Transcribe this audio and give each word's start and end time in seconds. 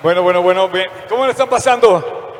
Bueno, 0.00 0.22
bueno, 0.22 0.40
bueno. 0.42 0.70
¿cómo 1.08 1.24
le 1.24 1.32
están 1.32 1.48
pasando? 1.48 2.36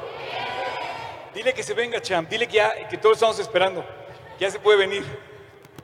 Dile 1.34 1.52
que 1.52 1.64
se 1.64 1.74
venga, 1.74 2.00
champ, 2.00 2.28
dile 2.30 2.46
que 2.46 2.54
ya, 2.54 2.88
que 2.88 2.96
todos 2.96 3.16
estamos 3.16 3.38
esperando, 3.40 3.84
ya 4.38 4.48
se 4.48 4.60
puede 4.60 4.78
venir. 4.78 5.04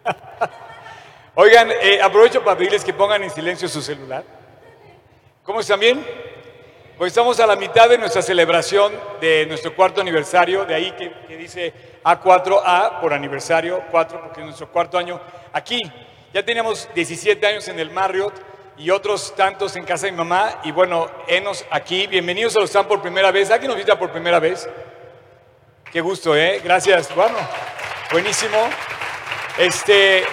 Oigan, 1.35 1.73
eh, 1.73 2.01
aprovecho 2.01 2.45
para 2.45 2.57
pedirles 2.57 2.85
que 2.85 2.93
pongan 2.93 3.25
en 3.25 3.31
silencio 3.31 3.69
su 3.69 3.83
celular. 3.83 4.23
¿Cómo 5.43 5.61
están 5.61 5.81
bien? 5.81 6.07
Pues 6.97 7.11
estamos 7.11 7.41
a 7.41 7.47
la 7.47 7.57
mitad 7.57 7.89
de 7.89 7.99
nuestra 7.99 8.23
celebración 8.23 8.93
de 9.21 9.45
nuestro 9.47 9.75
cuarto 9.75 10.01
aniversario, 10.01 10.65
de 10.65 10.75
ahí 10.77 10.93
que, 10.93 11.13
que 11.27 11.37
dice 11.37 11.73
A4A 12.05 13.01
por 13.01 13.13
aniversario, 13.13 13.83
4 13.91 14.21
porque 14.21 14.41
es 14.41 14.47
nuestro 14.47 14.71
cuarto 14.71 14.97
año 14.97 15.21
aquí. 15.53 15.83
Ya 16.33 16.45
teníamos 16.45 16.89
17 16.95 17.45
años 17.45 17.67
en 17.67 17.81
el 17.81 17.91
Marriott 17.91 18.54
y 18.77 18.91
otros 18.91 19.35
tantos 19.37 19.77
en 19.77 19.85
casa 19.85 20.07
de 20.07 20.13
mi 20.13 20.19
mamá. 20.19 20.61
Y 20.65 20.73
bueno, 20.73 21.11
enos 21.29 21.65
aquí, 21.71 22.07
bienvenidos 22.07 22.57
a 22.57 22.61
los 22.61 22.71
están 22.71 22.89
por 22.89 23.01
primera 23.01 23.31
vez. 23.31 23.51
¿Alguien 23.51 23.69
nos 23.69 23.77
visita 23.77 23.99
por 23.99 24.11
primera 24.11 24.39
vez? 24.39 24.69
Qué 25.93 26.01
gusto, 26.01 26.37
¿eh? 26.37 26.61
Gracias. 26.63 27.15
Bueno, 27.15 27.37
buenísimo. 28.11 28.59
Este, 29.59 30.25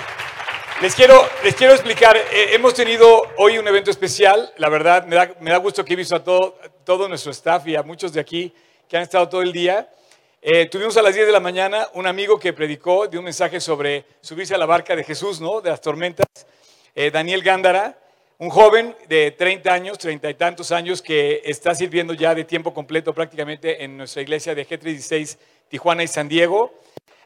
les 0.82 0.96
quiero, 0.96 1.30
les 1.44 1.54
quiero 1.55 1.73
explicar, 1.73 2.18
eh, 2.18 2.49
hemos 2.54 2.73
tenido 2.73 3.23
hoy 3.38 3.59
un 3.59 3.68
evento 3.68 3.91
especial, 3.91 4.52
la 4.58 4.68
verdad, 4.68 5.05
me 5.05 5.16
da, 5.16 5.32
me 5.40 5.52
da 5.52 5.58
gusto 5.58 5.85
que 5.85 5.94
he 5.94 5.96
visto 5.96 6.16
a 6.16 6.23
todo, 6.23 6.58
todo 6.84 7.08
nuestro 7.08 7.32
staff 7.32 7.68
y 7.68 7.76
a 7.76 7.84
muchos 7.84 8.13
de 8.13 8.20
aquí 8.20 8.52
que 8.90 8.98
han 8.98 9.04
estado 9.04 9.30
todo 9.30 9.44
el 9.44 9.52
día. 9.52 9.88
Eh, 10.41 10.66
tuvimos 10.66 10.98
a 10.98 11.04
las 11.04 11.13
10 11.13 11.27
de 11.27 11.32
la 11.32 11.40
mañana 11.40 11.88
un 11.94 12.08
amigo 12.08 12.40
que 12.40 12.52
predicó, 12.52 13.05
dio 13.05 13.20
un 13.20 13.26
mensaje 13.26 13.60
sobre 13.60 14.05
subirse 14.21 14.55
a 14.55 14.58
la 14.58 14.66
barca 14.66 14.96
de 14.96 15.04
Jesús, 15.04 15.40
¿no? 15.40 15.62
De 15.62 15.70
las 15.70 15.82
tormentas, 15.82 16.26
eh, 16.96 17.12
Daniel 17.12 17.44
Gándara, 17.44 18.01
un 18.41 18.50
joven 18.50 18.95
de 19.08 19.30
30 19.30 19.72
años, 19.72 20.00
30 20.00 20.27
y 20.31 20.34
tantos 20.34 20.72
años, 20.72 21.04
que 21.04 21.44
está 21.45 21.76
sirviendo 21.76 22.16
ya 22.16 22.34
de 22.34 22.44
tiempo 22.44 22.73
completo 22.73 23.13
prácticamente 23.13 23.84
en 23.84 23.95
nuestra 23.95 24.23
iglesia 24.23 24.55
de 24.55 24.68
G36, 24.68 25.38
Tijuana 25.70 26.02
y 26.02 26.07
San 26.07 26.27
Diego. 26.27 26.74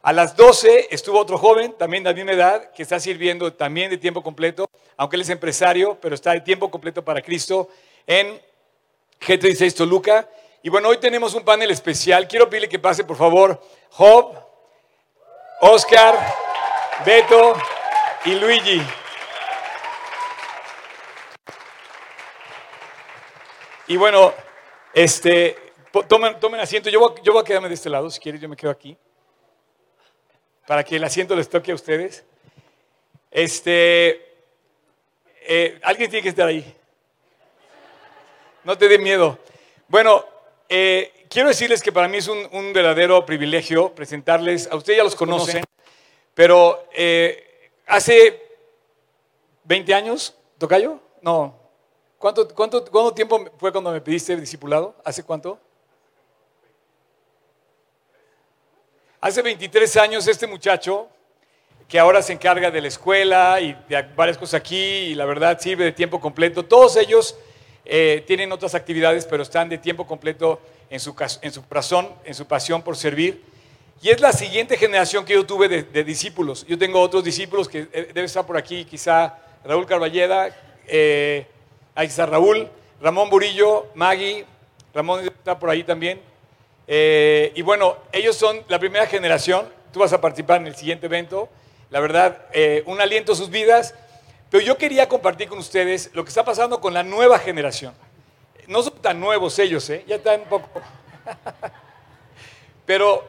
A 0.02 0.12
las 0.12 0.36
12 0.36 0.90
estuvo 0.92 1.18
otro 1.18 1.38
joven, 1.38 1.72
también 1.78 2.04
de 2.04 2.10
la 2.10 2.14
misma 2.14 2.34
edad, 2.34 2.72
que 2.74 2.84
está 2.84 3.00
sirviendo 3.00 3.54
también 3.54 3.90
de 3.90 3.98
tiempo 3.98 4.22
completo, 4.22 4.70
aunque 4.98 5.16
él 5.16 5.22
es 5.22 5.30
empresario, 5.30 5.98
pero 6.02 6.16
está 6.16 6.34
de 6.34 6.42
tiempo 6.42 6.70
completo 6.70 7.02
para 7.02 7.22
Cristo 7.22 7.70
en 8.06 8.38
G36 9.22 9.74
Toluca. 9.74 10.30
Y 10.64 10.68
bueno, 10.68 10.90
hoy 10.90 10.98
tenemos 10.98 11.34
un 11.34 11.46
panel 11.46 11.72
especial. 11.72 12.28
Quiero 12.28 12.50
pedirle 12.50 12.68
que 12.68 12.78
pase, 12.78 13.06
por 13.06 13.16
favor, 13.16 13.64
Job, 13.92 14.36
Oscar, 15.62 16.14
Beto 17.06 17.54
y 18.26 18.32
Luigi. 18.32 18.82
Y 23.88 23.98
bueno, 23.98 24.34
este, 24.94 25.56
tomen, 26.08 26.40
tomen 26.40 26.60
asiento. 26.60 26.90
Yo 26.90 27.00
voy, 27.00 27.14
yo 27.22 27.34
voy 27.34 27.42
a 27.42 27.46
quedarme 27.46 27.68
de 27.68 27.76
este 27.76 27.90
lado, 27.90 28.10
si 28.10 28.20
quieres, 28.20 28.42
yo 28.42 28.50
me 28.50 28.56
quedo 28.56 28.72
aquí. 28.72 28.98
Para 30.66 30.84
que 30.84 30.96
el 30.96 31.04
asiento 31.04 31.36
les 31.36 31.48
toque 31.48 31.72
a 31.72 31.76
ustedes. 31.76 32.26
Este, 33.30 34.38
eh, 35.42 35.80
alguien 35.84 36.10
tiene 36.10 36.24
que 36.24 36.30
estar 36.30 36.48
ahí. 36.48 36.76
No 38.64 38.76
te 38.78 38.88
dé 38.88 38.98
miedo. 38.98 39.38
Bueno, 39.88 40.26
eh, 40.68 41.26
quiero 41.30 41.50
decirles 41.50 41.84
que 41.84 41.92
para 41.92 42.08
mí 42.08 42.18
es 42.18 42.28
un, 42.28 42.48
un, 42.52 42.74
verdadero 42.74 43.24
privilegio 43.24 43.94
presentarles, 43.94 44.68
a 44.72 44.76
ustedes 44.76 44.98
ya 44.98 45.04
los 45.04 45.16
conocen, 45.16 45.64
pero 46.34 46.88
eh, 46.92 47.70
hace 47.86 48.42
20 49.66 49.94
años, 49.94 50.36
¿tocayo? 50.58 51.00
No, 51.22 51.65
¿Cuánto, 52.18 52.48
cuánto, 52.48 52.84
¿Cuánto 52.86 53.14
tiempo 53.14 53.46
fue 53.58 53.72
cuando 53.72 53.92
me 53.92 54.02
pediste 54.02 54.36
discipulado? 54.38 54.96
¿Hace 55.04 55.24
cuánto? 55.24 55.60
Hace 59.20 59.42
23 59.42 59.98
años 59.98 60.28
este 60.28 60.48
muchacho, 60.48 61.08
que 61.88 62.00
ahora 62.00 62.22
se 62.22 62.34
encarga 62.34 62.72
de 62.72 62.82
la 62.82 62.88
escuela 62.88 63.60
y 63.60 63.74
de 63.90 64.02
varias 64.16 64.38
cosas 64.38 64.60
aquí, 64.60 64.76
y 64.76 65.16
la 65.16 65.26
verdad 65.26 65.60
sirve 65.60 65.84
de 65.84 65.92
tiempo 65.92 66.20
completo, 66.20 66.64
todos 66.64 66.96
ellos 66.96 67.36
eh, 67.84 68.24
tienen 68.26 68.52
otras 68.52 68.76
actividades, 68.76 69.26
pero 69.26 69.44
están 69.44 69.68
de 69.70 69.78
tiempo 69.78 70.08
completo 70.08 70.60
en 70.90 71.00
su, 71.00 71.16
en 71.42 71.52
su 71.52 71.64
razón, 71.70 72.10
en 72.24 72.34
su 72.34 72.46
pasión 72.46 72.82
por 72.82 72.96
servir. 72.98 73.44
Y 74.02 74.10
es 74.10 74.22
la 74.22 74.32
siguiente 74.32 74.78
generación 74.78 75.26
que 75.26 75.34
yo 75.34 75.46
tuve 75.46 75.68
de, 75.68 75.84
de 75.84 76.04
discípulos. 76.04 76.66
Yo 76.68 76.78
tengo 76.78 77.00
otros 77.02 77.24
discípulos 77.24 77.68
que 77.68 77.88
eh, 77.92 78.12
debe 78.14 78.26
estar 78.26 78.46
por 78.46 78.58
aquí, 78.58 78.86
quizá 78.86 79.38
Raúl 79.64 79.86
Carballeda, 79.86 80.56
eh, 80.88 81.48
Ahí 81.98 82.08
está 82.08 82.26
Raúl, 82.26 82.70
Ramón 83.00 83.30
Burillo, 83.30 83.88
Maggie, 83.96 84.46
Ramón 84.94 85.22
está 85.22 85.58
por 85.58 85.70
ahí 85.70 85.82
también. 85.82 86.22
Eh, 86.88 87.54
y 87.56 87.62
bueno, 87.62 87.96
ellos 88.12 88.36
son 88.36 88.62
la 88.68 88.80
primera 88.80 89.08
generación. 89.08 89.70
Tú 89.94 90.02
vas 90.02 90.12
a 90.12 90.20
participar 90.20 90.60
en 90.60 90.68
el 90.68 90.76
siguiente 90.76 91.06
evento. 91.06 91.48
La 91.92 92.02
verdad, 92.02 92.48
eh, 92.52 92.84
un 92.86 93.00
aliento 93.00 93.32
a 93.32 93.36
sus 93.36 93.50
vidas. 93.50 93.96
Pero 94.50 94.62
yo 94.62 94.78
quería 94.78 95.08
compartir 95.08 95.48
con 95.48 95.58
ustedes 95.58 96.12
lo 96.14 96.26
que 96.26 96.30
está 96.30 96.44
pasando 96.44 96.82
con 96.82 96.94
la 96.94 97.02
nueva 97.02 97.40
generación. 97.40 97.94
No 98.68 98.84
son 98.84 98.96
tan 99.02 99.22
nuevos 99.22 99.58
ellos, 99.58 99.90
¿eh? 99.90 100.04
ya 100.06 100.18
están 100.18 100.42
un 100.42 100.48
poco. 100.48 100.70
Pero 102.86 103.24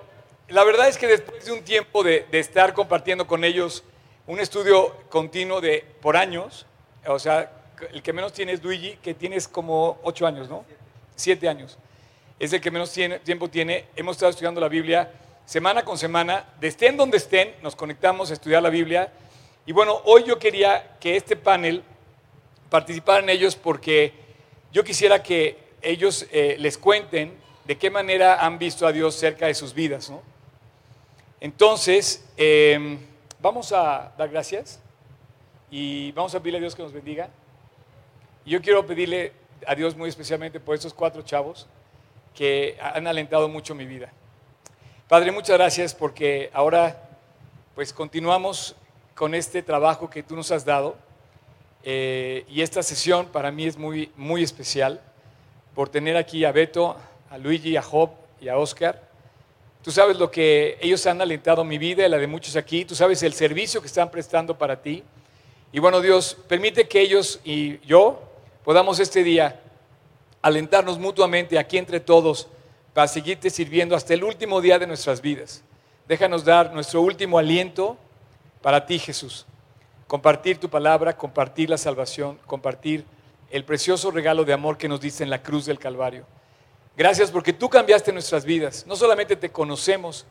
la 0.49 0.65
verdad 0.65 0.89
es 0.89 0.99
que 0.99 1.07
después 1.07 1.45
de 1.45 1.53
un 1.53 1.63
tiempo 1.63 2.03
de, 2.03 2.27
de 2.33 2.41
estar 2.41 2.75
compartiendo 2.75 3.29
con 3.29 3.45
ellos 3.45 3.85
un 4.27 4.41
estudio 4.41 4.93
continuo 5.09 5.61
de 5.61 5.85
por 6.01 6.17
años, 6.17 6.67
o 7.07 7.21
sea, 7.21 7.56
el 7.93 8.03
que 8.03 8.13
menos 8.13 8.33
tiene 8.33 8.53
es 8.53 8.63
Luigi, 8.63 8.99
que 9.03 9.15
tienes 9.15 9.49
como 9.49 9.99
ocho 10.03 10.27
años, 10.27 10.49
¿no? 10.49 10.65
Siete 11.15 11.49
años. 11.49 11.79
Es 12.39 12.53
el 12.53 12.61
que 12.61 12.71
menos 12.71 12.93
tiene, 12.93 13.19
tiempo 13.21 13.49
tiene. 13.49 13.87
Hemos 13.97 14.17
estado 14.17 14.31
estudiando 14.31 14.61
la 14.61 14.69
Biblia 14.69 15.11
semana 15.47 15.85
con 15.85 15.97
semana. 15.97 16.45
De 16.61 16.69
estén 16.69 16.97
donde 16.97 17.17
estén, 17.17 17.55
nos 17.63 17.75
conectamos 17.75 18.31
a 18.31 18.35
estudiar 18.35 18.63
la 18.63 18.71
Biblia. 18.71 19.11
Y 19.65 19.73
bueno, 19.73 20.01
hoy 20.05 20.25
yo 20.25 20.39
quería 20.39 20.97
que 21.01 21.17
este 21.17 21.37
panel 21.37 21.83
participaran 22.69 23.29
ellos 23.29 23.57
porque 23.57 24.13
yo 24.73 24.85
quisiera 24.85 25.23
que 25.23 25.59
ellos 25.81 26.27
eh, 26.31 26.57
les 26.59 26.77
cuenten 26.77 27.37
de 27.65 27.79
qué 27.79 27.91
manera 27.91 28.45
han 28.45 28.59
visto 28.59 28.87
a 28.87 28.93
Dios 28.93 29.15
cerca 29.15 29.47
de 29.47 29.55
sus 29.55 29.73
vidas, 29.73 30.11
¿no? 30.11 30.23
Entonces, 31.41 32.25
eh, 32.37 32.99
vamos 33.41 33.73
a 33.73 34.13
dar 34.17 34.29
gracias 34.29 34.81
y 35.71 36.13
vamos 36.13 36.35
a 36.35 36.41
pedirle 36.41 36.59
a 36.59 36.61
Dios 36.61 36.75
que 36.75 36.83
nos 36.83 36.93
bendiga. 36.93 37.29
Yo 38.47 38.63
quiero 38.63 38.87
pedirle 38.87 39.33
a 39.67 39.75
Dios 39.75 39.97
muy 39.97 40.09
especialmente 40.09 40.61
por 40.61 40.77
estos 40.77 40.95
cuatro 40.95 41.23
chavos 41.23 41.67
que 42.33 42.79
han 42.81 43.09
alentado 43.09 43.49
mucho 43.49 43.75
mi 43.75 43.87
vida. 43.87 44.13
Padre, 45.09 45.33
muchas 45.33 45.57
gracias 45.57 45.93
porque 45.93 46.49
ahora 46.53 47.09
pues 47.75 47.93
continuamos 47.93 48.77
con 49.17 49.35
este 49.35 49.63
trabajo 49.63 50.09
que 50.09 50.23
tú 50.23 50.37
nos 50.37 50.53
has 50.53 50.65
dado 50.65 50.97
eh, 51.83 52.45
y 52.49 52.63
esta 52.63 52.85
sesión 52.85 53.27
para 53.27 53.51
mí 53.51 53.67
es 53.67 53.77
muy, 53.77 54.13
muy 54.17 54.45
especial 54.45 55.01
por 55.75 55.89
tener 55.89 56.17
aquí 56.17 56.45
a 56.45 56.53
Beto, 56.53 56.97
a 57.29 57.39
Luigi, 57.39 57.77
a 57.77 57.83
Job 57.83 58.11
y 58.41 58.49
a 58.49 58.59
Oscar. 58.59 59.09
Tú 59.83 59.91
sabes 59.91 60.19
lo 60.19 60.31
que 60.31 60.79
ellos 60.81 61.05
han 61.07 61.21
alentado 61.21 61.65
mi 61.65 61.79
vida 61.79 62.07
y 62.07 62.09
la 62.09 62.19
de 62.19 62.29
muchos 62.29 62.55
aquí. 62.55 62.85
Tú 62.85 62.95
sabes 62.95 63.25
el 63.25 63.33
servicio 63.33 63.81
que 63.81 63.89
están 63.89 64.09
prestando 64.09 64.57
para 64.57 64.81
ti. 64.81 65.03
Y 65.73 65.81
bueno, 65.81 66.01
Dios, 66.01 66.37
permite 66.47 66.87
que 66.87 67.01
ellos 67.01 67.41
y 67.45 67.81
yo 67.85 68.23
podamos 68.67 68.99
este 68.99 69.23
día 69.23 69.61
alentarnos 70.43 70.99
mutuamente 70.99 71.57
aquí 71.57 71.79
entre 71.79 72.01
todos 72.01 72.49
para 72.93 73.07
seguirte 73.07 73.49
sirviendo 73.49 73.95
hasta 73.95 74.13
el 74.13 74.25
último 74.25 74.61
día 74.61 74.77
de 74.77 74.89
nuestras 74.89 75.21
vidas. 75.21 75.63
Déjanos 76.09 76.45
dar 76.45 76.75
nuestro 76.75 77.01
último 77.01 77.39
aliento 77.39 77.97
para 78.63 78.85
ti, 78.85 78.99
Jesús. 78.99 79.47
Compartir 80.09 80.59
tu 80.59 80.69
palabra, 80.69 81.17
compartir 81.17 81.71
la 81.71 81.79
salvación, 81.79 82.41
compartir 82.45 83.05
el 83.51 83.65
precioso 83.65 84.11
regalo 84.11 84.45
de 84.45 84.55
amor 84.55 84.77
que 84.77 84.89
nos 84.89 85.01
diste 85.01 85.23
en 85.23 85.31
la 85.31 85.45
cruz 85.45 85.67
del 85.67 85.79
Calvario. 85.79 86.27
Gracias 86.97 87.31
porque 87.31 87.53
tú 87.53 87.69
cambiaste 87.71 88.13
nuestras 88.13 88.45
vidas. 88.45 88.85
No 88.85 88.97
solamente 88.97 89.37
te 89.37 89.53
conocemos 89.53 90.27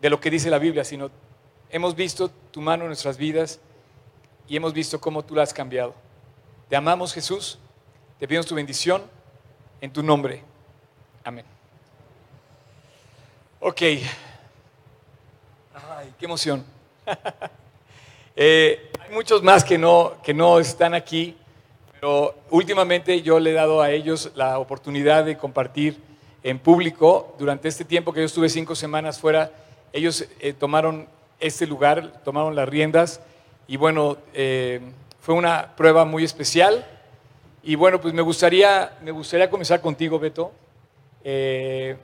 de 0.00 0.10
lo 0.10 0.18
que 0.18 0.28
dice 0.28 0.50
la 0.50 0.58
Biblia, 0.58 0.82
sino 0.82 1.12
hemos 1.70 1.94
visto 1.94 2.32
tu 2.50 2.60
mano 2.60 2.82
en 2.82 2.88
nuestras 2.88 3.16
vidas 3.16 3.60
y 4.48 4.56
hemos 4.56 4.72
visto 4.72 5.00
cómo 5.00 5.24
tú 5.24 5.36
la 5.36 5.44
has 5.44 5.54
cambiado. 5.54 5.94
Te 6.68 6.74
amamos 6.74 7.14
Jesús, 7.14 7.60
te 8.18 8.26
pedimos 8.26 8.44
tu 8.44 8.56
bendición 8.56 9.00
en 9.80 9.92
tu 9.92 10.02
nombre. 10.02 10.42
Amén. 11.22 11.44
Ok. 13.60 13.82
Ay, 13.82 14.02
qué 16.18 16.24
emoción. 16.24 16.64
eh, 18.36 18.90
hay 18.98 19.14
muchos 19.14 19.44
más 19.44 19.62
que 19.62 19.78
no, 19.78 20.14
que 20.24 20.34
no 20.34 20.58
están 20.58 20.94
aquí, 20.94 21.36
pero 21.92 22.34
últimamente 22.50 23.22
yo 23.22 23.38
le 23.38 23.50
he 23.50 23.54
dado 23.54 23.80
a 23.80 23.92
ellos 23.92 24.32
la 24.34 24.58
oportunidad 24.58 25.24
de 25.24 25.38
compartir 25.38 26.02
en 26.42 26.58
público. 26.58 27.36
Durante 27.38 27.68
este 27.68 27.84
tiempo 27.84 28.12
que 28.12 28.18
yo 28.20 28.26
estuve 28.26 28.48
cinco 28.48 28.74
semanas 28.74 29.20
fuera, 29.20 29.52
ellos 29.92 30.26
eh, 30.40 30.52
tomaron 30.52 31.06
este 31.38 31.64
lugar, 31.64 32.24
tomaron 32.24 32.56
las 32.56 32.68
riendas 32.68 33.20
y 33.68 33.76
bueno, 33.76 34.16
eh, 34.34 34.80
fue 35.26 35.34
una 35.34 35.74
prueba 35.74 36.04
muy 36.04 36.22
especial 36.22 36.86
Y 37.64 37.74
bueno, 37.74 38.00
pues 38.00 38.14
me 38.14 38.22
gustaría, 38.22 38.96
me 39.02 39.10
gustaría 39.10 39.50
comenzar 39.50 39.80
contigo, 39.80 40.20
Beto. 40.20 40.52
Eh, 41.24 41.96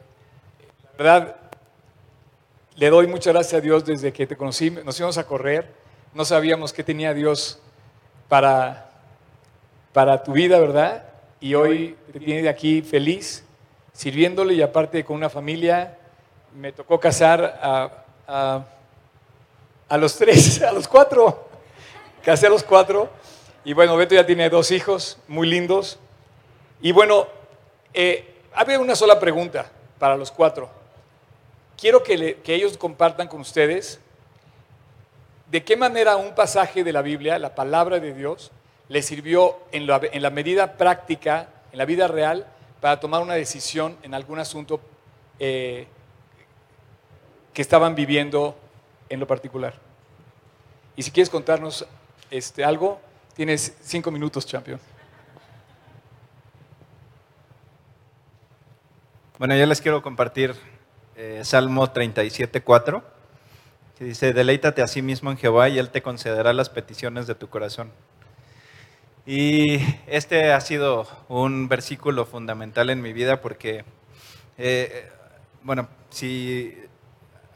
la 0.83 0.91
verdad, 0.99 1.37
le 2.75 2.91
doy 2.91 3.07
muchas 3.07 3.33
gracias 3.33 3.55
a 3.55 3.61
Dios 3.61 3.85
desde 3.85 4.13
que 4.13 4.27
te 4.27 4.37
conocí. 4.37 4.73
Nos 4.73 4.99
íbamos 4.99 5.19
a 5.19 5.25
correr, 5.29 5.73
no 6.15 6.25
sabíamos 6.25 6.73
qué 6.73 6.83
tenía 6.83 7.15
Dios 7.15 7.61
para, 8.29 8.91
para 9.93 10.25
tu 10.25 10.33
vida, 10.33 10.59
¿verdad? 10.59 11.05
Y 11.41 11.55
hoy 11.55 11.97
te 12.13 12.19
tiene 12.19 12.43
de 12.43 12.49
aquí 12.49 12.83
feliz, 12.83 13.45
sirviéndole 13.93 14.55
y 14.55 14.63
aparte 14.63 15.05
con 15.05 15.15
una 15.15 15.31
familia. 15.31 15.97
Me 16.57 16.73
tocó 16.73 16.99
casar 16.99 17.61
a, 17.63 18.05
a, 18.27 18.65
a 19.89 19.97
los 19.97 20.19
tres, 20.19 20.61
a 20.65 20.73
los 20.73 20.89
cuatro. 20.89 21.51
Casé 22.25 22.47
a 22.47 22.51
los 22.51 22.63
cuatro. 22.63 23.11
Y 23.65 23.73
bueno, 23.73 23.97
Beto 23.97 24.15
ya 24.15 24.27
tiene 24.27 24.49
dos 24.49 24.71
hijos 24.71 25.19
muy 25.29 25.49
lindos. 25.49 25.99
Y 26.81 26.93
bueno, 26.93 27.27
eh, 27.95 28.41
había 28.55 28.79
una 28.79 28.95
sola 28.95 29.19
pregunta 29.19 29.71
para 29.99 30.17
los 30.17 30.31
cuatro. 30.31 30.71
Quiero 31.77 32.03
que, 32.03 32.37
que 32.43 32.55
ellos 32.55 32.77
compartan 32.77 33.29
con 33.29 33.41
ustedes 33.41 34.01
de 35.51 35.65
qué 35.65 35.77
manera 35.77 36.17
un 36.17 36.35
pasaje 36.35 36.83
de 36.83 36.93
la 36.93 37.03
Biblia, 37.03 37.39
la 37.39 37.55
palabra 37.55 38.01
de 38.01 38.15
Dios, 38.15 38.53
les 38.89 39.05
sirvió 39.05 39.59
en 39.71 39.87
la, 39.87 40.01
en 40.03 40.23
la 40.23 40.31
medida 40.31 40.79
práctica, 40.79 41.49
en 41.73 41.79
la 41.79 41.85
vida 41.85 42.09
real, 42.09 42.47
para 42.81 43.01
tomar 43.01 43.21
una 43.21 43.35
decisión 43.35 43.99
en 44.03 44.15
algún 44.15 44.39
asunto 44.39 44.81
eh, 45.39 45.87
que 47.53 47.63
estaban 47.63 47.95
viviendo 47.95 48.57
en 49.09 49.21
lo 49.21 49.27
particular. 49.27 49.75
Y 50.97 51.03
si 51.03 51.11
quieres 51.11 51.31
contarnos 51.31 51.87
este, 52.32 52.64
algo, 52.64 53.00
Tienes 53.34 53.75
cinco 53.81 54.11
minutos, 54.11 54.44
champion. 54.44 54.79
Bueno, 59.38 59.56
yo 59.56 59.64
les 59.64 59.81
quiero 59.81 60.02
compartir 60.02 60.55
eh, 61.17 61.40
Salmo 61.44 61.90
37.4, 61.90 63.02
que 63.96 64.05
dice, 64.05 64.34
deleítate 64.34 64.82
a 64.82 64.87
sí 64.87 65.00
mismo 65.00 65.31
en 65.31 65.38
Jehová 65.38 65.70
y 65.70 65.79
Él 65.79 65.88
te 65.88 66.02
concederá 66.02 66.52
las 66.52 66.69
peticiones 66.69 67.26
de 67.26 67.34
tu 67.34 67.49
corazón. 67.49 67.90
Y 69.25 69.78
este 70.06 70.52
ha 70.52 70.61
sido 70.61 71.08
un 71.28 71.69
versículo 71.69 72.26
fundamental 72.26 72.90
en 72.90 73.00
mi 73.00 73.14
vida 73.14 73.40
porque, 73.40 73.87
eh, 74.58 75.11
bueno, 75.62 75.88
si 76.11 76.76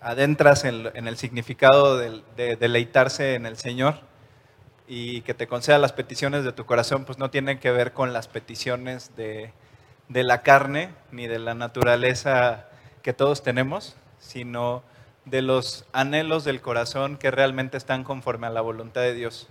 adentras 0.01 0.65
en, 0.65 1.07
el 1.07 1.17
significado 1.19 1.99
de 1.99 2.57
deleitarse 2.57 3.35
en 3.35 3.45
el 3.45 3.59
Señor, 3.59 4.01
y 4.89 5.23
que 5.23 5.35
te 5.35 5.47
conceda 5.47 5.79
las 5.79 5.93
peticiones 5.93 6.45
de 6.45 6.53
tu 6.53 6.65
corazón, 6.65 7.05
pues 7.05 7.19
no 7.19 7.31
tienen 7.31 7.59
que 7.59 7.71
ver 7.71 7.93
con 7.93 8.13
las 8.13 8.29
peticiones 8.29 9.17
de, 9.17 9.53
la 10.09 10.43
carne 10.43 10.91
ni 11.11 11.27
de 11.27 11.39
la 11.39 11.55
naturaleza 11.55 12.69
que 13.03 13.13
todos 13.13 13.43
tenemos, 13.43 13.97
sino 14.19 14.83
de 15.25 15.43
los 15.43 15.87
anhelos 15.93 16.45
del 16.45 16.61
corazón 16.61 17.17
que 17.17 17.31
realmente 17.31 17.77
están 17.77 18.05
conforme 18.05 18.47
a 18.47 18.51
la 18.51 18.61
voluntad 18.61 19.01
de 19.01 19.15
Dios. 19.15 19.49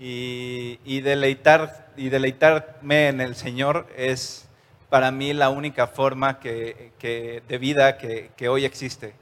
Y, 0.00 1.00
deleitar, 1.00 1.92
y 1.96 2.08
deleitarme 2.08 3.08
en 3.08 3.20
el 3.20 3.36
Señor 3.36 3.86
es 3.96 4.48
para 4.90 5.12
mí 5.12 5.32
la 5.32 5.48
única 5.48 5.86
forma 5.86 6.40
que, 6.40 6.92
de 7.00 7.58
vida 7.58 7.96
que, 7.96 8.30
que 8.36 8.48
hoy 8.48 8.64
existe. 8.64 9.14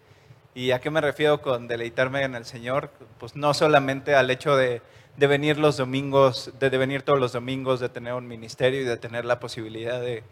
¿Y 0.54 0.72
a 0.72 0.80
qué 0.80 0.90
me 0.90 1.00
refiero 1.00 1.40
con 1.40 1.68
deleitarme 1.68 2.22
en 2.24 2.34
el 2.34 2.44
Señor? 2.46 2.90
Pues 3.18 3.36
no 3.36 3.54
solamente 3.54 4.14
al 4.14 4.30
hecho 4.30 4.56
de 4.56 4.82
de 5.16 5.26
venir 5.26 5.58
los 5.58 5.76
domingos, 5.76 6.52
de, 6.58 6.70
venir 6.70 7.02
todos 7.02 7.18
los 7.18 7.32
domingos, 7.32 7.80
de 7.80 7.88
tener 7.88 8.14
un 8.14 8.26
ministerio 8.26 8.80
y 8.80 8.84
de 8.84 8.96
tener 8.96 9.24
la 9.24 9.40
posibilidad 9.40 10.00
de, 10.00 10.22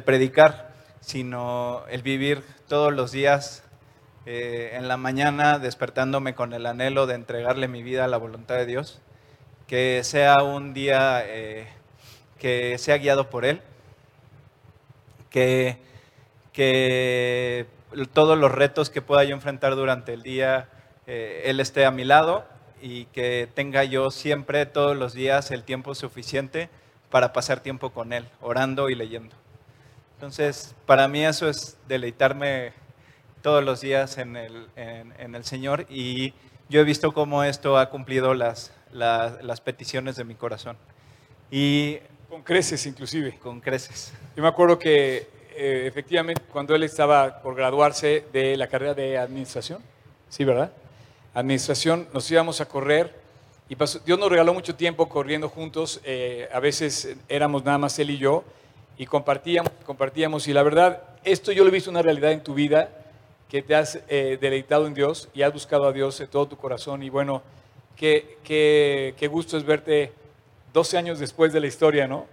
predicar, 0.00 0.72
sino 1.00 1.84
el 1.90 2.02
vivir 2.02 2.42
todos 2.66 2.92
los 2.94 3.12
días 3.12 3.62
eh, 4.24 4.70
en 4.74 4.88
la 4.88 4.96
mañana 4.96 5.58
despertándome 5.58 6.34
con 6.34 6.54
el 6.54 6.64
anhelo 6.64 7.06
de 7.06 7.14
entregarle 7.14 7.68
mi 7.68 7.82
vida 7.82 8.04
a 8.04 8.08
la 8.08 8.16
voluntad 8.16 8.56
de 8.56 8.64
Dios, 8.64 9.02
que 9.66 10.02
sea 10.02 10.42
un 10.42 10.72
día 10.72 11.22
eh, 11.26 11.68
que 12.38 12.78
sea 12.78 12.96
guiado 12.96 13.28
por 13.28 13.44
Él, 13.44 13.60
que, 15.28 15.76
que 16.52 17.66
todos 18.12 18.38
los 18.38 18.50
retos 18.50 18.88
que 18.88 19.02
pueda 19.02 19.24
yo 19.24 19.34
enfrentar 19.34 19.76
durante 19.76 20.14
el 20.14 20.22
día, 20.22 20.68
eh, 21.06 21.42
Él 21.44 21.60
esté 21.60 21.84
a 21.84 21.90
mi 21.90 22.04
lado 22.04 22.44
y 22.82 23.04
que 23.06 23.48
tenga 23.54 23.84
yo 23.84 24.10
siempre, 24.10 24.66
todos 24.66 24.96
los 24.96 25.14
días, 25.14 25.52
el 25.52 25.62
tiempo 25.62 25.94
suficiente 25.94 26.68
para 27.10 27.32
pasar 27.32 27.60
tiempo 27.60 27.90
con 27.90 28.12
Él, 28.12 28.26
orando 28.40 28.90
y 28.90 28.96
leyendo. 28.96 29.36
Entonces, 30.16 30.74
para 30.84 31.06
mí 31.08 31.24
eso 31.24 31.48
es 31.48 31.78
deleitarme 31.86 32.72
todos 33.40 33.62
los 33.62 33.80
días 33.80 34.18
en 34.18 34.36
el, 34.36 34.66
en, 34.76 35.34
el 35.34 35.44
Señor 35.44 35.86
y 35.88 36.32
yo 36.68 36.80
he 36.80 36.84
visto 36.84 37.12
cómo 37.12 37.44
esto 37.44 37.78
ha 37.78 37.90
cumplido 37.90 38.34
las, 38.34 38.72
las, 38.92 39.60
peticiones 39.60 40.16
de 40.16 40.24
mi 40.24 40.34
corazón. 40.34 40.76
Y, 41.50 41.98
con 42.28 42.42
creces, 42.42 42.86
inclusive. 42.86 43.38
Con 43.38 43.60
creces. 43.60 44.12
Yo 44.36 44.42
me 44.42 44.48
acuerdo 44.48 44.78
que 44.78 45.28
eh, 45.54 45.84
efectivamente 45.86 46.40
cuando 46.50 46.74
él 46.74 46.82
estaba 46.82 47.42
por 47.42 47.54
graduarse 47.54 48.24
de 48.32 48.56
la 48.56 48.68
carrera 48.68 48.94
de 48.94 49.18
administración, 49.18 49.82
sí, 50.28 50.44
¿verdad? 50.44 50.72
Administración, 51.34 52.08
nos 52.12 52.30
íbamos 52.30 52.60
a 52.60 52.66
correr 52.66 53.22
y 53.68 53.76
Dios 54.04 54.18
nos 54.18 54.28
regaló 54.28 54.52
mucho 54.52 54.74
tiempo 54.74 55.08
corriendo 55.08 55.48
juntos, 55.48 56.00
eh, 56.04 56.46
a 56.52 56.60
veces 56.60 57.16
éramos 57.28 57.64
nada 57.64 57.78
más 57.78 57.98
él 57.98 58.10
y 58.10 58.18
yo, 58.18 58.44
y 58.98 59.06
compartíamos, 59.06 59.72
compartíamos, 59.86 60.46
y 60.46 60.52
la 60.52 60.62
verdad, 60.62 61.02
esto 61.24 61.52
yo 61.52 61.64
lo 61.64 61.70
he 61.70 61.72
visto 61.72 61.88
una 61.88 62.02
realidad 62.02 62.32
en 62.32 62.42
tu 62.42 62.52
vida, 62.52 62.90
que 63.48 63.62
te 63.62 63.74
has 63.74 64.00
eh, 64.08 64.36
deleitado 64.38 64.86
en 64.86 64.92
Dios 64.92 65.30
y 65.32 65.40
has 65.40 65.52
buscado 65.52 65.86
a 65.86 65.92
Dios 65.92 66.20
en 66.20 66.28
todo 66.28 66.48
tu 66.48 66.58
corazón, 66.58 67.02
y 67.02 67.08
bueno, 67.08 67.42
qué, 67.96 68.36
qué, 68.44 69.14
qué 69.16 69.26
gusto 69.26 69.56
es 69.56 69.64
verte 69.64 70.12
12 70.74 70.98
años 70.98 71.18
después 71.18 71.52
de 71.54 71.60
la 71.60 71.66
historia, 71.66 72.06
¿no? 72.06 72.26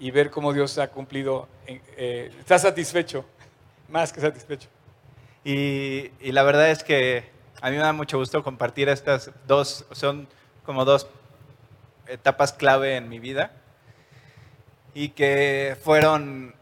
Y 0.00 0.10
ver 0.10 0.30
cómo 0.30 0.52
Dios 0.52 0.76
ha 0.78 0.88
cumplido, 0.88 1.46
eh, 1.68 2.32
estás 2.40 2.62
satisfecho, 2.62 3.24
más 3.88 4.12
que 4.12 4.20
satisfecho. 4.20 4.68
Y, 5.44 6.10
y 6.20 6.32
la 6.32 6.42
verdad 6.42 6.70
es 6.70 6.82
que 6.82 7.24
a 7.60 7.70
mí 7.70 7.76
me 7.76 7.82
da 7.82 7.92
mucho 7.92 8.18
gusto 8.18 8.42
compartir 8.42 8.88
estas 8.88 9.30
dos, 9.46 9.84
son 9.92 10.26
como 10.64 10.84
dos 10.84 11.08
etapas 12.06 12.52
clave 12.52 12.96
en 12.96 13.08
mi 13.08 13.18
vida 13.18 13.52
y 14.94 15.10
que 15.10 15.76
fueron 15.82 16.54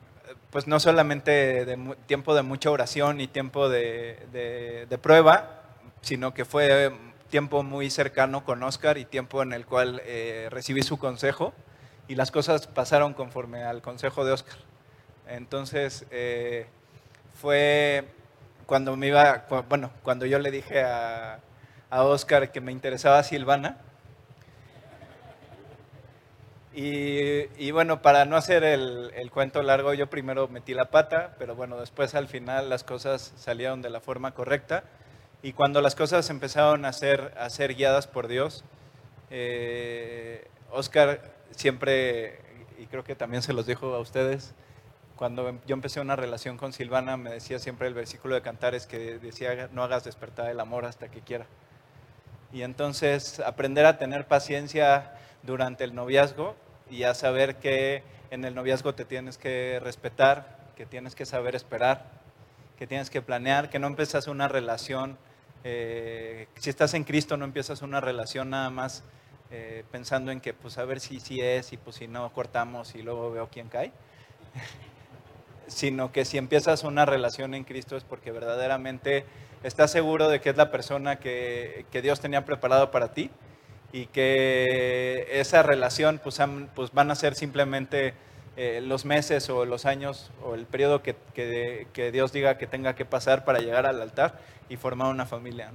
pues 0.50 0.66
no 0.66 0.80
solamente 0.80 1.64
de 1.64 1.96
tiempo 2.06 2.34
de 2.34 2.42
mucha 2.42 2.70
oración 2.70 3.20
y 3.20 3.28
tiempo 3.28 3.68
de, 3.68 4.98
prueba, 5.02 5.62
sino 6.00 6.32
que 6.32 6.44
fue 6.44 6.92
tiempo 7.30 7.62
muy 7.62 7.90
cercano 7.90 8.44
con 8.44 8.62
Oscar 8.62 8.98
y 8.98 9.04
tiempo 9.04 9.42
en 9.42 9.52
el 9.52 9.66
cual 9.66 10.00
eh, 10.04 10.48
recibí 10.50 10.82
su 10.82 10.98
consejo 10.98 11.52
y 12.08 12.14
las 12.14 12.30
cosas 12.30 12.66
pasaron 12.66 13.12
conforme 13.12 13.62
al 13.62 13.82
consejo 13.82 14.24
de 14.24 14.32
Oscar. 14.32 14.56
Entonces 15.28 16.06
eh, 16.10 16.66
fue 17.34 18.08
cuando 18.68 18.98
me 18.98 19.06
iba, 19.06 19.46
bueno, 19.66 19.90
cuando 20.02 20.26
yo 20.26 20.38
le 20.38 20.50
dije 20.50 20.82
a, 20.82 21.40
a 21.88 22.04
Oscar 22.04 22.52
que 22.52 22.60
me 22.60 22.70
interesaba 22.70 23.22
Silvana. 23.22 23.78
Y, 26.74 27.70
bueno, 27.70 28.02
para 28.02 28.26
no 28.26 28.36
hacer 28.36 28.64
el, 28.64 29.10
el, 29.16 29.30
cuento 29.30 29.62
largo, 29.62 29.94
yo 29.94 30.10
primero 30.10 30.48
metí 30.48 30.74
la 30.74 30.90
pata, 30.90 31.34
pero 31.38 31.56
bueno, 31.56 31.80
después 31.80 32.14
al 32.14 32.28
final 32.28 32.68
las 32.68 32.84
cosas 32.84 33.32
salieron 33.36 33.80
de 33.80 33.88
la 33.88 34.00
forma 34.00 34.32
correcta. 34.32 34.84
Y 35.42 35.54
cuando 35.54 35.80
las 35.80 35.94
cosas 35.94 36.28
empezaron 36.28 36.84
a 36.84 36.92
ser, 36.92 37.32
a 37.38 37.48
ser 37.48 37.74
guiadas 37.74 38.06
por 38.06 38.28
Dios, 38.28 38.64
eh, 39.30 40.46
Oscar 40.70 41.22
siempre, 41.52 42.38
y 42.78 42.84
creo 42.84 43.02
que 43.02 43.16
también 43.16 43.42
se 43.42 43.54
los 43.54 43.64
dijo 43.64 43.94
a 43.94 43.98
ustedes, 43.98 44.54
cuando 45.18 45.58
yo 45.66 45.74
empecé 45.74 46.00
una 46.00 46.14
relación 46.14 46.56
con 46.56 46.72
Silvana, 46.72 47.16
me 47.16 47.30
decía 47.30 47.58
siempre 47.58 47.88
el 47.88 47.94
versículo 47.94 48.36
de 48.36 48.40
Cantares 48.40 48.86
que 48.86 49.18
decía, 49.18 49.68
no 49.72 49.82
hagas 49.82 50.04
despertar 50.04 50.48
el 50.48 50.60
amor 50.60 50.84
hasta 50.84 51.10
que 51.10 51.22
quiera. 51.22 51.46
Y 52.52 52.62
entonces 52.62 53.40
aprender 53.40 53.84
a 53.84 53.98
tener 53.98 54.28
paciencia 54.28 55.12
durante 55.42 55.82
el 55.82 55.92
noviazgo 55.92 56.54
y 56.88 57.02
a 57.02 57.14
saber 57.14 57.56
que 57.56 58.04
en 58.30 58.44
el 58.44 58.54
noviazgo 58.54 58.94
te 58.94 59.04
tienes 59.04 59.38
que 59.38 59.80
respetar, 59.82 60.56
que 60.76 60.86
tienes 60.86 61.16
que 61.16 61.26
saber 61.26 61.56
esperar, 61.56 62.04
que 62.78 62.86
tienes 62.86 63.10
que 63.10 63.20
planear, 63.20 63.70
que 63.70 63.80
no 63.80 63.88
empiezas 63.88 64.28
una 64.28 64.46
relación, 64.46 65.18
eh, 65.64 66.46
si 66.58 66.70
estás 66.70 66.94
en 66.94 67.02
Cristo 67.02 67.36
no 67.36 67.44
empiezas 67.44 67.82
una 67.82 68.00
relación 68.00 68.50
nada 68.50 68.70
más 68.70 69.02
eh, 69.50 69.82
pensando 69.90 70.30
en 70.30 70.40
que 70.40 70.54
pues 70.54 70.78
a 70.78 70.84
ver 70.84 71.00
si 71.00 71.18
sí 71.18 71.40
es 71.40 71.72
y 71.72 71.76
pues 71.76 71.96
si 71.96 72.06
no 72.06 72.32
cortamos 72.32 72.94
y 72.94 73.02
luego 73.02 73.32
veo 73.32 73.48
quién 73.50 73.68
cae 73.68 73.90
sino 75.68 76.12
que 76.12 76.24
si 76.24 76.38
empiezas 76.38 76.84
una 76.84 77.06
relación 77.06 77.54
en 77.54 77.64
Cristo 77.64 77.96
es 77.96 78.04
porque 78.04 78.32
verdaderamente 78.32 79.24
estás 79.62 79.90
seguro 79.90 80.28
de 80.28 80.40
que 80.40 80.50
es 80.50 80.56
la 80.56 80.70
persona 80.70 81.18
que, 81.18 81.84
Dios 82.02 82.20
tenía 82.20 82.44
preparado 82.44 82.90
para 82.90 83.12
ti 83.12 83.30
y 83.92 84.06
que 84.06 85.28
esa 85.30 85.62
relación 85.62 86.20
pues, 86.22 86.38
pues 86.74 86.92
van 86.92 87.10
a 87.10 87.14
ser 87.14 87.34
simplemente 87.34 88.14
eh, 88.56 88.80
los 88.82 89.04
meses 89.04 89.48
o 89.50 89.64
los 89.64 89.86
años 89.86 90.32
o 90.42 90.54
el 90.54 90.66
periodo 90.66 91.02
que, 91.02 91.14
que, 91.32 92.10
Dios 92.12 92.32
diga 92.32 92.58
que 92.58 92.66
tenga 92.66 92.94
que 92.94 93.04
pasar 93.04 93.44
para 93.44 93.60
llegar 93.60 93.86
al 93.86 94.02
altar 94.02 94.40
y 94.68 94.76
formar 94.76 95.12
una 95.12 95.26
familia. 95.26 95.70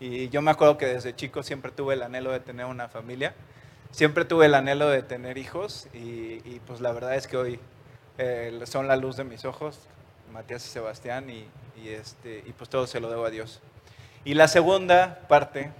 Y 0.00 0.28
yo 0.30 0.42
me 0.42 0.50
acuerdo 0.50 0.78
que 0.78 0.86
desde 0.86 1.14
chico 1.14 1.42
siempre 1.42 1.70
tuve 1.70 1.94
el 1.94 2.02
anhelo 2.02 2.32
de 2.32 2.40
tener 2.40 2.66
una 2.66 2.88
familia, 2.88 3.34
siempre 3.90 4.24
tuve 4.24 4.46
el 4.46 4.54
anhelo 4.54 4.88
de 4.88 5.02
tener 5.02 5.38
hijos 5.38 5.88
y, 5.92 6.60
pues 6.66 6.80
la 6.80 6.92
verdad 6.92 7.16
es 7.16 7.26
que 7.26 7.36
hoy 7.36 7.60
eh, 8.18 8.60
son 8.64 8.88
la 8.88 8.96
luz 8.96 9.16
de 9.16 9.24
mis 9.24 9.44
ojos, 9.44 9.78
Matías 10.32 10.64
y 10.66 10.70
Sebastián, 10.70 11.30
y, 11.30 11.46
y, 11.80 11.88
este, 11.88 12.42
y 12.46 12.52
pues 12.52 12.70
todo 12.70 12.86
se 12.86 13.00
lo 13.00 13.10
debo 13.10 13.24
a 13.24 13.30
Dios. 13.30 13.60
Y 14.24 14.34
la 14.34 14.48
segunda 14.48 15.20
parte 15.28 15.70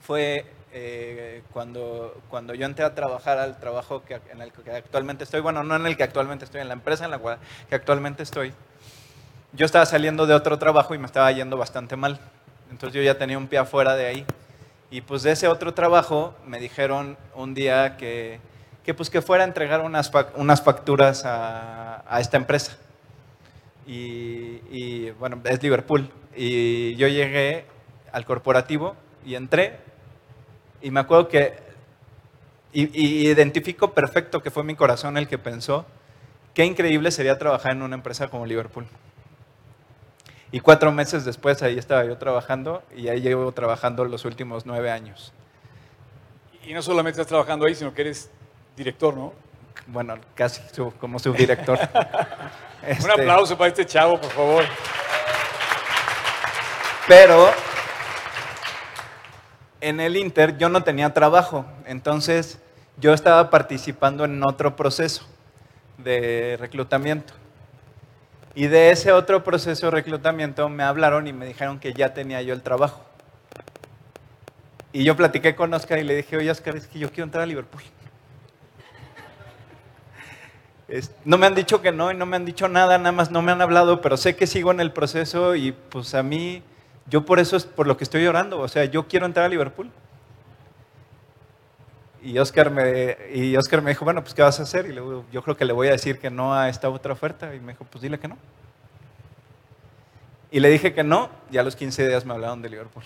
fue 0.00 0.44
eh, 0.72 1.42
cuando, 1.52 2.20
cuando 2.28 2.52
yo 2.52 2.66
entré 2.66 2.84
a 2.84 2.96
trabajar 2.96 3.38
al 3.38 3.60
trabajo 3.60 4.02
que, 4.04 4.20
en 4.32 4.42
el 4.42 4.50
que 4.50 4.72
actualmente 4.72 5.22
estoy, 5.22 5.40
bueno, 5.40 5.62
no 5.62 5.76
en 5.76 5.86
el 5.86 5.96
que 5.96 6.02
actualmente 6.02 6.44
estoy, 6.44 6.62
en 6.62 6.66
la 6.68 6.74
empresa 6.74 7.04
en 7.04 7.12
la 7.12 7.18
cual, 7.18 7.38
que 7.68 7.76
actualmente 7.76 8.24
estoy, 8.24 8.52
yo 9.52 9.66
estaba 9.66 9.86
saliendo 9.86 10.26
de 10.26 10.34
otro 10.34 10.58
trabajo 10.58 10.94
y 10.96 10.98
me 10.98 11.06
estaba 11.06 11.30
yendo 11.30 11.56
bastante 11.56 11.94
mal. 11.94 12.18
Entonces 12.72 12.96
yo 12.96 13.02
ya 13.02 13.16
tenía 13.16 13.38
un 13.38 13.46
pie 13.46 13.60
afuera 13.60 13.94
de 13.94 14.06
ahí. 14.06 14.26
Y 14.90 15.00
pues 15.00 15.22
de 15.22 15.30
ese 15.30 15.46
otro 15.46 15.74
trabajo 15.74 16.34
me 16.44 16.58
dijeron 16.58 17.16
un 17.36 17.54
día 17.54 17.96
que, 17.96 18.40
que 18.84 18.94
pues 18.94 19.10
que 19.10 19.22
fuera 19.22 19.44
a 19.44 19.46
entregar 19.46 19.80
unas, 19.80 20.10
unas 20.36 20.62
facturas 20.62 21.24
a, 21.24 22.04
a 22.06 22.20
esta 22.20 22.36
empresa. 22.36 22.76
Y, 23.86 24.60
y, 24.70 25.10
bueno, 25.18 25.40
es 25.44 25.62
Liverpool. 25.62 26.10
Y 26.36 26.94
yo 26.96 27.08
llegué 27.08 27.64
al 28.12 28.24
corporativo 28.24 28.96
y 29.24 29.34
entré 29.34 29.78
y 30.84 30.90
me 30.90 31.00
acuerdo 31.00 31.28
que, 31.28 31.54
y, 32.74 33.26
identifico 33.26 33.94
perfecto 33.94 34.42
que 34.42 34.50
fue 34.50 34.64
mi 34.64 34.74
corazón 34.74 35.16
el 35.16 35.26
que 35.26 35.38
pensó, 35.38 35.86
qué 36.52 36.66
increíble 36.66 37.10
sería 37.10 37.38
trabajar 37.38 37.72
en 37.72 37.80
una 37.80 37.94
empresa 37.94 38.28
como 38.28 38.44
Liverpool. 38.44 38.86
Y 40.52 40.60
cuatro 40.60 40.92
meses 40.92 41.24
después 41.24 41.62
ahí 41.62 41.78
estaba 41.78 42.04
yo 42.04 42.18
trabajando 42.18 42.82
y 42.94 43.08
ahí 43.08 43.22
llevo 43.22 43.50
trabajando 43.52 44.04
los 44.04 44.26
últimos 44.26 44.66
nueve 44.66 44.90
años. 44.90 45.32
Y 46.66 46.74
no 46.74 46.82
solamente 46.82 47.18
estás 47.18 47.28
trabajando 47.28 47.64
ahí, 47.64 47.74
sino 47.74 47.94
que 47.94 48.02
eres 48.02 48.30
director, 48.76 49.16
¿no? 49.16 49.32
Bueno, 49.86 50.16
casi 50.34 50.60
como 50.98 51.18
subdirector. 51.18 51.78
Un 52.82 52.90
este 52.90 53.12
aplauso 53.12 53.56
para 53.56 53.68
este 53.68 53.86
chavo, 53.86 54.20
por 54.20 54.30
favor. 54.30 54.64
Pero 57.06 57.50
en 59.80 60.00
el 60.00 60.16
Inter 60.16 60.56
yo 60.56 60.68
no 60.68 60.82
tenía 60.82 61.12
trabajo, 61.12 61.66
entonces 61.86 62.58
yo 62.96 63.12
estaba 63.12 63.50
participando 63.50 64.24
en 64.24 64.42
otro 64.42 64.76
proceso 64.76 65.26
de 65.98 66.56
reclutamiento. 66.58 67.34
Y 68.54 68.68
de 68.68 68.90
ese 68.90 69.12
otro 69.12 69.42
proceso 69.42 69.86
de 69.86 69.90
reclutamiento 69.90 70.68
me 70.68 70.84
hablaron 70.84 71.26
y 71.26 71.32
me 71.32 71.44
dijeron 71.44 71.80
que 71.80 71.92
ya 71.92 72.14
tenía 72.14 72.40
yo 72.40 72.54
el 72.54 72.62
trabajo. 72.62 73.04
Y 74.92 75.02
yo 75.02 75.16
platiqué 75.16 75.56
con 75.56 75.74
Oscar 75.74 75.98
y 75.98 76.04
le 76.04 76.14
dije, 76.14 76.36
oye 76.36 76.50
Oscar, 76.50 76.76
es 76.76 76.86
que 76.86 77.00
yo 77.00 77.08
quiero 77.08 77.24
entrar 77.24 77.42
a 77.42 77.46
Liverpool. 77.46 77.82
No 81.24 81.38
me 81.38 81.46
han 81.46 81.54
dicho 81.54 81.82
que 81.82 81.92
no 81.92 82.10
y 82.10 82.14
no 82.16 82.26
me 82.26 82.36
han 82.36 82.44
dicho 82.44 82.68
nada, 82.68 82.98
nada 82.98 83.12
más 83.12 83.30
no 83.30 83.42
me 83.42 83.52
han 83.52 83.60
hablado, 83.60 84.00
pero 84.00 84.16
sé 84.16 84.36
que 84.36 84.46
sigo 84.46 84.70
en 84.70 84.80
el 84.80 84.92
proceso 84.92 85.54
y 85.54 85.72
pues 85.72 86.14
a 86.14 86.22
mí 86.22 86.62
yo 87.06 87.24
por 87.24 87.38
eso 87.38 87.56
es 87.56 87.64
por 87.64 87.86
lo 87.86 87.96
que 87.96 88.04
estoy 88.04 88.26
orando. 88.26 88.60
O 88.60 88.68
sea, 88.68 88.84
yo 88.84 89.06
quiero 89.06 89.26
entrar 89.26 89.46
a 89.46 89.48
Liverpool. 89.48 89.90
Y 92.22 92.38
Oscar 92.38 92.70
me, 92.70 93.18
y 93.34 93.54
Oscar 93.56 93.82
me 93.82 93.90
dijo, 93.90 94.04
bueno, 94.04 94.22
pues 94.22 94.32
¿qué 94.32 94.42
vas 94.42 94.58
a 94.58 94.62
hacer? 94.62 94.86
Y 94.86 94.92
le 94.92 95.02
yo 95.30 95.42
creo 95.42 95.56
que 95.56 95.66
le 95.66 95.74
voy 95.74 95.88
a 95.88 95.92
decir 95.92 96.18
que 96.18 96.30
no 96.30 96.54
a 96.54 96.70
esta 96.70 96.88
otra 96.88 97.12
oferta. 97.12 97.54
Y 97.54 97.60
me 97.60 97.72
dijo, 97.72 97.84
pues 97.90 98.00
dile 98.00 98.18
que 98.18 98.28
no. 98.28 98.38
Y 100.50 100.60
le 100.60 100.70
dije 100.70 100.94
que 100.94 101.02
no, 101.02 101.30
y 101.50 101.58
a 101.58 101.62
los 101.62 101.76
15 101.76 102.08
días 102.08 102.24
me 102.24 102.32
hablaron 102.32 102.62
de 102.62 102.70
Liverpool. 102.70 103.04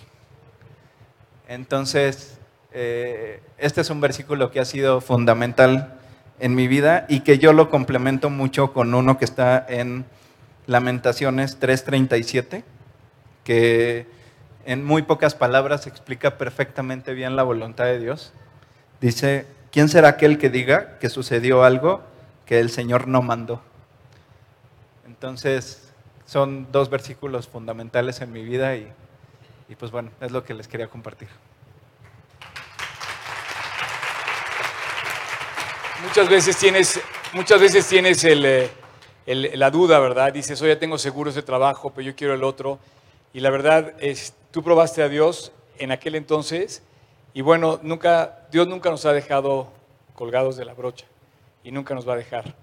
Entonces, 1.49 2.39
eh, 2.73 3.41
este 3.57 3.81
es 3.81 3.91
un 3.91 4.01
versículo 4.01 4.51
que 4.51 4.61
ha 4.61 4.65
sido 4.65 5.01
fundamental 5.01 5.98
en 6.41 6.55
mi 6.55 6.69
vida 6.69 7.07
y 7.09 7.21
que 7.21 7.39
yo 7.39 7.53
lo 7.53 7.71
complemento 7.71 8.31
mucho 8.31 8.73
con 8.73 8.95
uno 8.95 9.19
que 9.19 9.25
está 9.25 9.65
en 9.69 10.05
Lamentaciones 10.67 11.59
3:37 11.61 12.65
que 13.45 14.07
en 14.67 14.85
muy 14.85 15.01
pocas 15.01 15.35
palabras 15.35 15.87
explica 15.87 16.37
perfectamente 16.37 17.15
bien 17.15 17.37
la 17.37 17.43
voluntad 17.43 17.87
de 17.87 17.99
Dios. 17.99 18.35
Dice, 19.01 19.47
¿quién 19.73 19.89
será 19.89 20.09
aquel 20.09 20.37
que 20.37 20.51
diga 20.51 20.99
que 20.99 21.09
sucedió 21.09 21.65
algo 21.65 22.03
que 22.45 22.61
el 22.61 22.69
Señor 22.69 23.09
no 23.09 23.23
mandó? 23.23 23.63
Entonces, 25.07 25.91
son 26.27 26.71
dos 26.71 26.91
versículos 26.91 27.49
fundamentales 27.49 28.21
en 28.21 28.31
mi 28.31 28.45
vida 28.45 28.77
y, 28.77 28.93
pues 29.79 29.91
bueno, 29.91 30.11
es 30.21 30.33
lo 30.33 30.45
que 30.45 30.53
les 30.53 30.69
quería 30.69 30.89
compartir. 30.89 31.29
Muchas 36.03 36.29
veces 36.29 36.57
tienes, 36.57 37.01
muchas 37.33 37.61
veces 37.61 37.89
tienes 37.89 38.23
eh, 38.23 38.71
la 39.27 39.71
duda, 39.71 39.99
¿verdad? 39.99 40.33
Dices, 40.33 40.63
oye, 40.63 40.77
tengo 40.77 40.97
seguro 40.97 41.31
ese 41.31 41.43
trabajo, 41.43 41.91
pero 41.91 42.07
yo 42.07 42.15
quiero 42.15 42.35
el 42.35 42.45
otro. 42.45 42.79
Y 43.33 43.41
la 43.41 43.51
verdad, 43.51 43.95
es, 43.99 44.33
tú 44.53 44.63
probaste 44.63 45.03
a 45.03 45.09
Dios 45.09 45.51
en 45.77 45.91
aquel 45.91 46.15
entonces 46.15 46.83
y 47.35 47.41
bueno, 47.41 47.81
nunca, 47.83 48.47
Dios 48.53 48.69
nunca 48.69 48.91
nos 48.91 49.07
ha 49.07 49.13
dejado 49.13 49.73
colgados 50.15 50.57
de 50.57 50.65
la 50.65 50.73
brocha 50.73 51.05
y 51.65 51.73
nunca 51.73 51.97
nos 51.97 52.09
va 52.09 52.13
a 52.13 52.17
dejar. 52.17 52.55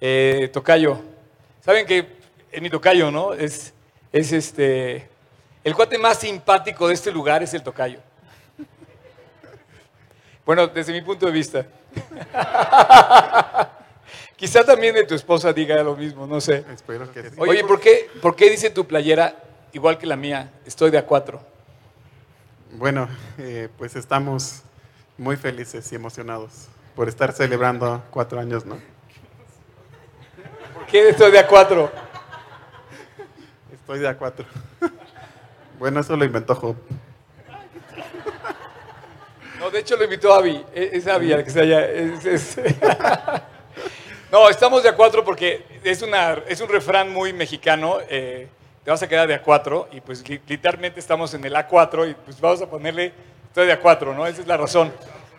Eh, 0.00 0.48
tocayo, 0.52 1.00
saben 1.64 1.84
que 1.84 2.06
en 2.52 2.62
mi 2.62 2.70
tocayo, 2.70 3.10
¿no? 3.10 3.34
Es, 3.34 3.74
es 4.12 4.30
este, 4.30 5.08
el 5.64 5.74
cuate 5.74 5.98
más 5.98 6.18
simpático 6.18 6.86
de 6.86 6.94
este 6.94 7.10
lugar 7.10 7.42
es 7.42 7.52
el 7.54 7.62
tocayo. 7.62 7.98
Bueno, 10.46 10.68
desde 10.68 10.92
mi 10.92 11.02
punto 11.02 11.26
de 11.26 11.32
vista. 11.32 11.66
Quizá 14.36 14.64
también 14.64 14.94
de 14.94 15.04
tu 15.04 15.14
esposa 15.14 15.52
diga 15.52 15.82
lo 15.82 15.96
mismo, 15.96 16.26
no 16.26 16.40
sé. 16.40 16.64
Oye, 17.38 17.64
¿por 17.64 17.80
qué, 17.80 18.08
¿por 18.22 18.36
qué 18.36 18.50
dice 18.50 18.70
tu 18.70 18.86
playera 18.86 19.34
igual 19.72 19.98
que 19.98 20.06
la 20.06 20.16
mía, 20.16 20.50
estoy 20.66 20.90
de 20.90 20.98
a 20.98 21.06
cuatro. 21.06 21.40
Bueno, 22.72 23.08
eh, 23.38 23.68
pues 23.76 23.96
estamos 23.96 24.62
muy 25.16 25.36
felices 25.36 25.90
y 25.92 25.94
emocionados 25.94 26.68
por 26.94 27.08
estar 27.08 27.32
celebrando 27.32 28.02
cuatro 28.10 28.40
años, 28.40 28.64
¿no? 28.66 28.78
¿Por 30.74 30.86
qué 30.86 31.08
estoy 31.08 31.30
de 31.30 31.38
a 31.38 31.46
cuatro? 31.46 31.90
Estoy 33.72 34.00
de 34.00 34.08
a 34.08 34.16
cuatro. 34.16 34.46
Bueno, 35.78 36.00
eso 36.00 36.16
lo 36.16 36.24
inventó 36.24 36.56
Job. 36.56 36.74
No, 39.58 39.70
de 39.70 39.80
hecho 39.80 39.96
lo 39.96 40.04
invitó 40.04 40.32
Avi. 40.32 40.64
E, 40.74 40.90
es 40.92 41.06
Avi 41.06 41.28
que 41.28 41.40
está 41.40 41.60
allá. 41.60 41.88
No, 44.30 44.50
estamos 44.50 44.82
de 44.82 44.90
a 44.90 44.94
cuatro 44.94 45.24
porque 45.24 45.64
es, 45.82 46.02
una, 46.02 46.42
es 46.46 46.60
un 46.60 46.68
refrán 46.68 47.10
muy 47.10 47.32
mexicano. 47.32 47.96
Eh, 48.10 48.46
te 48.84 48.90
vas 48.90 49.02
a 49.02 49.08
quedar 49.08 49.26
de 49.26 49.42
A4 49.42 49.86
y 49.92 50.02
pues 50.02 50.22
literalmente 50.46 51.00
estamos 51.00 51.32
en 51.32 51.42
el 51.46 51.54
A4 51.54 52.10
y 52.10 52.14
pues 52.14 52.38
vamos 52.38 52.60
a 52.60 52.68
ponerle, 52.68 53.14
estoy 53.46 53.66
de 53.66 53.80
A4, 53.80 54.14
¿no? 54.14 54.26
Esa 54.26 54.42
es 54.42 54.46
la 54.46 54.58
razón. 54.58 54.92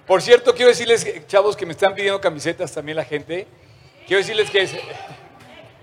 Por 0.07 0.23
cierto, 0.23 0.55
quiero 0.55 0.69
decirles, 0.69 1.05
chavos, 1.27 1.55
que 1.55 1.67
me 1.67 1.73
están 1.73 1.93
pidiendo 1.93 2.19
camisetas 2.19 2.71
también 2.71 2.95
la 2.95 3.05
gente. 3.05 3.45
Quiero 4.07 4.21
decirles 4.21 4.49
que 4.49 4.67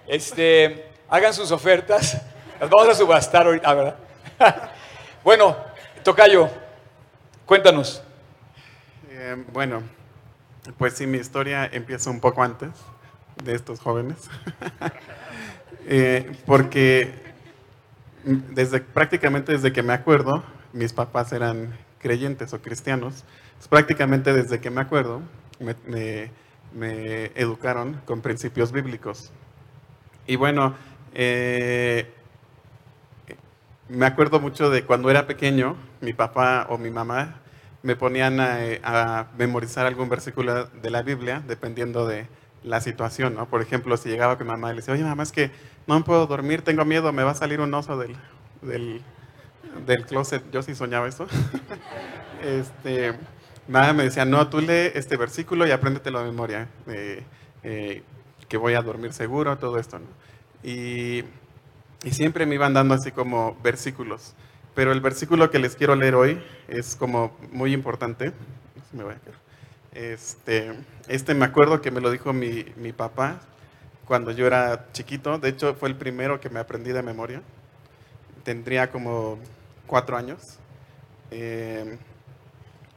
este, 0.09 0.87
hagan 1.09 1.33
sus 1.33 1.53
ofertas. 1.53 2.21
Las 2.59 2.69
vamos 2.69 2.89
a 2.89 2.95
subastar 2.95 3.47
ahorita, 3.47 3.73
¿verdad? 3.73 3.97
bueno, 5.23 5.57
Tocayo, 6.03 6.51
cuéntanos. 7.47 8.03
Eh, 9.27 9.45
bueno, 9.53 9.83
pues 10.79 10.95
sí, 10.95 11.05
mi 11.05 11.19
historia 11.19 11.67
empieza 11.67 12.11
un 12.11 12.21
poco 12.21 12.45
antes 12.45 12.71
de 13.43 13.55
estos 13.55 13.81
jóvenes. 13.81 14.31
Eh, 15.89 16.37
porque 16.47 17.13
desde, 18.25 18.81
prácticamente 18.81 19.53
desde 19.53 19.73
que 19.73 19.85
me 19.85 19.93
acuerdo, 19.93 20.43
mis 20.73 20.93
papás 20.93 21.33
eran 21.33 21.79
creyentes 22.01 22.53
o 22.55 22.61
cristianos. 22.61 23.25
prácticamente 23.71 24.33
desde 24.33 24.61
que 24.61 24.69
me 24.69 24.81
acuerdo, 24.81 25.23
me, 25.61 26.33
educaron 27.37 28.01
con 28.05 28.21
principios 28.21 28.73
bíblicos. 28.73 29.31
Y 30.27 30.35
bueno, 30.35 30.75
eh, 31.15 32.13
me 33.89 34.07
acuerdo 34.07 34.41
mucho 34.41 34.71
de 34.71 34.85
cuando 34.85 35.09
era 35.09 35.29
pequeño, 35.29 35.77
mi 36.01 36.15
papá 36.15 36.67
o 36.69 36.79
mi 36.79 36.91
mamá 36.91 37.43
me 37.87 37.95
ponían 37.95 38.41
a, 38.41 39.29
memorizar 39.39 39.87
algún 39.87 40.09
versículo 40.09 40.65
de 40.67 40.91
la 40.91 41.03
Biblia, 41.03 41.41
dependiendo 41.47 42.05
de 42.05 42.27
la 42.65 42.81
situación. 42.81 43.37
Por 43.49 43.63
ejemplo, 43.63 43.97
si 43.97 44.09
llegaba 44.09 44.37
con 44.37 44.49
mi 44.49 44.51
mamá 44.51 44.71
le 44.71 44.77
decía, 44.77 44.93
oye, 44.93 45.05
mamá, 45.05 45.23
es 45.23 45.31
que 45.31 45.53
no 45.87 46.03
puedo 46.03 46.27
dormir, 46.27 46.63
tengo 46.63 46.85
miedo, 46.85 47.13
me 47.13 47.23
va 47.23 47.31
a 47.31 47.35
salir 47.37 47.61
un 47.61 47.73
oso 47.73 47.97
del, 47.97 48.17
del 49.87 50.05
closet, 50.05 50.43
yo 50.51 50.65
sí 50.65 50.75
soñaba 50.75 51.07
eso. 51.07 51.29
este, 52.43 53.15
nada, 53.69 53.93
me 53.93 54.03
decía, 54.03 54.25
no, 54.25 54.49
tú 54.49 54.61
lee 54.61 54.91
este 54.95 55.17
versículo 55.17 55.65
y 55.65 55.71
apréndetelo 55.71 56.19
de 56.19 56.25
memoria, 56.25 56.69
eh, 56.89 57.23
eh, 57.63 58.03
que 58.49 58.57
voy 58.57 58.75
a 58.75 58.83
dormir 58.83 59.13
seguro, 59.13 59.59
todo 59.59 59.79
esto. 59.79 60.01
Y 60.65 61.23
siempre 62.11 62.47
me 62.47 62.57
iban 62.57 62.75
dando 62.75 62.95
así 62.95 63.13
como 63.13 63.57
versículos. 63.63 64.35
Pero 64.77 64.93
el 64.93 65.01
versículo 65.01 65.51
que 65.51 65.59
les 65.59 65.75
quiero 65.75 65.97
leer 65.97 66.15
hoy 66.15 66.39
es 66.69 66.97
como 66.97 67.35
muy 67.51 67.73
importante. 67.73 68.35
Este, 69.95 70.71
este 71.09 71.35
me 71.35 71.47
acuerdo 71.47 71.81
que 71.81 71.91
me 71.91 72.03
lo 72.03 72.11
dijo 72.11 72.35
mi, 72.35 72.67
mi, 72.77 72.93
papá 72.93 73.41
cuando 74.05 74.33
yo 74.33 74.47
era 74.47 74.93
chiquito. 74.93 75.39
De 75.39 75.49
hecho, 75.49 75.75
fue 75.77 75.89
el 75.89 75.97
primero 75.97 76.41
que 76.41 76.51
me 76.51 76.61
aprendí 76.61 76.93
de 76.93 77.03
memoria. 77.03 77.41
Tendría 78.45 78.91
como 78.91 79.39
cuatro 79.87 80.15
años. 80.15 80.59
Eh, 81.31 81.97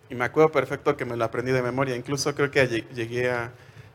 y 0.10 0.16
me 0.16 0.26
acuerdo 0.26 0.52
perfecto 0.52 0.98
que 0.98 1.06
me 1.06 1.16
lo 1.16 1.24
aprendí 1.24 1.54
de 1.54 1.62
memoria. 1.62 1.96
Incluso 1.96 2.36
creo 2.36 2.52
que 2.52 2.86
llegué 2.94 3.32
a 3.32 3.54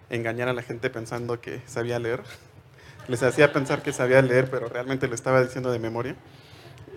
engañar 0.08 0.48
a 0.48 0.54
la 0.54 0.62
gente 0.62 0.88
pensando 0.88 1.38
que 1.38 1.60
sabía 1.66 1.98
leer. 1.98 2.22
Les 3.08 3.22
hacía 3.22 3.52
pensar 3.52 3.82
que 3.82 3.92
sabía 3.92 4.22
leer, 4.22 4.48
pero 4.50 4.70
realmente 4.70 5.06
lo 5.06 5.14
estaba 5.14 5.42
diciendo 5.42 5.70
de 5.70 5.78
memoria. 5.78 6.16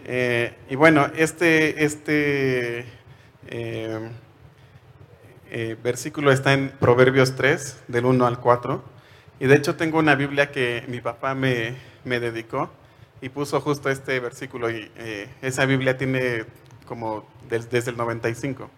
Eh, 0.10 0.54
y 0.70 0.76
bueno, 0.76 1.12
este, 1.18 1.84
este 1.84 2.86
eh, 3.48 4.10
eh, 5.52 5.76
versículo 5.84 6.32
está 6.32 6.54
en 6.54 6.70
Proverbios 6.70 7.36
3, 7.36 7.84
del 7.90 8.06
1 8.06 8.26
al 8.26 8.40
4. 8.40 8.82
Y 9.42 9.48
de 9.48 9.56
hecho 9.56 9.76
tengo 9.76 10.00
una 10.00 10.16
Biblia 10.16 10.50
que 10.50 10.86
mi 10.88 11.02
papá 11.02 11.36
me, 11.36 11.76
me 12.06 12.22
dedicó 12.22 12.72
y 13.22 13.28
puso 13.28 13.60
justo 13.60 13.90
este 13.90 14.20
versículo. 14.22 14.72
Y 14.72 14.90
esa 15.42 15.66
Biblia 15.66 15.98
tiene 15.98 16.46
como 16.88 17.28
desde 17.50 17.92
el 17.92 17.98
95. 17.98 18.70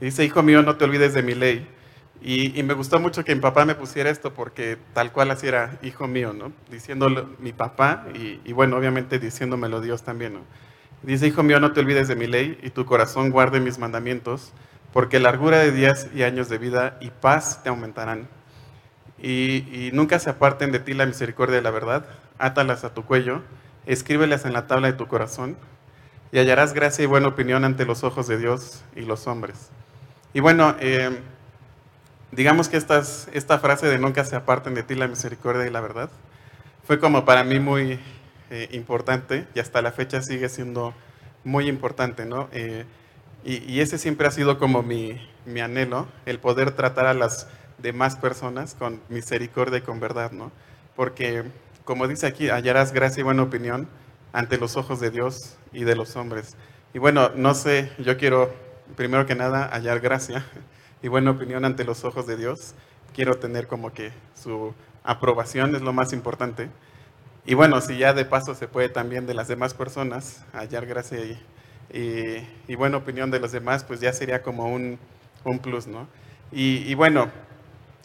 dice, 0.00 0.24
hijo 0.24 0.44
mío, 0.44 0.62
no 0.62 0.76
te 0.76 0.84
olvides 0.84 1.12
de 1.12 1.24
mi 1.24 1.34
ley 1.34 1.66
y, 2.20 2.62
me 2.62 2.74
gustó 2.74 3.00
mucho 3.00 3.24
que 3.24 3.34
mi 3.34 3.40
papá 3.40 3.64
me 3.64 3.74
pusiera 3.74 4.08
esto 4.08 4.32
porque 4.32 4.78
tal 4.92 5.10
cual 5.10 5.30
así 5.32 5.48
era 5.48 5.78
hijo 5.82 6.06
mío, 6.06 6.32
¿no? 6.32 6.52
Diciéndolo 6.70 7.28
mi 7.40 7.52
papá 7.52 8.06
y, 8.14 8.52
bueno, 8.52 8.76
obviamente 8.76 9.18
diciéndomelo 9.18 9.80
Dios 9.80 10.02
también, 10.02 10.34
¿no? 10.34 10.40
Dice, 11.02 11.26
hijo 11.26 11.42
mío, 11.42 11.58
no 11.58 11.72
te 11.72 11.80
olvides 11.80 12.06
de 12.06 12.14
mi 12.14 12.28
ley 12.28 12.58
y 12.62 12.70
tu 12.70 12.84
corazón 12.84 13.30
guarde 13.30 13.58
mis 13.58 13.78
mandamientos, 13.78 14.52
porque 14.92 15.18
largura 15.18 15.58
de 15.58 15.72
días 15.72 16.06
y 16.14 16.22
años 16.22 16.48
de 16.48 16.58
vida 16.58 16.96
y 17.00 17.10
paz 17.10 17.60
te 17.64 17.70
aumentarán. 17.70 18.28
Y, 19.20 19.66
y 19.72 19.90
nunca 19.92 20.20
se 20.20 20.30
aparten 20.30 20.70
de 20.70 20.78
ti 20.78 20.94
la 20.94 21.06
misericordia 21.06 21.56
de 21.56 21.62
la 21.62 21.72
verdad, 21.72 22.06
átalas 22.38 22.84
a 22.84 22.94
tu 22.94 23.04
cuello, 23.04 23.42
escríbelas 23.86 24.44
en 24.44 24.52
la 24.52 24.68
tabla 24.68 24.86
de 24.86 24.96
tu 24.96 25.08
corazón 25.08 25.56
y 26.30 26.38
hallarás 26.38 26.72
gracia 26.72 27.02
y 27.02 27.06
buena 27.06 27.28
opinión 27.28 27.64
ante 27.64 27.84
los 27.84 28.04
ojos 28.04 28.28
de 28.28 28.38
Dios 28.38 28.84
y 28.94 29.02
los 29.02 29.26
hombres. 29.26 29.70
Y 30.34 30.40
bueno, 30.40 30.76
eh, 30.80 31.10
digamos 32.32 32.68
que 32.68 32.76
esta 32.76 33.58
frase 33.58 33.86
de 33.86 33.98
nunca 33.98 34.24
se 34.24 34.34
aparten 34.34 34.74
de 34.74 34.82
ti 34.82 34.94
la 34.94 35.06
misericordia 35.06 35.66
y 35.66 35.70
la 35.70 35.80
verdad 35.80 36.10
fue 36.84 36.98
como 36.98 37.24
para 37.24 37.44
mí 37.44 37.60
muy 37.60 38.00
eh, 38.50 38.68
importante 38.72 39.46
y 39.54 39.60
hasta 39.60 39.82
la 39.82 39.92
fecha 39.92 40.22
sigue 40.22 40.48
siendo 40.48 40.94
muy 41.44 41.68
importante, 41.68 42.24
¿no? 42.24 42.48
Eh, 42.52 42.84
y, 43.44 43.80
ese 43.80 43.98
siempre 43.98 44.28
ha 44.28 44.30
sido 44.30 44.56
como 44.58 44.84
mi, 44.84 45.20
mi, 45.46 45.60
anhelo, 45.60 46.06
el 46.26 46.38
poder 46.38 46.70
tratar 46.72 47.06
a 47.06 47.14
las 47.14 47.48
demás 47.78 48.14
personas 48.14 48.76
con 48.76 49.00
misericordia 49.08 49.78
y 49.78 49.80
con 49.80 49.98
verdad, 49.98 50.30
¿no? 50.30 50.52
Porque, 50.94 51.42
como 51.84 52.06
dice 52.06 52.26
aquí, 52.28 52.50
hallarás 52.50 52.92
gracia 52.92 53.22
y 53.22 53.24
buena 53.24 53.42
opinión 53.42 53.88
ante 54.32 54.58
los 54.58 54.76
ojos 54.76 55.00
de 55.00 55.10
Dios 55.10 55.56
y 55.72 55.82
de 55.82 55.96
los 55.96 56.14
hombres. 56.14 56.56
Y 56.94 57.00
bueno, 57.00 57.30
no 57.34 57.54
sé, 57.54 57.90
yo 57.98 58.16
quiero 58.16 58.54
primero 58.94 59.26
que 59.26 59.34
nada 59.34 59.68
hallar 59.72 59.98
gracia 59.98 60.44
y 61.02 61.08
buena 61.08 61.32
opinión 61.32 61.64
ante 61.64 61.84
los 61.84 62.04
ojos 62.04 62.26
de 62.26 62.36
Dios. 62.36 62.74
Quiero 63.14 63.36
tener 63.36 63.66
como 63.66 63.92
que 63.92 64.12
su 64.34 64.72
aprobación 65.04 65.74
es 65.74 65.82
lo 65.82 65.92
más 65.92 66.12
importante. 66.12 66.68
Y 67.44 67.54
bueno, 67.54 67.80
si 67.80 67.98
ya 67.98 68.14
de 68.14 68.24
paso 68.24 68.54
se 68.54 68.68
puede 68.68 68.88
también 68.88 69.26
de 69.26 69.34
las 69.34 69.48
demás 69.48 69.74
personas 69.74 70.44
hallar 70.52 70.86
gracia 70.86 71.18
y, 71.18 72.46
y, 72.68 72.74
buena 72.76 72.96
opinión 72.98 73.30
de 73.30 73.40
los 73.40 73.52
demás, 73.52 73.84
pues 73.84 74.00
ya 74.00 74.12
sería 74.12 74.42
como 74.42 74.72
un, 74.72 74.98
un 75.44 75.58
plus, 75.58 75.86
¿no? 75.86 76.06
Y, 76.52 76.88
y, 76.90 76.94
bueno, 76.94 77.30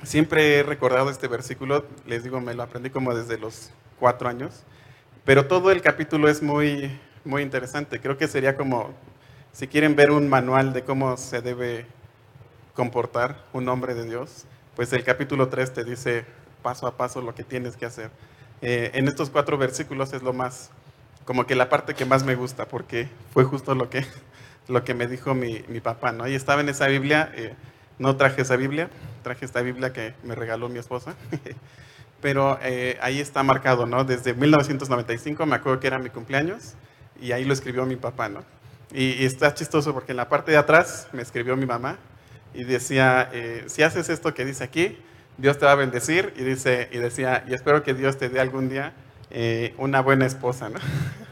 siempre 0.03 0.57
he 0.59 0.63
recordado 0.63 1.09
este 1.09 1.27
versículo, 1.27 1.85
les 2.05 2.23
digo, 2.23 2.41
me 2.41 2.53
lo 2.53 2.63
aprendí 2.63 2.89
como 2.89 3.13
desde 3.13 3.37
los 3.37 3.71
cuatro 3.99 4.27
años, 4.27 4.63
pero 5.23 5.45
todo 5.45 5.71
el 5.71 5.81
capítulo 5.81 6.29
es 6.29 6.41
muy, 6.41 6.97
muy 7.23 7.43
interesante. 7.43 7.99
Creo 7.99 8.17
que 8.17 8.27
sería 8.27 8.57
como, 8.57 8.89
si 9.51 9.67
quieren 9.67 9.95
ver 9.95 10.11
un 10.11 10.27
manual 10.27 10.73
de 10.73 10.83
cómo 10.83 11.15
se 11.17 11.41
debe 11.41 11.85
comportar 12.77 13.35
un 13.53 13.67
hombre 13.69 13.95
de 13.95 14.05
Dios, 14.05 14.45
pues 14.75 14.93
el 14.93 15.03
capítulo 15.03 15.49
3 15.49 15.73
te 15.73 15.83
dice 15.83 16.25
paso 16.61 16.85
a 16.85 16.95
paso 16.95 17.21
lo 17.23 17.33
que 17.33 17.43
tienes 17.43 17.75
que 17.75 17.87
hacer. 17.87 18.11
Eh, 18.61 18.91
en 18.93 19.07
estos 19.07 19.31
cuatro 19.31 19.57
versículos 19.57 20.13
es 20.13 20.21
lo 20.21 20.31
más, 20.31 20.69
como 21.25 21.47
que 21.47 21.55
la 21.55 21.69
parte 21.69 21.95
que 21.95 22.05
más 22.05 22.23
me 22.23 22.35
gusta, 22.35 22.67
porque 22.67 23.09
fue 23.33 23.45
justo 23.45 23.73
lo 23.73 23.89
que, 23.89 24.05
lo 24.67 24.83
que 24.83 24.93
me 24.93 25.07
dijo 25.07 25.33
mi, 25.33 25.65
mi 25.67 25.79
papá, 25.79 26.11
¿no? 26.11 26.27
Y 26.27 26.35
estaba 26.35 26.61
en 26.61 26.69
esa 26.69 26.85
Biblia, 26.85 27.31
eh, 27.35 27.55
no 27.97 28.15
traje 28.15 28.43
esa 28.43 28.55
Biblia, 28.55 28.91
traje 29.23 29.43
esta 29.43 29.61
Biblia 29.61 29.91
que 29.91 30.13
me 30.21 30.35
regaló 30.35 30.69
mi 30.69 30.77
esposa, 30.77 31.15
pero 32.21 32.59
eh, 32.61 32.99
ahí 33.01 33.19
está 33.19 33.41
marcado, 33.41 33.87
¿no? 33.87 34.03
Desde 34.03 34.35
1995, 34.35 35.47
me 35.47 35.55
acuerdo 35.55 35.79
que 35.79 35.87
era 35.87 35.97
mi 35.97 36.11
cumpleaños, 36.11 36.75
y 37.19 37.31
ahí 37.31 37.43
lo 37.43 37.53
escribió 37.53 37.87
mi 37.87 37.95
papá, 37.95 38.29
¿no? 38.29 38.43
Y, 38.93 39.13
y 39.13 39.25
está 39.25 39.55
chistoso 39.55 39.95
porque 39.95 40.11
en 40.11 40.17
la 40.17 40.29
parte 40.29 40.51
de 40.51 40.57
atrás 40.57 41.07
me 41.11 41.23
escribió 41.23 41.57
mi 41.57 41.65
mamá, 41.65 41.97
y 42.53 42.63
decía, 42.63 43.29
eh, 43.31 43.63
si 43.67 43.83
haces 43.83 44.09
esto 44.09 44.33
que 44.33 44.45
dice 44.45 44.63
aquí, 44.63 44.97
Dios 45.37 45.57
te 45.57 45.65
va 45.65 45.73
a 45.73 45.75
bendecir. 45.75 46.33
Y, 46.37 46.43
dice, 46.43 46.89
y 46.91 46.97
decía, 46.97 47.43
y 47.47 47.53
espero 47.53 47.83
que 47.83 47.93
Dios 47.93 48.17
te 48.17 48.29
dé 48.29 48.39
algún 48.39 48.69
día 48.69 48.93
eh, 49.29 49.73
una 49.77 50.01
buena 50.01 50.25
esposa. 50.25 50.69
¿no? 50.69 50.79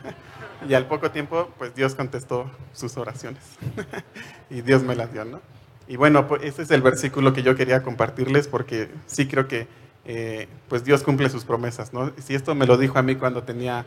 y 0.70 0.74
al 0.74 0.88
poco 0.88 1.12
tiempo, 1.12 1.50
pues 1.58 1.74
Dios 1.76 1.96
contestó 1.96 2.52
sus 2.74 2.98
oraciones. 2.98 3.44
y 4.50 4.62
Dios 4.62 4.84
me 4.84 4.96
las 4.96 5.12
dio. 5.12 5.26
¿no? 5.26 5.42
Y 5.88 5.96
bueno, 5.96 6.28
pues 6.28 6.44
ese 6.44 6.64
es 6.64 6.72
el 6.72 6.82
versículo 6.82 7.34
que 7.34 7.44
yo 7.44 7.56
quería 7.56 7.84
compartirles 7.84 8.48
porque 8.48 8.90
sí 9.08 9.28
creo 9.28 9.48
que 9.48 9.68
eh, 10.06 10.48
pues 10.70 10.84
Dios 10.84 11.04
cumple 11.04 11.30
sus 11.30 11.46
promesas. 11.46 11.94
¿no? 11.94 12.14
Si 12.24 12.36
esto 12.36 12.54
me 12.56 12.68
lo 12.68 12.78
dijo 12.78 13.00
a 13.00 13.02
mí 13.02 13.16
cuando 13.16 13.44
tenía 13.44 13.86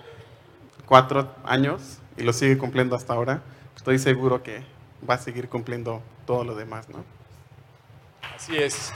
cuatro 0.86 1.34
años 1.44 1.98
y 2.16 2.22
lo 2.22 2.32
sigue 2.32 2.58
cumpliendo 2.58 2.96
hasta 2.96 3.12
ahora, 3.12 3.42
estoy 3.76 3.98
seguro 3.98 4.42
que 4.42 4.62
va 5.08 5.14
a 5.14 5.18
seguir 5.18 5.48
cumpliendo 5.48 6.02
todo 6.26 6.44
lo 6.44 6.56
demás, 6.56 6.88
¿no? 6.88 7.17
Así 8.36 8.56
es. 8.56 8.92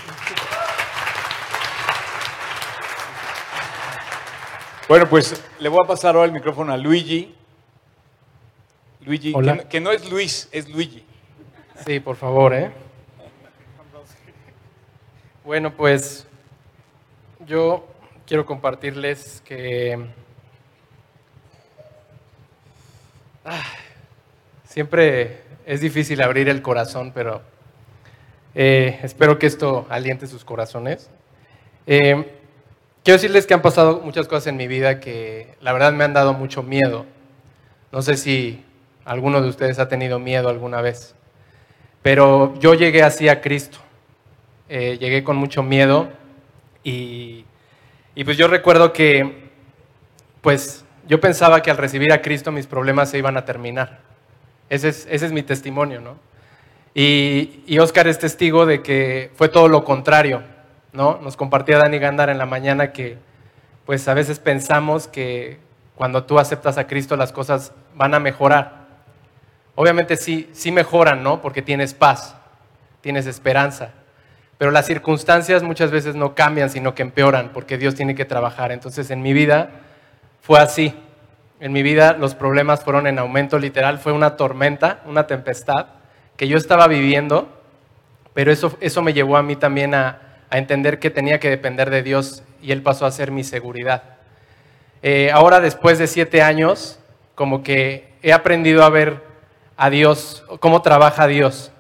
Bueno, 4.89 5.09
pues 5.09 5.43
le 5.59 5.69
voy 5.69 5.81
a 5.83 5.87
pasar 5.87 6.15
ahora 6.15 6.27
el 6.27 6.33
micrófono 6.33 6.73
a 6.73 6.77
Luigi. 6.77 7.35
Luigi, 9.01 9.33
Que, 9.69 9.81
no, 9.81 9.91
es 9.91 10.11
Luis, 10.11 10.49
es 10.53 10.69
Luigi. 10.69 11.05
Sí, 11.85 11.99
por 11.99 12.17
favor, 12.17 12.55
¿eh? 12.55 12.71
Bueno, 15.45 15.73
pues 15.73 16.27
yo 17.47 17.87
quiero 18.27 18.47
compartirles 18.47 19.43
que 19.45 20.07
ah, 23.45 23.65
siempre 24.65 25.43
es 25.67 25.81
difícil 25.81 26.23
abrir 26.23 26.49
el 26.49 26.63
corazón, 26.63 27.13
pero 27.13 27.43
eh, 28.55 29.01
espero 29.03 29.39
que 29.39 29.47
esto 29.47 29.87
aliente 29.89 30.27
sus 30.27 30.45
corazones. 30.45 31.11
Eh, 31.87 32.31
quiero 33.03 33.17
decirles 33.17 33.47
que 33.47 33.55
han 33.55 33.63
pasado 33.63 34.01
muchas 34.05 34.29
cosas 34.29 34.49
en 34.49 34.57
mi 34.57 34.67
vida 34.67 35.01
que 35.01 35.55
la 35.61 35.73
verdad 35.73 35.93
me 35.93 36.05
han 36.05 36.13
dado 36.13 36.35
mucho 36.35 36.63
miedo. 36.63 37.07
No 37.91 38.03
sé 38.03 38.17
si 38.17 38.65
alguno 39.05 39.41
de 39.41 39.49
ustedes 39.49 39.79
ha 39.79 39.89
tenido 39.89 40.19
miedo 40.19 40.49
alguna 40.49 40.81
vez, 40.81 41.15
pero 42.03 42.55
yo 42.59 42.75
llegué 42.75 43.03
así 43.03 43.29
a 43.29 43.41
Cristo. 43.41 43.79
Eh, 44.69 44.97
llegué 44.99 45.23
con 45.23 45.37
mucho 45.37 45.63
miedo 45.63 46.09
y, 46.83 47.45
y 48.15 48.25
pues 48.25 48.39
yo 48.39 48.49
recuerdo 48.49 48.93
que 48.93 49.51
pues 50.41 50.85
yo 51.07 51.21
pensaba 51.21 51.63
que 51.63 51.71
al 51.71 51.77
recibir 51.77 52.13
a 52.13 52.23
Cristo 52.23 52.53
mis 52.53 52.67
problemas 52.67 53.11
se 53.11 53.19
iban 53.19 53.37
a 53.37 53.45
terminar. 53.45 54.01
Ese 54.71 54.89
es, 54.89 55.07
ese 55.11 55.27
es 55.27 55.33
mi 55.33 55.43
testimonio, 55.43 56.01
¿no? 56.01 56.17
Y, 56.95 57.79
Oscar 57.79 58.07
es 58.07 58.19
testigo 58.19 58.67
de 58.67 58.83
que 58.83 59.31
fue 59.35 59.49
todo 59.49 59.69
lo 59.69 59.85
contrario, 59.85 60.43
¿no? 60.93 61.19
Nos 61.23 61.37
compartía 61.37 61.79
Dani 61.79 61.99
Gandar 61.99 62.29
en 62.29 62.39
la 62.39 62.47
mañana 62.47 62.93
que, 62.93 63.17
pues 63.87 64.07
a 64.09 64.15
veces 64.15 64.39
pensamos 64.39 65.09
que 65.09 65.59
cuando 65.95 66.25
tú 66.25 66.39
aceptas 66.39 66.77
a 66.79 66.87
Cristo 66.87 67.17
las 67.17 67.33
cosas 67.33 67.73
van 67.95 68.15
a 68.15 68.21
mejorar. 68.21 68.83
Obviamente 69.75 70.17
sí, 70.17 70.51
sí 70.53 70.71
mejoran, 70.71 71.23
¿no? 71.23 71.41
Porque 71.41 71.63
tienes 71.63 71.95
paz, 71.95 72.37
tienes 73.01 73.27
esperanza. 73.27 73.93
Pero 74.59 74.71
las 74.71 74.87
circunstancias 74.87 75.63
muchas 75.63 75.91
veces 75.91 76.15
no 76.15 76.35
cambian, 76.35 76.69
sino 76.69 76.95
que 76.95 77.03
empeoran, 77.03 77.51
porque 77.55 77.79
Dios 77.79 77.95
tiene 77.95 78.15
que 78.15 78.27
trabajar. 78.27 78.71
Entonces 78.71 79.11
en 79.11 79.23
mi 79.23 79.33
vida 79.33 79.71
fue 80.41 80.61
así. 80.61 80.95
en 81.59 81.73
mi 81.73 81.83
vida 81.83 82.15
los 82.15 82.35
problemas 82.35 82.83
fueron 82.83 83.07
en 83.07 83.21
aumento 83.21 83.59
literal, 83.59 83.99
fue 83.99 84.13
una 84.13 84.37
tormenta, 84.37 85.01
una 85.07 85.29
tempestad 85.29 85.87
que 86.43 86.49
yo 86.49 86.57
estaba 86.57 86.89
viviendo, 86.89 87.49
pero 88.35 88.51
eso, 88.51 88.77
eso 88.81 89.01
me 89.01 89.13
llevó 89.13 89.37
a 89.37 89.45
mí 89.45 89.55
también 89.55 89.95
a, 89.95 90.41
a 90.51 90.59
entender 90.59 90.99
que 90.99 91.09
tenía 91.09 91.39
que 91.39 91.49
depender 91.49 91.89
de 91.89 92.03
Dios 92.03 92.43
y 92.61 92.73
Él 92.73 92.83
pasó 92.83 93.07
a 93.07 93.13
ser 93.13 93.31
mi 93.31 93.45
seguridad. 93.45 94.03
Eh, 95.05 95.31
ahora, 95.33 95.61
después 95.61 96.01
de 96.01 96.09
siete 96.09 96.43
años, 96.43 96.99
como 97.37 97.63
que 97.63 98.13
he 98.25 98.33
aprendido 98.33 98.83
a 98.83 98.91
ver 98.91 99.23
a 99.77 99.89
Dios, 99.89 100.43
cómo 100.59 100.83
trabaja 100.83 101.29
Dios 101.29 101.71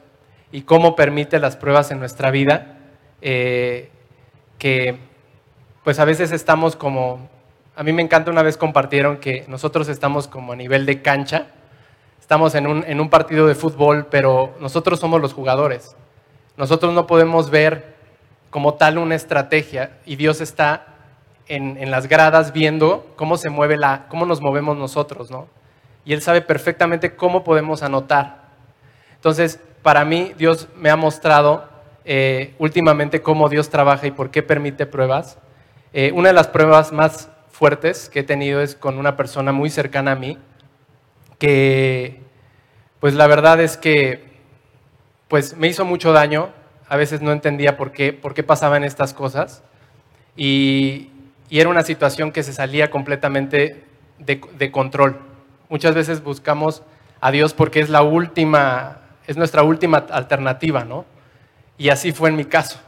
y 0.52 0.62
cómo 0.62 0.94
permite 0.94 1.40
las 1.40 1.56
pruebas 1.56 1.90
en 1.90 1.98
nuestra 1.98 2.30
vida, 2.30 2.76
eh, 3.20 3.90
que 4.58 4.96
pues 5.82 5.98
a 5.98 6.04
veces 6.04 6.30
estamos 6.30 6.76
como, 6.76 7.28
a 7.74 7.82
mí 7.82 7.92
me 7.92 8.02
encanta 8.02 8.30
una 8.30 8.44
vez 8.44 8.56
compartieron 8.56 9.16
que 9.16 9.44
nosotros 9.48 9.88
estamos 9.88 10.28
como 10.28 10.52
a 10.52 10.56
nivel 10.56 10.86
de 10.86 11.02
cancha, 11.02 11.48
estamos 12.22 12.54
en 12.54 12.66
un, 12.68 13.10
partido 13.10 13.48
de 13.48 13.56
fútbol, 13.56 14.06
pero 14.08 14.54
nosotros 14.60 15.00
somos 15.00 15.20
los 15.20 15.34
jugadores. 15.34 15.96
Nosotros 16.56 16.94
no 16.94 17.08
podemos 17.08 17.50
ver 17.50 17.96
como 18.48 18.74
tal 18.74 18.96
una 18.96 19.16
estrategia 19.16 19.98
y 20.06 20.14
Dios 20.14 20.40
está 20.40 20.86
en, 21.48 21.76
en, 21.78 21.90
las 21.90 22.06
gradas 22.06 22.52
viendo 22.52 23.04
cómo 23.16 23.36
se 23.36 23.50
mueve 23.50 23.76
la, 23.76 24.06
cómo 24.08 24.24
nos 24.24 24.40
movemos 24.40 24.78
nosotros, 24.78 25.32
¿no? 25.32 25.48
Y 26.04 26.12
Él 26.12 26.22
sabe 26.22 26.42
perfectamente 26.42 27.16
cómo 27.16 27.42
podemos 27.42 27.82
anotar. 27.82 28.44
Entonces, 29.16 29.58
para 29.82 30.04
mí, 30.04 30.32
Dios 30.38 30.68
me 30.76 30.90
ha 30.90 30.96
mostrado 30.96 31.68
eh, 32.04 32.54
últimamente 32.60 33.20
cómo 33.20 33.48
Dios 33.48 33.68
trabaja 33.68 34.06
y 34.06 34.12
por 34.12 34.30
qué 34.30 34.44
permite 34.44 34.86
pruebas. 34.86 35.38
Eh, 35.92 36.12
una 36.14 36.28
de 36.28 36.34
las 36.34 36.46
pruebas 36.46 36.92
más 36.92 37.30
fuertes 37.50 38.08
que 38.08 38.20
he 38.20 38.24
tenido 38.24 38.60
es 38.60 38.76
con 38.76 38.96
una 38.96 39.16
persona 39.16 39.50
muy 39.50 39.70
cercana 39.70 40.12
a 40.12 40.16
mí, 40.16 40.38
que, 41.42 42.20
pues 43.00 43.14
la 43.14 43.26
verdad 43.26 43.60
es 43.60 43.76
que, 43.76 44.22
pues 45.26 45.56
me 45.56 45.66
hizo 45.66 45.84
mucho 45.84 46.12
daño, 46.12 46.50
a 46.88 46.96
veces 46.96 47.20
no 47.20 47.32
entendía 47.32 47.76
por 47.76 47.90
qué, 47.90 48.12
por 48.12 48.32
qué 48.32 48.44
pasaban 48.44 48.84
estas 48.84 49.12
cosas. 49.12 49.64
Y, 50.36 51.08
era 51.50 51.68
una 51.68 51.82
situación 51.82 52.30
que 52.30 52.44
se 52.44 52.52
salía 52.52 52.92
completamente 52.92 53.84
de, 54.20 54.40
de, 54.56 54.70
control. 54.70 55.18
Muchas 55.68 55.96
veces 55.96 56.22
buscamos 56.22 56.82
a 57.20 57.32
Dios 57.32 57.52
porque 57.54 57.80
es 57.80 57.90
la 57.90 58.02
última, 58.02 59.00
es 59.26 59.36
nuestra 59.36 59.64
última 59.64 59.98
alternativa, 59.98 60.84
¿no? 60.84 61.04
Y 61.76 61.88
así 61.88 62.12
fue 62.12 62.30
en 62.30 62.36
mi 62.36 62.44
caso. 62.44 62.80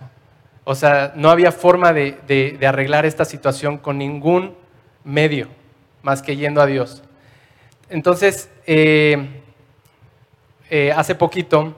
O 0.62 0.76
sea, 0.76 1.12
no 1.16 1.28
había 1.28 1.50
forma 1.52 1.92
de, 1.92 2.16
de, 2.26 2.56
de 2.58 2.66
arreglar 2.66 3.04
esta 3.04 3.26
situación 3.26 3.78
con 3.78 3.98
ningún 3.98 4.54
medio 5.02 5.48
más 6.02 6.22
que 6.22 6.36
yendo 6.36 6.62
a 6.62 6.66
Dios. 6.66 7.02
Entonces, 7.90 8.50
eh, 8.66 9.42
eh, 10.70 10.92
hace 10.92 11.14
poquito 11.14 11.74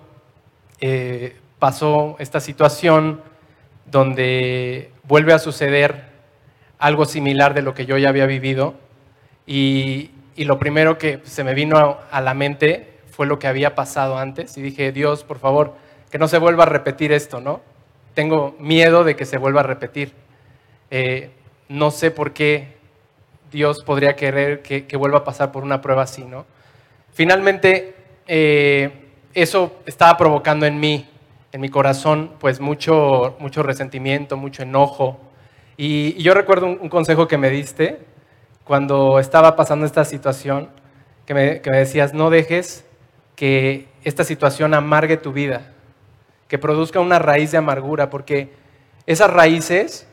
eh, 0.81 1.37
pasó 1.59 2.17
esta 2.21 2.39
situación 2.39 3.21
donde 3.87 4.93
vuelve 5.05 5.33
a 5.33 5.39
suceder 5.39 6.05
algo 6.79 7.07
similar 7.07 7.55
de 7.55 7.63
lo 7.63 7.75
que 7.75 7.87
yo 7.87 7.99
ya 7.99 8.09
había 8.09 8.27
vivido 8.27 8.75
y, 9.47 10.11
lo 10.39 10.59
primero 10.59 10.99
que 10.99 11.21
se 11.25 11.45
me 11.45 11.55
vino 11.55 11.97
a 12.11 12.21
la 12.21 12.35
mente 12.35 12.99
fue 13.11 13.27
lo 13.27 13.39
que 13.39 13.47
había 13.47 13.75
pasado 13.75 14.19
antes 14.19 14.59
y 14.59 14.63
dije, 14.63 14.93
Dios, 14.93 15.25
por 15.25 15.39
favor, 15.39 15.75
que 16.11 16.19
no 16.19 16.29
se 16.29 16.37
vuelva 16.37 16.65
a 16.65 16.67
repetir 16.67 17.11
esto, 17.11 17.41
¿no? 17.41 17.63
Tengo 18.13 18.55
miedo 18.59 19.03
de 19.03 19.17
que 19.17 19.25
se 19.25 19.39
vuelva 19.39 19.61
a 19.61 19.63
repetir. 19.63 20.13
No 21.71 21.91
sé 21.91 22.11
por 22.11 22.35
qué 22.35 22.76
Dios 23.51 23.83
podría 23.83 24.17
querer 24.17 24.63
que, 24.63 24.97
vuelva 24.97 25.19
a 25.19 25.25
pasar 25.25 25.53
por 25.53 25.63
una 25.63 25.81
prueba 25.81 26.03
así, 26.03 26.25
¿no? 26.25 26.47
Finalmente, 27.13 27.95
eh, 28.27 28.91
eso 29.35 29.77
estaba 29.87 30.17
provocando 30.17 30.67
en 30.67 30.79
mí 30.81 31.09
en 31.53 31.61
mi 31.61 31.71
corazón 31.71 32.33
pues 32.39 32.61
mucho, 32.61 33.37
mucho 33.39 33.63
resentimiento, 33.63 34.37
mucho 34.37 34.63
enojo. 34.63 35.19
Y, 35.77 36.23
yo 36.23 36.35
recuerdo 36.35 36.67
un, 36.67 36.89
consejo 36.89 37.29
que 37.29 37.39
me 37.39 37.49
diste 37.49 38.01
cuando 38.65 39.19
estaba 39.19 39.57
pasando 39.57 39.87
esta 39.87 40.05
situación, 40.05 40.69
que 41.25 41.35
me 41.35 41.61
decías, 41.79 42.13
no 42.13 42.31
dejes 42.31 42.85
que 43.37 43.89
esta 44.05 44.25
situación 44.25 44.75
amargue 44.75 45.17
tu 45.17 45.33
vida, 45.33 45.73
que 46.49 46.59
produzca 46.59 47.01
una 47.01 47.19
raíz 47.19 47.53
de 47.53 47.59
amargura, 47.59 48.11
porque 48.11 48.51
esas 49.07 49.31
raíces 49.31 50.07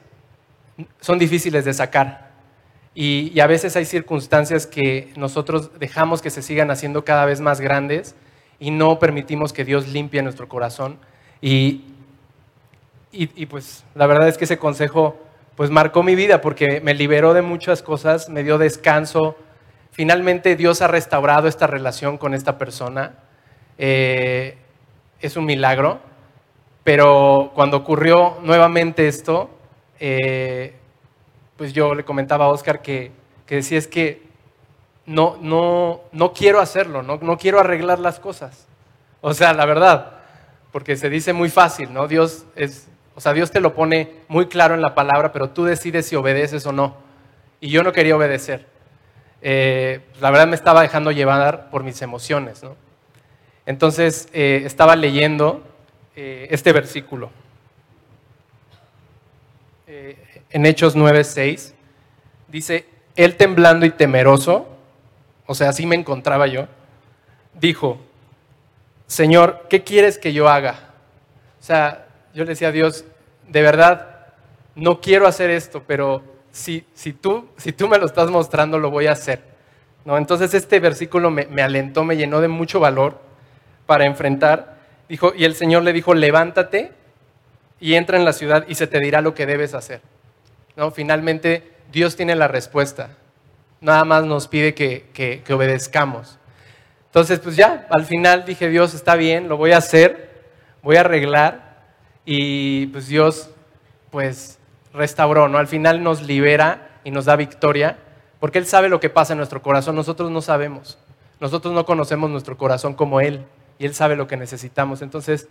son 1.00 1.20
difíciles 1.20 1.66
de 1.66 1.74
sacar. 1.74 2.33
Y, 2.96 3.40
a 3.40 3.48
veces 3.48 3.76
hay 3.76 3.86
circunstancias 3.86 4.68
que 4.68 5.12
nosotros 5.16 5.72
dejamos 5.80 6.22
que 6.22 6.30
se 6.30 6.42
sigan 6.42 6.70
haciendo 6.70 7.04
cada 7.04 7.26
vez 7.26 7.42
más 7.42 7.60
grandes 7.60 8.16
y 8.60 8.72
no 8.72 9.00
permitimos 9.00 9.52
que 9.52 9.66
Dios 9.66 9.88
limpie 9.88 10.22
nuestro 10.22 10.48
corazón. 10.48 10.98
Y, 11.42 11.86
y, 13.12 13.30
y, 13.36 13.46
pues 13.48 13.84
la 13.96 14.06
verdad 14.06 14.28
es 14.28 14.38
que 14.38 14.46
ese 14.46 14.60
consejo 14.60 15.18
pues 15.56 15.70
marcó 15.70 16.04
mi 16.04 16.16
vida 16.16 16.42
porque 16.42 16.82
me 16.82 16.94
liberó 16.94 17.34
de 17.34 17.42
muchas 17.42 17.82
cosas, 17.82 18.30
me 18.30 18.44
dio 18.44 18.58
descanso. 18.58 19.36
Finalmente 19.92 20.56
Dios 20.56 20.82
ha 20.82 20.88
restaurado 20.88 21.48
esta 21.48 21.68
relación 21.68 22.18
con 22.18 22.34
esta 22.34 22.58
persona. 22.58 23.14
Eh, 23.78 24.58
es 25.20 25.38
un 25.38 25.46
milagro, 25.46 26.00
pero 26.84 27.52
cuando 27.56 27.78
ocurrió 27.78 28.38
nuevamente 28.42 29.08
esto, 29.08 29.50
eh, 30.00 30.76
pues 31.58 31.74
yo 31.74 31.96
le 31.96 32.04
comentaba 32.04 32.46
a 32.46 32.50
Oscar 32.50 32.82
que, 32.82 33.12
que 33.46 33.56
decía 33.56 33.78
es 33.78 33.88
que 33.88 34.24
no, 35.06 35.38
no, 35.42 36.02
no 36.12 36.34
quiero 36.34 36.60
hacerlo, 36.60 37.04
no, 37.04 37.18
no 37.22 37.38
quiero 37.38 37.60
arreglar 37.60 38.00
las 38.00 38.20
cosas. 38.20 38.68
O 39.22 39.34
sea, 39.34 39.54
la 39.54 39.66
verdad, 39.66 40.14
porque 40.72 40.96
se 40.96 41.10
dice 41.10 41.34
muy 41.34 41.50
fácil, 41.50 41.94
¿no? 41.94 42.08
Dios 42.08 42.46
es, 42.56 42.88
o 43.16 43.22
sea, 43.22 43.34
Dios 43.34 43.52
te 43.52 43.62
lo 43.62 43.74
pone 43.74 44.12
muy 44.28 44.48
claro 44.48 44.74
en 44.74 44.82
la 44.82 44.96
palabra, 44.96 45.32
pero 45.32 45.50
tú 45.50 45.66
decides 45.66 46.08
si 46.08 46.16
obedeces 46.16 46.66
o 46.66 46.72
no. 46.72 46.96
Y 47.60 47.70
yo 47.70 47.84
no 47.84 47.92
quería 47.92 48.16
obedecer. 48.16 48.68
Eh, 49.42 50.02
la 50.20 50.32
verdad 50.32 50.48
me 50.48 50.56
estaba 50.56 50.82
dejando 50.82 51.12
llevar 51.12 51.70
por 51.70 51.84
mis 51.84 52.02
emociones, 52.02 52.64
¿no? 52.64 52.76
Entonces 53.66 54.28
eh, 54.34 54.64
estaba 54.66 54.96
leyendo 54.96 55.64
eh, 56.16 56.48
este 56.52 56.74
versículo. 56.74 57.30
Eh, 59.88 60.43
en 60.54 60.66
Hechos 60.66 60.96
9:6 60.96 61.74
dice, 62.48 62.86
él 63.16 63.36
temblando 63.36 63.86
y 63.86 63.90
temeroso, 63.90 64.68
o 65.46 65.56
sea, 65.56 65.70
así 65.70 65.86
me 65.86 65.96
encontraba 65.96 66.48
yo, 66.48 66.68
dijo, 67.60 68.00
Señor, 69.08 69.66
¿qué 69.70 69.84
quieres 69.84 70.18
que 70.18 70.32
yo 70.32 70.48
haga? 70.48 70.92
O 71.60 71.64
sea, 71.64 72.08
yo 72.34 72.44
le 72.44 72.52
decía 72.52 72.70
a 72.70 72.72
Dios, 72.72 73.06
de 73.48 73.62
verdad, 73.62 74.28
no 74.76 75.02
quiero 75.02 75.28
hacer 75.28 75.50
esto, 75.50 75.84
pero 75.86 76.24
si, 76.52 76.86
si, 76.94 77.14
tú, 77.14 77.50
si 77.58 77.74
tú 77.74 77.88
me 77.88 77.98
lo 77.98 78.06
estás 78.06 78.30
mostrando, 78.30 78.80
lo 78.80 78.92
voy 78.92 79.08
a 79.08 79.12
hacer. 79.12 79.42
¿No? 80.06 80.18
Entonces 80.18 80.54
este 80.54 80.80
versículo 80.80 81.32
me, 81.32 81.46
me 81.48 81.62
alentó, 81.62 82.04
me 82.04 82.18
llenó 82.18 82.42
de 82.42 82.48
mucho 82.48 82.80
valor 82.80 83.20
para 83.86 84.06
enfrentar. 84.06 84.78
Dijo, 85.08 85.34
y 85.36 85.46
el 85.46 85.56
Señor 85.56 85.84
le 85.84 85.94
dijo, 85.94 86.14
levántate 86.14 86.92
y 87.80 87.96
entra 87.96 88.18
en 88.18 88.26
la 88.26 88.34
ciudad 88.34 88.66
y 88.68 88.76
se 88.76 88.88
te 88.88 89.00
dirá 89.00 89.22
lo 89.22 89.34
que 89.34 89.46
debes 89.46 89.74
hacer. 89.74 90.02
Finalmente, 90.94 91.72
Dios 91.92 92.16
tiene 92.16 92.36
la 92.36 92.48
respuesta. 92.48 93.12
Nada 93.82 94.06
más 94.06 94.26
nos 94.26 94.48
pide 94.48 94.74
que, 94.74 95.10
que, 95.14 95.44
que 95.44 95.54
obedezcamos. 95.54 96.40
Entonces, 97.06 97.40
pues 97.40 97.56
ya, 97.56 97.88
al 97.90 98.06
final 98.06 98.46
dije, 98.46 98.70
Dios, 98.70 98.94
está 98.94 99.16
bien, 99.16 99.50
lo 99.50 99.58
voy 99.58 99.72
a 99.72 99.78
hacer, 99.78 100.42
voy 100.82 100.96
a 100.96 101.02
arreglar. 101.02 101.74
Y 102.26 102.88
pues 102.88 103.08
Dios, 103.08 103.50
pues, 104.10 104.60
restauró, 104.94 105.48
¿no? 105.48 105.58
Al 105.58 105.68
final 105.68 106.04
nos 106.04 106.22
libera 106.22 106.90
y 107.04 107.12
nos 107.12 107.26
da 107.26 107.36
victoria, 107.36 107.98
porque 108.40 108.60
Él 108.60 108.66
sabe 108.66 108.90
lo 108.90 109.00
que 109.00 109.10
pasa 109.10 109.34
en 109.34 109.38
nuestro 109.38 109.62
corazón, 109.62 109.96
nosotros 109.96 110.32
no 110.32 110.42
sabemos. 110.42 110.98
Nosotros 111.40 111.74
no 111.74 111.86
conocemos 111.86 112.30
nuestro 112.30 112.58
corazón 112.58 112.94
como 112.94 113.20
Él, 113.20 113.46
y 113.80 113.86
Él 113.86 113.94
sabe 113.94 114.16
lo 114.16 114.28
que 114.28 114.38
necesitamos. 114.38 115.02
Entonces, 115.02 115.50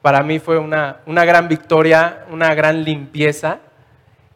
para 0.00 0.22
mí 0.22 0.38
fue 0.38 0.58
una, 0.58 1.00
una 1.06 1.24
gran 1.24 1.48
victoria, 1.48 2.26
una 2.30 2.54
gran 2.54 2.82
limpieza, 2.84 3.60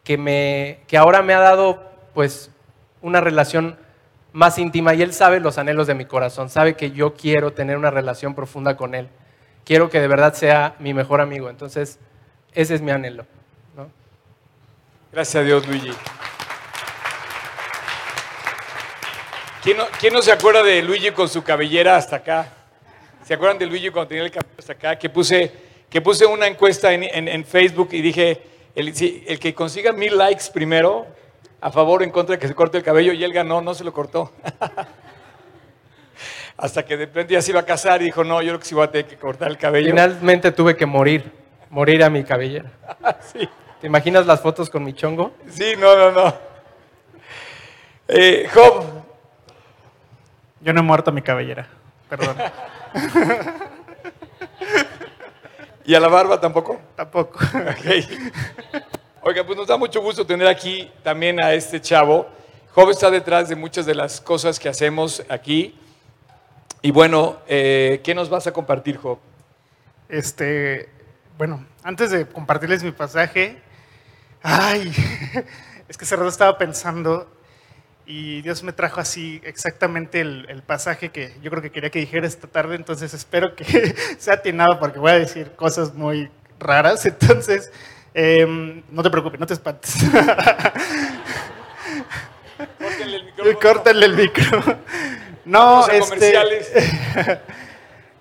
que, 0.07 0.17
me, 0.17 0.79
que 0.87 0.95
ahora 0.95 1.21
me 1.21 1.33
ha 1.33 1.39
dado, 1.39 1.83
pues, 2.13 2.49
una 3.01 3.19
relación 3.19 3.77
más 4.31 4.57
íntima 4.57 4.93
y 4.93 5.01
Él 5.01 5.11
sabe 5.11 5.41
los 5.41 5.57
anhelos 5.57 5.85
de 5.85 5.95
mi 5.95 6.05
corazón, 6.05 6.49
sabe 6.49 6.77
que 6.77 6.91
yo 6.91 7.13
quiero 7.13 7.51
tener 7.51 7.75
una 7.75 7.91
relación 7.91 8.33
profunda 8.33 8.77
con 8.77 8.95
Él. 8.95 9.09
Quiero 9.65 9.89
que 9.89 9.99
de 9.99 10.07
verdad 10.07 10.33
sea 10.33 10.75
mi 10.79 10.93
mejor 10.93 11.19
amigo. 11.19 11.49
Entonces, 11.49 11.99
ese 12.53 12.75
es 12.75 12.81
mi 12.81 12.91
anhelo. 12.91 13.25
¿no? 13.75 13.89
Gracias 15.11 15.41
a 15.41 15.45
Dios, 15.45 15.67
Luigi. 15.67 15.91
¿Quién 19.61 19.75
no, 19.75 19.87
¿Quién 19.99 20.13
no, 20.13 20.21
se 20.21 20.31
acuerda 20.31 20.63
de 20.63 20.81
Luigi 20.83 21.11
con 21.11 21.27
su 21.27 21.43
cabellera 21.43 21.97
hasta 21.97 22.15
acá? 22.15 22.47
¿Se 23.25 23.33
acuerdan 23.33 23.57
de 23.57 23.65
Luigi 23.65 23.89
cuando 23.89 24.07
tenía 24.07 24.23
el 24.23 24.31
cabello 24.31 24.55
hasta 24.57 24.71
acá? 24.71 24.97
Que 24.97 25.09
puse, 25.09 25.51
que 25.89 25.99
puse 25.99 26.25
una 26.25 26.47
encuesta 26.47 26.93
en, 26.93 27.03
en, 27.03 27.27
en 27.27 27.43
Facebook 27.43 27.89
y 27.91 28.01
dije, 28.01 28.55
el, 28.77 29.39
que 29.39 29.55
consiga 29.55 29.91
mil 29.91 30.17
likes 30.17 30.45
primero 30.53 31.07
a 31.59 31.71
favor 31.71 32.01
o 32.01 32.03
en 32.03 32.11
contra 32.11 32.35
de 32.35 32.39
que 32.39 32.47
se 32.47 32.53
corte 32.53 32.77
el 32.77 32.83
cabello 32.83 33.11
y 33.11 33.23
él 33.23 33.33
ganó, 33.33 33.61
no 33.61 33.73
se 33.73 33.83
lo 33.83 33.91
cortó. 33.91 34.31
Hasta 36.57 36.85
que 36.85 36.95
de 36.95 37.05
repente 37.05 37.33
ya 37.33 37.41
se 37.41 37.51
iba 37.51 37.59
a 37.59 37.65
casar 37.65 38.01
y 38.01 38.05
dijo, 38.05 38.23
no, 38.23 38.41
yo 38.41 38.49
creo 38.49 38.59
que 38.59 38.65
sí 38.65 38.75
voy 38.75 38.83
a 38.83 38.91
tener 38.91 39.07
que 39.07 39.17
cortar 39.17 39.49
el 39.49 39.57
cabello. 39.57 39.89
Finalmente 39.89 40.51
tuve 40.51 40.75
que 40.75 40.85
morir, 40.85 41.31
morir 41.71 42.03
a 42.03 42.09
mi 42.09 42.23
cabellera. 42.23 42.71
sí. 43.33 43.49
¿Te 43.81 43.87
imaginas 43.87 44.27
las 44.27 44.41
fotos 44.41 44.69
con 44.69 44.83
mi 44.83 44.93
chongo? 44.93 45.31
sí, 45.49 45.73
no, 45.79 45.95
no, 45.95 46.11
no. 46.11 46.33
Eh, 48.07 48.47
Job, 48.53 48.83
Yo 50.61 50.73
no 50.73 50.79
he 50.79 50.83
muerto 50.83 51.11
mi 51.11 51.21
cabellera, 51.21 51.67
perdón. 52.09 52.37
¿y 55.87 55.95
a 55.95 55.99
la 56.01 56.09
barba 56.09 56.39
tampoco? 56.39 56.79
Tampoco. 56.95 57.39
Ok. 57.39 58.83
Oiga, 59.21 59.45
pues 59.45 59.57
nos 59.57 59.67
da 59.67 59.77
mucho 59.77 60.01
gusto 60.01 60.25
tener 60.25 60.45
aquí 60.47 60.91
también 61.01 61.39
a 61.39 61.53
este 61.53 61.79
chavo. 61.79 62.27
Job 62.75 62.89
está 62.89 63.09
detrás 63.09 63.47
de 63.47 63.55
muchas 63.55 63.85
de 63.85 63.95
las 63.95 64.19
cosas 64.19 64.59
que 64.59 64.67
hacemos 64.67 65.23
aquí. 65.29 65.79
Y 66.81 66.91
bueno, 66.91 67.37
eh, 67.47 68.01
¿qué 68.03 68.13
nos 68.13 68.29
vas 68.29 68.47
a 68.47 68.51
compartir, 68.51 68.97
Job? 68.97 69.17
Este, 70.09 70.89
bueno, 71.37 71.65
antes 71.83 72.11
de 72.11 72.27
compartirles 72.27 72.83
mi 72.83 72.91
pasaje, 72.91 73.61
ay, 74.43 74.91
es 75.87 75.97
que 75.97 76.03
hace 76.03 76.15
rato 76.17 76.27
estaba 76.27 76.57
pensando 76.57 77.31
y 78.09 78.41
Dios 78.41 78.63
me 78.63 78.71
trajo 78.71 79.01
así 79.01 79.41
exactamente 79.43 80.21
el, 80.21 80.45
el 80.47 80.63
pasaje 80.63 81.09
que 81.09 81.35
yo 81.43 81.51
creo 81.51 81.61
que 81.61 81.71
quería 81.71 81.89
que 81.89 81.99
dijera 81.99 82.25
esta 82.25 82.47
tarde, 82.47 82.75
entonces 82.75 83.13
espero 83.13 83.53
que 83.53 83.93
sea 84.17 84.35
atinado 84.35 84.79
porque 84.79 84.97
voy 84.97 85.11
a 85.11 85.19
decir 85.19 85.51
cosas 85.57 85.93
muy 85.93 86.31
raras, 86.57 87.05
entonces 87.05 87.69
em, 88.13 88.81
no 88.89 89.03
te 89.03 89.09
preocupes, 89.09 89.37
no 89.37 89.45
te 89.45 89.53
espantes. 89.53 89.93
Córtenle 92.79 93.17
el 93.17 93.25
micrófono. 93.25 93.59
Córtale 93.59 94.05
el 94.05 94.15
micro. 94.15 94.63
No, 95.43 95.87
este, 95.87 95.99
comerciales. 95.99 96.71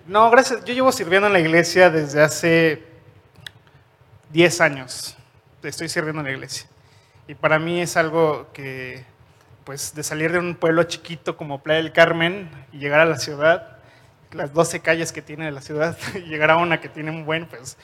no, 0.06 0.30
gracias. 0.30 0.64
Yo 0.64 0.74
llevo 0.74 0.92
sirviendo 0.92 1.28
en 1.28 1.32
la 1.32 1.40
iglesia 1.40 1.90
desde 1.90 2.22
hace 2.22 2.82
10 4.32 4.60
años. 4.60 5.16
Estoy 5.62 5.88
sirviendo 5.88 6.20
en 6.20 6.26
la 6.26 6.32
iglesia. 6.32 6.68
Y 7.28 7.34
para 7.34 7.58
mí 7.58 7.80
es 7.80 7.96
algo 7.96 8.48
que, 8.52 9.04
pues, 9.66 9.96
de 9.96 10.04
salir 10.04 10.30
de 10.30 10.38
un 10.38 10.54
pueblo 10.54 10.84
chiquito 10.84 11.36
como 11.36 11.60
Playa 11.60 11.82
del 11.82 11.92
Carmen 11.92 12.48
y 12.72 12.78
llegar 12.78 13.00
a 13.00 13.04
la 13.04 13.18
ciudad, 13.18 13.78
las 14.30 14.54
12 14.54 14.78
calles 14.78 15.10
que 15.10 15.22
tiene 15.22 15.50
la 15.50 15.60
ciudad, 15.60 15.98
y 16.14 16.20
llegar 16.20 16.52
a 16.52 16.56
una 16.56 16.80
que 16.80 16.88
tiene 16.88 17.10
un 17.10 17.26
buen, 17.26 17.46
pues, 17.46 17.76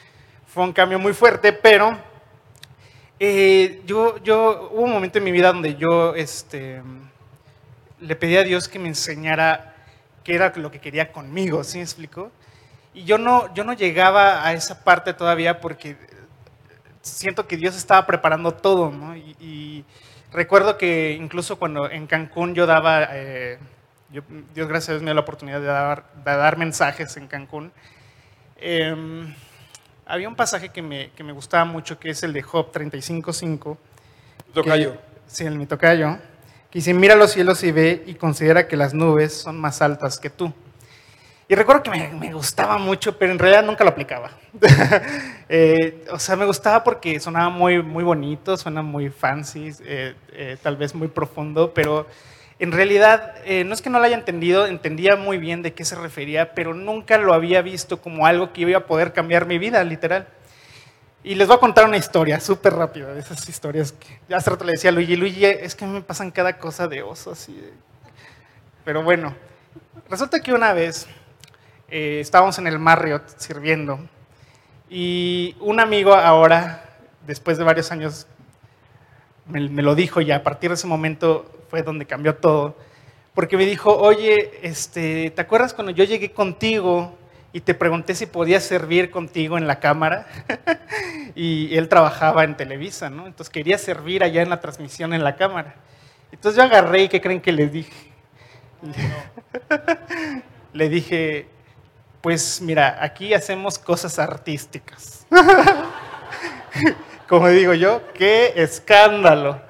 fue 0.47 0.63
un 0.63 0.71
cambio 0.71 0.97
muy 0.97 1.13
fuerte, 1.13 1.51
pero 1.51 1.99
eh, 3.19 3.81
yo, 3.85 4.17
yo, 4.23 4.69
hubo 4.71 4.83
un 4.83 4.93
momento 4.93 5.17
en 5.17 5.25
mi 5.25 5.31
vida 5.33 5.51
donde 5.51 5.75
yo, 5.75 6.15
este, 6.15 6.81
le 7.99 8.15
pedí 8.15 8.37
a 8.37 8.43
Dios 8.43 8.69
que 8.69 8.79
me 8.79 8.87
enseñara 8.87 9.75
qué 10.23 10.35
era 10.35 10.53
lo 10.55 10.71
que 10.71 10.79
quería 10.79 11.11
conmigo, 11.11 11.65
¿sí 11.65 11.79
me 11.79 11.83
explico? 11.83 12.31
Y 12.93 13.03
yo 13.03 13.17
no, 13.17 13.53
yo 13.53 13.65
no 13.65 13.73
llegaba 13.73 14.47
a 14.47 14.53
esa 14.53 14.85
parte 14.85 15.13
todavía 15.13 15.59
porque 15.59 15.97
siento 17.01 17.45
que 17.45 17.57
Dios 17.57 17.75
estaba 17.75 18.05
preparando 18.05 18.53
todo, 18.53 18.89
¿no? 18.89 19.17
Y, 19.17 19.35
y 19.41 19.85
recuerdo 20.33 20.77
que 20.77 21.11
incluso 21.13 21.57
cuando 21.57 21.89
en 21.89 22.07
Cancún 22.07 22.53
yo 22.55 22.65
daba, 22.65 23.07
eh, 23.11 23.57
yo- 24.11 24.21
Dios 24.53 24.67
gracias 24.67 24.89
a 24.89 24.91
Dios 24.93 25.01
me 25.03 25.07
dio 25.07 25.13
la 25.15 25.21
oportunidad 25.21 25.59
de 25.59 25.65
dar, 25.67 26.05
de 26.15 26.23
dar 26.31 26.57
mensajes 26.57 27.15
en 27.17 27.27
Cancún, 27.27 27.71
em, 28.57 29.33
había 30.05 30.27
un 30.27 30.35
pasaje 30.35 30.69
que 30.69 30.81
me, 30.81 31.11
que 31.11 31.23
me 31.23 31.31
gustaba 31.33 31.65
mucho 31.65 31.99
que 31.99 32.09
es 32.09 32.23
el 32.23 32.33
de 32.33 32.41
Job 32.41 32.71
35.5. 32.71 33.77
Tocayo. 34.53 34.93
que- 34.93 34.99
Sí, 35.27 35.45
el 35.45 35.55
mi 35.57 35.65
tocayo. 35.65 36.17
Que 36.69 36.79
dice, 36.79 36.93
mira 36.93 37.15
los 37.15 37.31
cielos 37.31 37.63
y 37.63 37.71
ve 37.71 38.03
y 38.05 38.15
considera 38.15 38.67
que 38.67 38.75
las 38.75 38.93
nubes 38.93 39.33
son 39.33 39.59
más 39.59 39.81
altas 39.81 40.19
que 40.19 40.29
tú. 40.29 40.53
Y 41.47 41.55
recuerdo 41.55 41.83
que 41.83 41.89
me, 41.91 42.07
me 42.09 42.33
gustaba 42.33 42.77
mucho, 42.77 43.17
pero 43.17 43.31
en 43.31 43.39
realidad 43.39 43.63
nunca 43.63 43.83
lo 43.83 43.89
aplicaba. 43.91 44.31
Eh, 45.49 46.05
o 46.11 46.17
sea, 46.17 46.35
me 46.35 46.45
gustaba 46.45 46.83
porque 46.83 47.19
sonaba 47.19 47.49
muy, 47.49 47.83
muy 47.83 48.03
bonito, 48.03 48.57
suena 48.57 48.81
muy 48.81 49.09
fancy, 49.09 49.71
eh, 49.83 50.15
eh, 50.31 50.57
tal 50.63 50.77
vez 50.77 50.95
muy 50.95 51.09
profundo, 51.09 51.73
pero 51.75 52.07
en 52.57 52.71
realidad 52.71 53.35
eh, 53.45 53.63
no 53.63 53.75
es 53.75 53.81
que 53.83 53.91
no 53.91 53.99
lo 53.99 54.05
haya 54.05 54.15
entendido, 54.15 54.65
entendía 54.65 55.15
muy 55.15 55.37
bien 55.37 55.61
de 55.61 55.73
qué 55.73 55.85
se 55.85 55.95
refería, 55.95 56.55
pero 56.55 56.73
nunca 56.73 57.19
lo 57.19 57.35
había 57.35 57.61
visto 57.61 58.01
como 58.01 58.25
algo 58.25 58.51
que 58.51 58.61
iba 58.61 58.77
a 58.79 58.85
poder 58.87 59.13
cambiar 59.13 59.45
mi 59.45 59.59
vida, 59.59 59.83
literal. 59.83 60.27
Y 61.23 61.35
les 61.35 61.47
voy 61.47 61.57
a 61.57 61.59
contar 61.59 61.85
una 61.85 61.97
historia 61.97 62.39
súper 62.39 62.73
rápida, 62.73 63.13
de 63.13 63.19
esas 63.19 63.47
historias 63.47 63.91
que 63.91 64.33
hace 64.33 64.49
rato 64.49 64.65
le 64.65 64.71
decía 64.71 64.89
a 64.89 64.93
Luigi, 64.93 65.15
Luigi, 65.15 65.45
es 65.45 65.75
que 65.75 65.85
me 65.85 66.01
pasan 66.01 66.31
cada 66.31 66.57
cosa 66.57 66.87
de 66.87 67.03
oso 67.03 67.31
así. 67.31 67.53
de- 67.53 67.73
Pero 68.85 69.03
bueno, 69.03 69.35
resulta 70.09 70.39
que 70.41 70.53
una 70.53 70.73
vez 70.73 71.07
eh, 71.95 72.19
estábamos 72.21 72.57
en 72.57 72.65
el 72.65 72.79
Marriott 72.79 73.37
sirviendo 73.37 73.99
y 74.89 75.55
un 75.59 75.79
amigo 75.79 76.15
ahora, 76.15 76.83
después 77.27 77.59
de 77.59 77.63
varios 77.63 77.91
años, 77.91 78.25
me, 79.45 79.69
me 79.69 79.83
lo 79.83 79.93
dijo 79.93 80.19
y 80.19 80.31
a 80.31 80.41
partir 80.41 80.71
de 80.71 80.73
ese 80.73 80.87
momento 80.87 81.45
fue 81.69 81.83
donde 81.83 82.07
cambió 82.07 82.35
todo, 82.35 82.75
porque 83.35 83.57
me 83.57 83.67
dijo, 83.67 83.95
oye, 83.95 84.59
este, 84.63 85.29
¿te 85.35 85.41
acuerdas 85.43 85.75
cuando 85.75 85.91
yo 85.91 86.03
llegué 86.03 86.31
contigo 86.31 87.15
y 87.51 87.61
te 87.61 87.75
pregunté 87.75 88.15
si 88.15 88.25
podía 88.25 88.59
servir 88.59 89.11
contigo 89.11 89.59
en 89.59 89.67
la 89.67 89.79
cámara? 89.79 90.25
y 91.35 91.77
él 91.77 91.89
trabajaba 91.89 92.43
en 92.43 92.57
Televisa, 92.57 93.11
¿no? 93.11 93.27
Entonces 93.27 93.53
quería 93.53 93.77
servir 93.77 94.23
allá 94.23 94.41
en 94.41 94.49
la 94.49 94.61
transmisión 94.61 95.13
en 95.13 95.23
la 95.23 95.35
cámara. 95.35 95.75
Entonces 96.31 96.57
yo 96.57 96.63
agarré 96.63 97.03
y 97.03 97.09
¿qué 97.09 97.21
creen 97.21 97.39
que 97.39 97.51
le 97.51 97.67
dije? 97.67 98.11
le 100.73 100.89
dije, 100.89 101.53
pues 102.23 102.61
mira, 102.61 102.99
aquí 103.01 103.33
hacemos 103.33 103.77
cosas 103.77 104.17
artísticas. 104.17 105.25
Como 107.27 107.49
digo 107.49 107.73
yo, 107.73 108.01
qué 108.13 108.53
escándalo. 108.55 109.61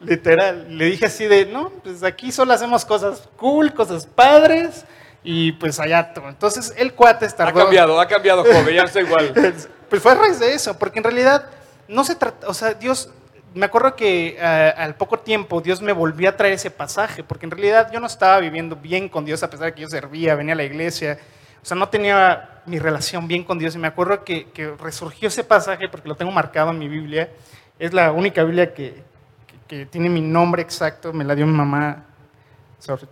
Literal, 0.00 0.78
le 0.78 0.84
dije 0.84 1.06
así 1.06 1.26
de, 1.26 1.46
no, 1.46 1.70
pues 1.82 2.04
aquí 2.04 2.30
solo 2.30 2.52
hacemos 2.52 2.84
cosas 2.84 3.28
cool, 3.36 3.74
cosas 3.74 4.06
padres 4.06 4.84
y 5.24 5.50
pues 5.50 5.80
allá 5.80 6.14
todo. 6.14 6.28
Entonces 6.28 6.72
el 6.76 6.94
cuate 6.94 7.26
Ha 7.26 7.30
tardó... 7.30 7.58
cambiado, 7.58 8.00
ha 8.00 8.06
cambiado, 8.06 8.44
Job, 8.44 8.68
ya 8.70 8.82
no 8.82 8.86
está 8.86 9.00
igual. 9.00 9.34
Pues 9.90 10.00
fue 10.00 10.12
a 10.12 10.14
raíz 10.14 10.38
de 10.38 10.54
eso, 10.54 10.78
porque 10.78 11.00
en 11.00 11.04
realidad 11.04 11.50
no 11.86 12.02
se 12.04 12.14
trata, 12.14 12.48
o 12.48 12.54
sea, 12.54 12.72
Dios, 12.72 13.10
me 13.54 13.66
acuerdo 13.66 13.94
que 13.96 14.36
eh, 14.38 14.74
al 14.76 14.94
poco 14.94 15.18
tiempo 15.18 15.60
Dios 15.60 15.82
me 15.82 15.92
volvió 15.92 16.28
a 16.28 16.36
traer 16.36 16.54
ese 16.54 16.70
pasaje, 16.70 17.22
porque 17.22 17.46
en 17.46 17.50
realidad 17.50 17.90
yo 17.92 18.00
no 18.00 18.06
estaba 18.06 18.38
viviendo 18.38 18.76
bien 18.76 19.08
con 19.08 19.24
Dios 19.24 19.42
a 19.42 19.50
pesar 19.50 19.66
de 19.66 19.74
que 19.74 19.82
yo 19.82 19.88
servía, 19.88 20.34
venía 20.34 20.54
a 20.54 20.56
la 20.56 20.64
iglesia, 20.64 21.18
o 21.62 21.64
sea, 21.64 21.76
no 21.76 21.88
tenía 21.88 22.62
mi 22.66 22.78
relación 22.78 23.28
bien 23.28 23.44
con 23.44 23.58
Dios. 23.58 23.74
Y 23.74 23.78
me 23.78 23.88
acuerdo 23.88 24.24
que, 24.24 24.46
resurgió 24.80 25.28
ese 25.28 25.44
pasaje 25.44 25.88
porque 25.88 26.08
lo 26.08 26.14
tengo 26.16 26.32
marcado 26.32 26.70
en 26.70 26.78
mi 26.78 26.88
Biblia, 26.88 27.30
es 27.78 27.92
la 27.92 28.12
única 28.12 28.42
Biblia 28.44 28.72
que, 28.74 29.02
que- 29.68 29.86
tiene 29.86 30.08
mi 30.08 30.20
nombre 30.20 30.62
exacto, 30.62 31.12
me 31.12 31.24
la 31.24 31.34
dio 31.34 31.46
mi 31.46 31.54
mamá, 31.54 32.04
sorry, 32.78 33.06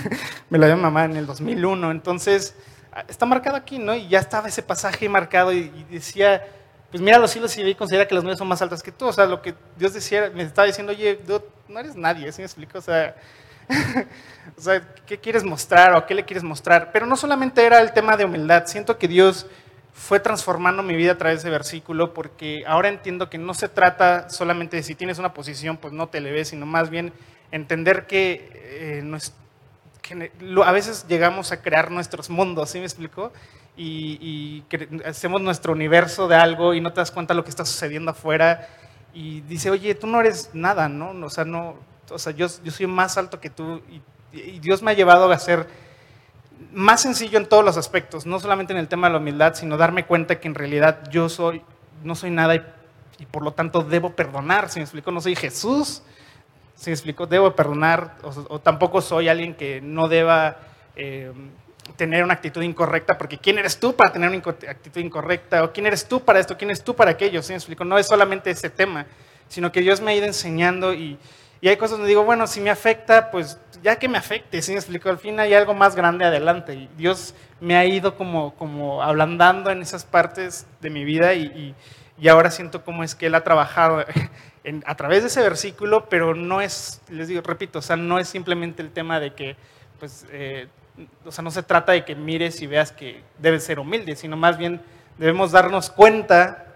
me 0.50 0.58
la 0.58 0.66
dio 0.66 0.76
mi 0.76 0.82
mamá 0.82 1.04
en 1.04 1.16
el 1.16 1.26
2001, 1.26 1.90
entonces 1.90 2.54
ah, 2.92 3.04
está 3.08 3.26
marcado 3.26 3.56
aquí, 3.56 3.78
¿no? 3.78 3.94
Y 3.94 4.08
ya 4.08 4.18
estaba 4.18 4.48
ese 4.48 4.62
pasaje 4.62 5.08
marcado 5.08 5.52
y 5.52 5.68
decía, 5.90 6.42
pues 6.96 7.04
mira 7.04 7.18
los 7.18 7.30
cielos 7.30 7.54
y 7.58 7.74
considera 7.74 8.08
que 8.08 8.14
las 8.14 8.24
nubes 8.24 8.38
son 8.38 8.48
más 8.48 8.62
altas 8.62 8.82
que 8.82 8.90
tú, 8.90 9.04
o 9.06 9.12
sea, 9.12 9.26
lo 9.26 9.42
que 9.42 9.54
Dios 9.76 9.92
decía, 9.92 10.30
me 10.34 10.44
estaba 10.44 10.66
diciendo, 10.66 10.92
oye, 10.92 11.16
dude, 11.26 11.44
no 11.68 11.78
eres 11.78 11.94
nadie, 11.94 12.32
¿sí 12.32 12.40
me 12.40 12.46
explico? 12.46 12.78
O 12.78 12.80
sea, 12.80 13.14
o 14.56 14.60
sea, 14.62 14.80
¿qué 15.04 15.18
quieres 15.18 15.44
mostrar 15.44 15.94
o 15.94 16.06
qué 16.06 16.14
le 16.14 16.24
quieres 16.24 16.42
mostrar? 16.42 16.92
Pero 16.92 17.04
no 17.04 17.14
solamente 17.18 17.66
era 17.66 17.80
el 17.82 17.92
tema 17.92 18.16
de 18.16 18.24
humildad, 18.24 18.64
siento 18.64 18.96
que 18.96 19.08
Dios 19.08 19.46
fue 19.92 20.20
transformando 20.20 20.82
mi 20.82 20.96
vida 20.96 21.12
a 21.12 21.18
través 21.18 21.42
de 21.42 21.48
ese 21.48 21.50
versículo 21.50 22.14
porque 22.14 22.64
ahora 22.66 22.88
entiendo 22.88 23.28
que 23.28 23.36
no 23.36 23.52
se 23.52 23.68
trata 23.68 24.30
solamente 24.30 24.78
de 24.78 24.82
si 24.82 24.94
tienes 24.94 25.18
una 25.18 25.34
posición, 25.34 25.76
pues 25.76 25.92
no 25.92 26.08
te 26.08 26.22
le 26.22 26.32
ves, 26.32 26.48
sino 26.48 26.64
más 26.64 26.88
bien 26.88 27.12
entender 27.50 28.06
que, 28.06 28.50
eh, 28.54 29.00
no 29.04 29.18
es- 29.18 29.34
que 30.02 30.30
a 30.64 30.72
veces 30.72 31.06
llegamos 31.08 31.52
a 31.52 31.60
crear 31.62 31.90
nuestros 31.90 32.30
mundos, 32.30 32.70
¿sí 32.70 32.78
me 32.78 32.84
explico? 32.86 33.32
Y, 33.76 34.18
y 34.22 35.02
hacemos 35.04 35.42
nuestro 35.42 35.72
universo 35.72 36.28
de 36.28 36.36
algo 36.36 36.72
y 36.72 36.80
no 36.80 36.92
te 36.92 37.00
das 37.00 37.10
cuenta 37.10 37.34
de 37.34 37.36
lo 37.36 37.44
que 37.44 37.50
está 37.50 37.64
sucediendo 37.64 38.12
afuera 38.12 38.68
y 39.12 39.40
dice, 39.42 39.70
oye, 39.70 39.94
tú 39.94 40.06
no 40.06 40.20
eres 40.20 40.50
nada, 40.52 40.88
¿no? 40.88 41.10
O 41.24 41.30
sea, 41.30 41.44
no, 41.44 41.76
o 42.10 42.18
sea 42.18 42.32
yo, 42.32 42.46
yo 42.62 42.70
soy 42.70 42.86
más 42.86 43.16
alto 43.16 43.40
que 43.40 43.50
tú 43.50 43.82
y, 43.90 44.02
y 44.38 44.58
Dios 44.60 44.82
me 44.82 44.90
ha 44.90 44.94
llevado 44.94 45.30
a 45.30 45.38
ser 45.38 45.66
más 46.72 47.02
sencillo 47.02 47.38
en 47.38 47.46
todos 47.46 47.64
los 47.64 47.76
aspectos, 47.76 48.26
no 48.26 48.38
solamente 48.38 48.72
en 48.72 48.78
el 48.78 48.88
tema 48.88 49.08
de 49.08 49.14
la 49.14 49.18
humildad, 49.18 49.54
sino 49.54 49.76
darme 49.76 50.04
cuenta 50.04 50.38
que 50.40 50.48
en 50.48 50.54
realidad 50.54 51.08
yo 51.10 51.28
soy, 51.28 51.62
no 52.02 52.14
soy 52.14 52.30
nada 52.30 52.54
y, 52.54 52.62
y 53.18 53.26
por 53.26 53.42
lo 53.42 53.52
tanto 53.52 53.82
debo 53.82 54.14
perdonar, 54.14 54.68
¿sí 54.68 54.78
me 54.78 54.84
explico? 54.84 55.10
No 55.10 55.20
soy 55.20 55.34
Jesús, 55.36 56.02
¿sí 56.74 56.90
me 56.90 56.94
explico? 56.94 57.26
Debo 57.26 57.54
perdonar, 57.56 58.16
o, 58.22 58.54
o 58.54 58.58
tampoco 58.60 59.00
soy 59.00 59.28
alguien 59.28 59.54
que 59.54 59.80
no 59.80 60.08
deba 60.08 60.58
eh, 60.96 61.32
tener 61.96 62.24
una 62.24 62.34
actitud 62.34 62.62
incorrecta, 62.62 63.16
porque 63.16 63.38
¿quién 63.38 63.58
eres 63.58 63.78
tú 63.78 63.94
para 63.94 64.12
tener 64.12 64.28
una 64.28 64.38
actitud 64.38 65.00
incorrecta? 65.00 65.64
¿O 65.64 65.72
quién 65.72 65.86
eres 65.86 66.06
tú 66.06 66.20
para 66.20 66.40
esto? 66.40 66.56
¿Quién 66.56 66.70
eres 66.70 66.82
tú 66.82 66.94
para 66.94 67.12
aquello? 67.12 67.42
¿Sí 67.42 67.52
me 67.52 67.56
explico? 67.56 67.84
No 67.84 67.98
es 67.98 68.06
solamente 68.06 68.50
ese 68.50 68.70
tema, 68.70 69.06
sino 69.48 69.70
que 69.70 69.80
Dios 69.80 70.00
me 70.00 70.12
ha 70.12 70.14
ido 70.16 70.26
enseñando 70.26 70.92
y, 70.92 71.18
y 71.60 71.68
hay 71.68 71.76
cosas 71.76 71.92
donde 71.92 72.08
digo, 72.08 72.24
bueno, 72.24 72.46
si 72.46 72.60
me 72.60 72.70
afecta, 72.70 73.30
pues 73.30 73.58
ya 73.82 73.98
que 73.98 74.08
me 74.08 74.18
afecte, 74.18 74.60
¿sí 74.62 74.72
me 74.72 74.78
explico? 74.78 75.08
Al 75.08 75.18
fin 75.18 75.38
hay 75.38 75.54
algo 75.54 75.74
más 75.74 75.94
grande 75.94 76.24
adelante 76.24 76.74
y 76.74 76.88
Dios 76.96 77.34
me 77.60 77.76
ha 77.76 77.84
ido 77.84 78.16
como, 78.16 78.54
como 78.54 79.02
ablandando 79.02 79.70
en 79.70 79.80
esas 79.82 80.04
partes 80.04 80.66
de 80.80 80.90
mi 80.90 81.04
vida 81.04 81.34
y, 81.34 81.44
y, 81.44 81.74
y 82.18 82.28
ahora 82.28 82.50
siento 82.50 82.84
como 82.84 83.04
es 83.04 83.14
que 83.14 83.26
Él 83.26 83.34
ha 83.34 83.44
trabajado 83.44 84.04
a 84.84 84.94
través 84.96 85.22
de 85.22 85.28
ese 85.28 85.40
versículo, 85.42 86.08
pero 86.08 86.34
no 86.34 86.60
es, 86.60 87.00
les 87.08 87.28
digo, 87.28 87.42
repito, 87.42 87.78
o 87.78 87.82
sea, 87.82 87.96
no 87.96 88.18
es 88.18 88.28
simplemente 88.28 88.82
el 88.82 88.90
tema 88.90 89.20
de 89.20 89.34
que, 89.34 89.56
pues, 89.98 90.26
eh, 90.30 90.68
o 91.24 91.30
sea, 91.32 91.42
no 91.44 91.50
se 91.50 91.62
trata 91.62 91.92
de 91.92 92.04
que 92.04 92.14
mires 92.14 92.60
y 92.62 92.66
veas 92.66 92.92
que 92.92 93.22
debes 93.38 93.64
ser 93.64 93.78
humilde, 93.78 94.16
sino 94.16 94.36
más 94.36 94.56
bien 94.58 94.80
debemos 95.18 95.52
darnos 95.52 95.90
cuenta 95.90 96.66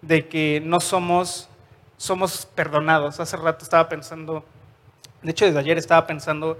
de 0.00 0.28
que 0.28 0.60
no 0.64 0.80
somos, 0.80 1.48
somos 1.96 2.46
perdonados. 2.46 3.20
Hace 3.20 3.36
rato 3.36 3.64
estaba 3.64 3.88
pensando, 3.88 4.44
de 5.22 5.30
hecho 5.30 5.44
desde 5.46 5.58
ayer 5.60 5.78
estaba 5.78 6.06
pensando, 6.06 6.58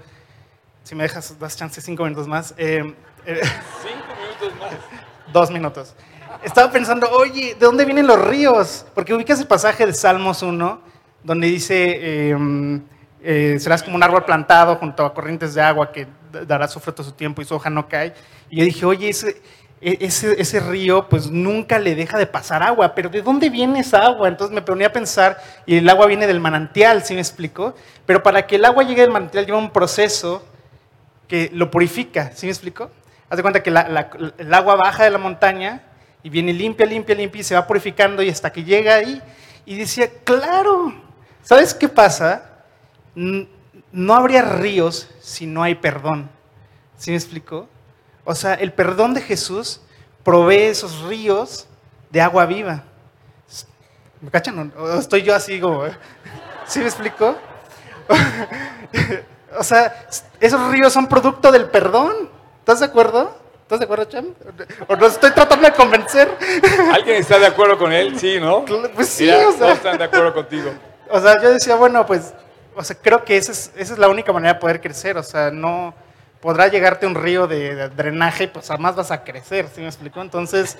si 0.83 0.95
me 0.95 1.03
dejas, 1.03 1.37
das 1.39 1.57
chance 1.57 1.81
cinco 1.81 2.03
minutos 2.03 2.27
más. 2.27 2.53
eh, 2.57 2.93
eh, 3.25 3.41
Cinco 3.81 4.13
minutos 4.21 4.59
más. 4.59 4.73
dos 5.33 5.51
minutos. 5.51 5.95
Estaba 6.43 6.71
pensando, 6.71 7.09
oye, 7.11 7.55
¿de 7.55 7.65
dónde 7.65 7.85
vienen 7.85 8.05
los 8.07 8.19
ríos? 8.21 8.85
Porque 8.93 9.13
ubicas 9.13 9.39
el 9.39 9.47
pasaje 9.47 9.85
de 9.85 9.93
Salmos 9.93 10.41
1, 10.43 10.81
donde 11.23 11.47
dice, 11.47 12.31
eh, 12.31 12.81
eh, 13.23 13.57
serás 13.59 13.81
como 13.83 13.95
un 13.95 14.03
árbol 14.03 14.25
plantado 14.25 14.75
junto 14.75 15.05
a 15.05 15.13
corrientes 15.13 15.53
de 15.53 15.61
agua 15.61 15.91
que 15.91 16.07
dará 16.45 16.67
su 16.67 16.79
fruto 16.79 17.01
a 17.01 17.05
su 17.05 17.11
tiempo 17.13 17.41
y 17.41 17.45
su 17.45 17.55
hoja 17.55 17.69
no 17.69 17.87
cae. 17.87 18.13
Y 18.49 18.57
yo 18.57 18.65
dije, 18.65 18.85
oye, 18.85 19.09
ese, 19.09 19.41
e- 19.81 19.97
ese, 20.01 20.39
ese 20.41 20.59
río 20.59 21.07
pues 21.09 21.29
nunca 21.29 21.79
le 21.79 21.95
deja 21.95 22.17
de 22.17 22.25
pasar 22.27 22.63
agua, 22.63 22.93
pero 22.95 23.09
¿de 23.09 23.21
dónde 23.21 23.49
viene 23.49 23.79
esa 23.79 24.05
agua? 24.05 24.27
Entonces 24.27 24.53
me 24.53 24.61
ponía 24.61 24.87
a 24.87 24.93
pensar, 24.93 25.41
y 25.65 25.77
el 25.77 25.89
agua 25.89 26.07
viene 26.07 26.27
del 26.27 26.39
manantial, 26.39 27.03
¿sí 27.03 27.13
me 27.13 27.21
explico? 27.21 27.75
Pero 28.05 28.21
para 28.23 28.45
que 28.47 28.55
el 28.57 28.65
agua 28.65 28.83
llegue 28.83 29.01
del 29.01 29.11
manantial 29.11 29.45
lleva 29.45 29.57
un 29.57 29.71
proceso 29.71 30.45
que 31.27 31.49
lo 31.53 31.71
purifica, 31.71 32.31
¿sí 32.33 32.45
me 32.45 32.51
explico? 32.51 32.89
Haz 33.29 33.37
de 33.37 33.41
cuenta 33.41 33.63
que 33.63 33.71
la- 33.71 34.09
el 34.37 34.53
agua 34.53 34.75
baja 34.75 35.03
de 35.05 35.09
la 35.09 35.17
montaña 35.17 35.81
y 36.21 36.29
viene 36.29 36.53
limpia, 36.53 36.85
limpia, 36.85 37.15
limpia 37.15 37.41
y 37.41 37.43
se 37.43 37.55
va 37.55 37.65
purificando 37.65 38.21
y 38.21 38.29
hasta 38.29 38.51
que 38.51 38.63
llega 38.63 38.95
ahí. 38.95 39.21
Y 39.65 39.75
decía, 39.77 40.09
claro, 40.23 40.93
¿sabes 41.41 41.73
qué 41.73 41.87
pasa? 41.89 42.49
No 43.15 44.15
habría 44.15 44.41
ríos 44.41 45.09
si 45.21 45.45
no 45.45 45.63
hay 45.63 45.75
perdón. 45.75 46.29
¿Sí 46.97 47.11
me 47.11 47.17
explico? 47.17 47.67
O 48.23 48.35
sea, 48.35 48.53
el 48.53 48.71
perdón 48.71 49.13
de 49.13 49.21
Jesús 49.21 49.81
provee 50.23 50.63
esos 50.63 51.01
ríos 51.03 51.67
de 52.09 52.21
agua 52.21 52.45
viva. 52.45 52.83
¿Me 54.21 54.31
cachan? 54.31 54.73
¿O 54.77 54.93
estoy 54.93 55.23
yo 55.23 55.35
así 55.35 55.59
como... 55.59 55.83
¿Sí 56.65 56.79
me 56.79 56.85
explico? 56.85 57.35
O 59.57 59.63
sea, 59.63 60.07
esos 60.39 60.71
ríos 60.71 60.91
son 60.91 61.07
producto 61.07 61.51
del 61.51 61.69
perdón. 61.69 62.29
¿Estás 62.59 62.79
de 62.79 62.87
acuerdo? 62.87 63.35
¿Estás 63.61 63.79
de 63.79 63.85
acuerdo, 63.85 64.05
Cham? 64.05 64.33
¿O 64.87 64.95
no 64.95 65.05
estoy 65.05 65.31
tratando 65.31 65.67
de 65.67 65.73
convencer? 65.73 66.27
¿Alguien 66.93 67.17
está 67.17 67.39
de 67.39 67.47
acuerdo 67.47 67.77
con 67.77 67.91
él? 67.91 68.17
Sí, 68.19 68.39
¿no? 68.39 68.65
Pues 68.95 69.09
sí, 69.09 69.25
Mira, 69.25 69.47
o 69.47 69.51
sea. 69.51 69.59
todos 69.59 69.73
están 69.73 69.97
de 69.97 70.03
acuerdo 70.05 70.33
contigo. 70.33 70.71
O 71.09 71.19
sea, 71.19 71.41
yo 71.41 71.51
decía, 71.51 71.75
bueno, 71.75 72.05
pues, 72.05 72.33
o 72.75 72.83
sea, 72.83 72.95
creo 73.01 73.23
que 73.23 73.37
esa 73.37 73.51
es, 73.51 73.71
esa 73.75 73.93
es 73.93 73.99
la 73.99 74.09
única 74.09 74.31
manera 74.33 74.53
de 74.55 74.59
poder 74.59 74.81
crecer. 74.81 75.17
O 75.17 75.23
sea, 75.23 75.51
no 75.51 75.93
podrá 76.41 76.67
llegarte 76.67 77.05
un 77.07 77.15
río 77.15 77.47
de, 77.47 77.75
de 77.75 77.89
drenaje, 77.89 78.47
pues 78.47 78.67
jamás 78.67 78.95
vas 78.95 79.11
a 79.11 79.23
crecer, 79.23 79.67
¿sí 79.73 79.81
me 79.81 79.87
explicó? 79.87 80.21
Entonces, 80.21 80.77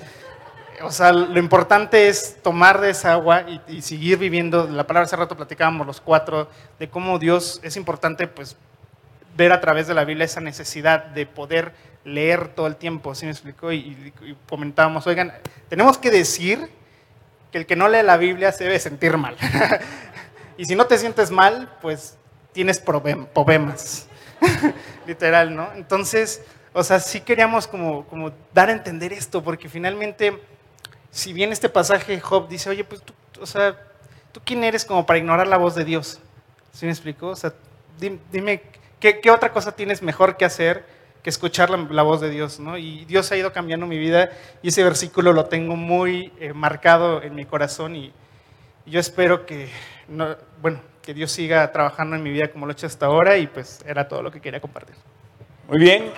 o 0.82 0.90
sea, 0.90 1.12
lo 1.12 1.38
importante 1.38 2.08
es 2.08 2.36
tomar 2.42 2.80
de 2.80 2.90
esa 2.90 3.12
agua 3.12 3.42
y, 3.48 3.60
y 3.68 3.82
seguir 3.82 4.18
viviendo. 4.18 4.66
La 4.68 4.86
palabra 4.86 5.06
hace 5.06 5.16
rato 5.16 5.36
platicábamos 5.36 5.86
los 5.86 6.00
cuatro 6.00 6.48
de 6.78 6.88
cómo 6.90 7.18
Dios 7.18 7.60
es 7.62 7.76
importante, 7.76 8.26
pues, 8.26 8.56
ver 9.36 9.52
a 9.52 9.60
través 9.60 9.86
de 9.86 9.94
la 9.94 10.04
Biblia 10.04 10.26
esa 10.26 10.40
necesidad 10.40 11.04
de 11.06 11.26
poder 11.26 11.72
leer 12.04 12.48
todo 12.48 12.66
el 12.66 12.76
tiempo, 12.76 13.14
¿sí 13.14 13.24
me 13.24 13.32
explicó? 13.32 13.72
Y, 13.72 13.78
y- 13.78 14.12
y 14.30 14.36
comentábamos, 14.48 15.06
oigan, 15.06 15.32
tenemos 15.70 15.96
que 15.96 16.10
decir 16.10 16.68
que 17.50 17.58
el 17.58 17.66
que 17.66 17.74
no 17.76 17.88
lee 17.88 18.02
la 18.02 18.16
Biblia 18.18 18.52
se 18.52 18.64
debe 18.64 18.78
sentir 18.78 19.16
mal. 19.16 19.36
y 20.56 20.64
si 20.64 20.74
no 20.74 20.86
te 20.86 20.98
sientes 20.98 21.30
mal, 21.30 21.70
pues 21.80 22.16
tienes 22.52 22.84
problem- 22.84 23.26
problemas, 23.26 24.06
literal, 25.06 25.54
¿no? 25.54 25.70
Entonces, 25.74 26.42
o 26.72 26.82
sea, 26.82 27.00
sí 27.00 27.20
queríamos 27.20 27.66
como, 27.66 28.04
dar 28.52 28.68
a 28.68 28.72
entender 28.72 29.12
esto, 29.12 29.42
porque 29.42 29.68
finalmente, 29.68 30.40
si 31.10 31.32
bien 31.32 31.52
este 31.52 31.68
pasaje 31.68 32.20
Job 32.20 32.48
dice, 32.48 32.70
oye, 32.70 32.84
pues 32.84 33.02
tú, 33.02 33.12
o 33.40 33.46
sea, 33.46 33.76
¿tú 34.32 34.40
quién 34.44 34.64
eres 34.64 34.84
como 34.84 35.06
para 35.06 35.18
ignorar 35.18 35.46
la 35.46 35.56
voz 35.56 35.74
de 35.74 35.84
Dios? 35.84 36.20
¿Sí 36.72 36.86
me 36.86 36.92
explico? 36.92 37.28
O 37.28 37.36
sea, 37.36 37.52
dim- 38.00 38.18
dime, 38.32 38.62
¿qué, 39.00 39.30
otra 39.30 39.52
cosa 39.52 39.72
tienes 39.72 40.02
mejor 40.02 40.36
que 40.36 40.44
hacer 40.44 40.84
que 41.22 41.30
escuchar 41.30 41.70
la, 41.70 42.02
voz 42.02 42.20
de 42.20 42.30
Dios? 42.30 42.60
¿no? 42.60 42.76
Y 42.76 43.04
Dios 43.06 43.30
ha 43.32 43.36
ido 43.36 43.52
cambiando 43.52 43.86
mi 43.86 43.98
vida 43.98 44.30
y 44.62 44.68
ese 44.68 44.84
versículo 44.84 45.32
lo 45.32 45.46
tengo 45.46 45.76
muy 45.76 46.32
eh, 46.38 46.52
marcado 46.52 47.22
en 47.22 47.34
mi 47.34 47.44
corazón 47.44 47.96
y 47.96 48.12
yo 48.86 49.00
espero 49.00 49.46
que, 49.46 49.68
no- 50.08 50.36
bueno, 50.60 50.80
que 51.02 51.14
Dios 51.14 51.30
siga 51.32 51.70
trabajando 51.72 52.16
en 52.16 52.22
mi 52.22 52.30
vida 52.30 52.48
como 52.50 52.66
lo 52.66 52.70
ha 52.70 52.74
hecho 52.74 52.86
hasta 52.86 53.06
ahora 53.06 53.36
y 53.36 53.46
pues 53.46 53.80
era 53.86 54.08
todo 54.08 54.22
lo 54.22 54.30
que 54.30 54.40
quería 54.40 54.60
compartir. 54.60 54.94
Muy 55.68 55.78
bien. 55.78 56.12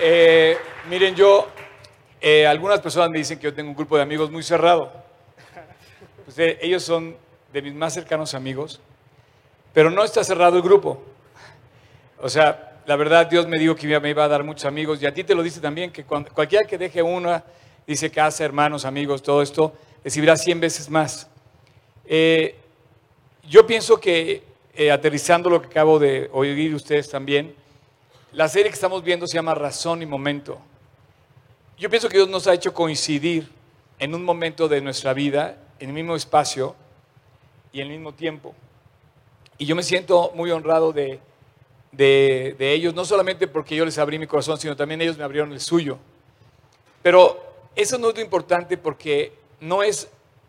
Eh, 0.00 0.56
miren, 0.88 1.14
yo, 1.14 1.48
eh, 2.20 2.46
algunas 2.46 2.80
personas 2.80 3.10
me 3.10 3.18
dicen 3.18 3.38
que 3.38 3.44
yo 3.44 3.54
tengo 3.54 3.70
un 3.70 3.76
grupo 3.76 3.96
de 3.96 4.02
amigos 4.02 4.30
muy 4.30 4.42
cerrado. 4.42 4.92
Pues, 6.24 6.38
eh, 6.38 6.58
ellos 6.62 6.82
son 6.82 7.16
de 7.52 7.62
mis 7.62 7.74
más 7.74 7.92
cercanos 7.94 8.34
amigos, 8.34 8.80
pero 9.72 9.90
no 9.90 10.04
está 10.04 10.22
cerrado 10.24 10.56
el 10.56 10.62
grupo. 10.62 11.02
O 12.18 12.28
sea, 12.28 12.69
la 12.86 12.96
verdad, 12.96 13.26
Dios 13.26 13.46
me 13.46 13.58
dijo 13.58 13.74
que 13.74 14.00
me 14.00 14.10
iba 14.10 14.24
a 14.24 14.28
dar 14.28 14.42
muchos 14.42 14.64
amigos 14.64 15.02
y 15.02 15.06
a 15.06 15.14
ti 15.14 15.24
te 15.24 15.34
lo 15.34 15.42
dice 15.42 15.60
también, 15.60 15.90
que 15.90 16.04
cuando, 16.04 16.32
cualquiera 16.32 16.66
que 16.66 16.78
deje 16.78 17.02
una, 17.02 17.44
dice 17.86 18.10
casa, 18.10 18.44
hermanos, 18.44 18.84
amigos, 18.84 19.22
todo 19.22 19.42
esto, 19.42 19.74
recibirá 20.02 20.36
100 20.36 20.60
veces 20.60 20.90
más. 20.90 21.28
Eh, 22.06 22.56
yo 23.48 23.66
pienso 23.66 24.00
que, 24.00 24.42
eh, 24.74 24.90
aterrizando 24.90 25.50
lo 25.50 25.60
que 25.60 25.68
acabo 25.68 25.98
de 25.98 26.28
oír 26.32 26.74
ustedes 26.74 27.08
también, 27.10 27.54
la 28.32 28.48
serie 28.48 28.68
que 28.68 28.74
estamos 28.74 29.02
viendo 29.02 29.26
se 29.26 29.34
llama 29.34 29.54
Razón 29.54 30.02
y 30.02 30.06
Momento. 30.06 30.58
Yo 31.78 31.90
pienso 31.90 32.08
que 32.08 32.16
Dios 32.16 32.28
nos 32.28 32.46
ha 32.46 32.54
hecho 32.54 32.72
coincidir 32.72 33.50
en 33.98 34.14
un 34.14 34.24
momento 34.24 34.68
de 34.68 34.80
nuestra 34.80 35.12
vida, 35.12 35.56
en 35.78 35.88
el 35.88 35.94
mismo 35.94 36.14
espacio 36.14 36.76
y 37.72 37.80
en 37.80 37.88
el 37.88 37.92
mismo 37.94 38.12
tiempo. 38.12 38.54
Y 39.58 39.66
yo 39.66 39.76
me 39.76 39.82
siento 39.82 40.32
muy 40.34 40.50
honrado 40.50 40.92
de, 40.92 41.20
de, 41.92 42.54
de 42.58 42.72
ellos, 42.72 42.94
no 42.94 43.04
solamente 43.04 43.48
porque 43.48 43.76
yo 43.76 43.84
les 43.84 43.98
abrí 43.98 44.18
mi 44.18 44.26
corazón, 44.26 44.58
sino 44.58 44.76
también 44.76 45.00
ellos 45.00 45.18
me 45.18 45.24
abrieron 45.24 45.52
el 45.52 45.60
suyo. 45.60 45.98
Pero 47.02 47.42
eso 47.74 47.98
no 47.98 48.10
es 48.10 48.16
lo 48.16 48.20
importante 48.20 48.76
porque 48.76 49.32
no 49.60 49.82
es 49.82 50.08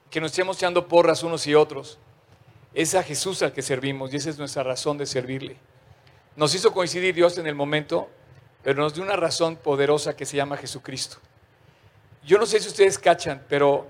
que 0.10 0.20
nos 0.20 0.32
estemos 0.32 0.58
echando 0.58 0.88
porras 0.88 1.24
unos 1.24 1.48
y 1.48 1.56
otros. 1.56 1.98
Es 2.74 2.96
a 2.96 3.04
Jesús 3.04 3.42
al 3.42 3.54
que 3.54 3.62
servimos 3.62 4.14
y 4.14 4.18
esa 4.18 4.30
es 4.30 4.38
nuestra 4.38 4.64
razón 4.64 4.98
de 4.98 5.06
servirle. 5.06 5.58
Nos 6.36 6.56
hizo 6.56 6.72
coincidir 6.72 7.14
Dios 7.14 7.38
en 7.38 7.48
el 7.48 7.56
momento, 7.56 8.10
pero 8.64 8.82
nos 8.82 8.94
dio 8.94 9.04
una 9.04 9.16
razón 9.16 9.56
poderosa 9.56 10.16
que 10.16 10.26
se 10.26 10.38
llama 10.38 10.58
Jesucristo. 10.58 11.18
Yo 12.24 12.38
no 12.38 12.46
sé 12.46 12.60
si 12.60 12.68
ustedes 12.68 13.00
cachan, 13.00 13.44
pero 13.50 13.88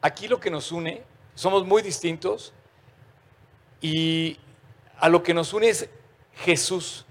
aquí 0.00 0.28
lo 0.28 0.38
que 0.38 0.50
nos 0.50 0.70
une, 0.70 1.02
somos 1.34 1.66
muy 1.66 1.82
distintos 1.82 2.52
y 3.80 4.38
a 4.98 5.08
lo 5.08 5.22
que 5.22 5.34
nos 5.34 5.52
une 5.52 5.68
es 5.68 5.88
Jesús. 6.36 7.04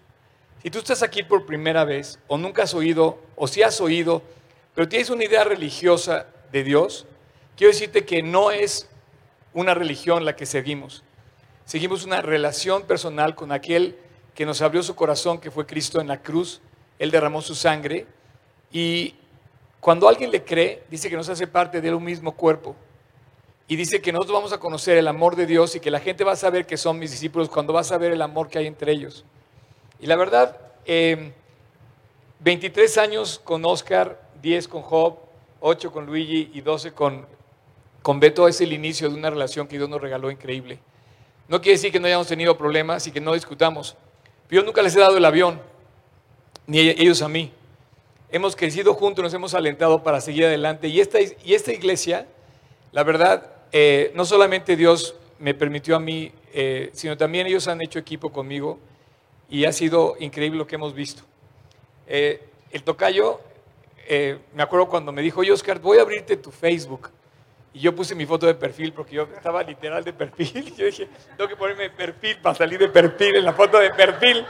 Si 0.62 0.70
tú 0.70 0.80
estás 0.80 1.04
aquí 1.04 1.24
por 1.24 1.46
primera 1.46 1.84
vez 1.84 2.20
o 2.28 2.38
nunca 2.38 2.64
has 2.64 2.74
oído, 2.74 3.20
o 3.36 3.48
si 3.48 3.64
has 3.64 3.82
oído, 3.82 4.22
pero 4.74 4.88
tienes 4.88 5.10
una 5.10 5.26
idea 5.26 5.44
religiosa 5.44 6.28
de 6.52 6.64
Dios, 6.64 7.06
quiero 7.58 7.74
decirte 7.74 8.06
que 8.06 8.24
no 8.24 8.52
es 8.52 8.90
una 9.54 9.74
religión 9.74 10.26
la 10.26 10.36
que 10.36 10.46
seguimos. 10.46 11.04
Seguimos 11.66 12.06
una 12.06 12.22
relación 12.22 12.84
personal 12.84 13.36
con 13.36 13.52
aquel 13.52 13.98
que 14.36 14.46
nos 14.46 14.62
abrió 14.62 14.84
su 14.84 14.96
corazón, 14.96 15.40
que 15.40 15.52
fue 15.52 15.66
Cristo 15.66 16.02
en 16.02 16.08
la 16.08 16.22
cruz. 16.22 16.62
Él 17.00 17.12
derramó 17.12 17.42
su 17.42 17.56
sangre. 17.56 18.06
Y 18.72 19.16
cuando 19.80 20.10
alguien 20.10 20.32
le 20.32 20.44
cree, 20.44 20.84
dice 20.90 21.10
que 21.10 21.16
nos 21.16 21.30
hace 21.30 21.48
parte 21.48 21.82
de 21.82 21.94
un 21.94 22.04
mismo 22.04 22.34
cuerpo. 22.34 22.76
Y 23.74 23.76
dice 23.76 24.04
que 24.04 24.12
nosotros 24.12 24.36
vamos 24.36 24.54
a 24.54 24.60
conocer 24.60 25.00
el 25.00 25.08
amor 25.08 25.36
de 25.36 25.48
Dios 25.48 25.74
y 25.74 25.80
que 25.80 25.90
la 25.90 26.00
gente 26.00 26.24
va 26.24 26.34
a 26.34 26.36
saber 26.36 26.68
que 26.68 26.78
son 26.78 27.00
mis 27.00 27.10
discípulos 27.10 27.50
cuando 27.50 27.74
va 27.74 27.80
a 27.80 27.84
saber 27.84 28.12
el 28.12 28.22
amor 28.22 28.48
que 28.48 28.60
hay 28.60 28.68
entre 28.68 28.92
ellos. 28.92 29.26
Y 30.00 30.06
la 30.06 30.16
verdad, 30.16 30.56
eh, 30.86 31.34
23 32.42 33.00
años 33.00 33.42
con 33.44 33.66
Oscar, 33.66 34.22
10 34.44 34.68
con 34.68 34.84
Job, 34.84 35.18
8 35.60 35.92
con 35.92 36.06
Luigi 36.06 36.52
y 36.54 36.62
12 36.62 36.92
con, 36.92 37.26
con 38.04 38.20
Beto 38.20 38.48
es 38.48 38.62
el 38.62 38.74
inicio 38.74 39.10
de 39.10 39.16
una 39.16 39.32
relación 39.32 39.68
que 39.68 39.78
Dios 39.78 39.90
nos 39.90 40.00
regaló 40.00 40.30
increíble. 40.30 40.78
No 41.48 41.60
quiere 41.60 41.78
decir 41.78 41.92
que 41.92 42.00
no 42.00 42.06
hayamos 42.06 42.28
tenido 42.28 42.56
problemas 42.56 43.08
y 43.08 43.12
que 43.12 43.22
no 43.22 43.34
discutamos. 43.34 43.98
Yo 44.52 44.62
nunca 44.62 44.84
les 44.84 44.96
he 44.96 45.00
dado 45.00 45.18
el 45.18 45.26
avión, 45.26 45.60
ni 46.68 46.78
ellos 46.78 47.24
a 47.24 47.28
mí. 47.28 47.52
hemos 48.30 48.56
crecido 48.56 48.94
juntos, 48.94 49.24
nos 49.24 49.34
hemos 49.34 49.56
alentado 49.56 50.04
para 50.04 50.22
seguir 50.22 50.46
adelante. 50.46 50.90
Y 50.90 51.02
esta, 51.02 51.18
y 51.20 51.56
esta 51.56 51.74
iglesia, 51.74 52.28
la 52.92 53.02
verdad, 53.02 53.53
eh, 53.76 54.12
no 54.14 54.24
solamente 54.24 54.76
Dios 54.76 55.16
me 55.40 55.56
permitió 55.56 55.96
a 55.96 56.00
mí, 56.00 56.32
eh, 56.54 56.92
sino 56.94 57.18
también 57.18 57.48
ellos 57.48 57.68
han 57.68 57.82
hecho 57.82 57.98
equipo 57.98 58.32
conmigo 58.32 58.78
y 59.50 59.66
ha 59.66 59.72
sido 59.72 60.16
increíble 60.20 60.60
lo 60.60 60.68
que 60.68 60.76
hemos 60.76 60.94
visto. 60.94 61.24
Eh, 62.06 62.40
el 62.72 62.84
tocayo, 62.84 63.42
me 64.54 64.62
acuerdo 64.62 64.88
cuando 64.88 65.12
me 65.12 65.24
dijo, 65.24 65.40
oye 65.40 65.52
Oscar, 65.52 65.80
voy 65.80 65.98
a 65.98 66.02
abrirte 66.04 66.38
tu 66.38 66.52
Facebook. 66.52 67.10
Y 67.74 67.80
yo 67.80 67.96
puse 67.96 68.14
mi 68.14 68.28
foto 68.28 68.46
de 68.46 68.54
perfil 68.54 68.94
porque 68.94 69.16
yo 69.16 69.24
estaba 69.36 69.64
literal 69.64 70.04
de 70.04 70.14
perfil. 70.14 70.68
Y 70.68 70.76
yo 70.78 70.86
dije, 70.86 71.08
tengo 71.36 71.50
que 71.50 71.56
ponerme 71.56 71.90
perfil 71.90 72.38
para 72.44 72.54
salir 72.54 72.78
de 72.78 72.90
perfil 72.90 73.38
en 73.38 73.46
la 73.46 73.54
foto 73.54 73.80
de 73.80 73.90
perfil. 73.90 74.46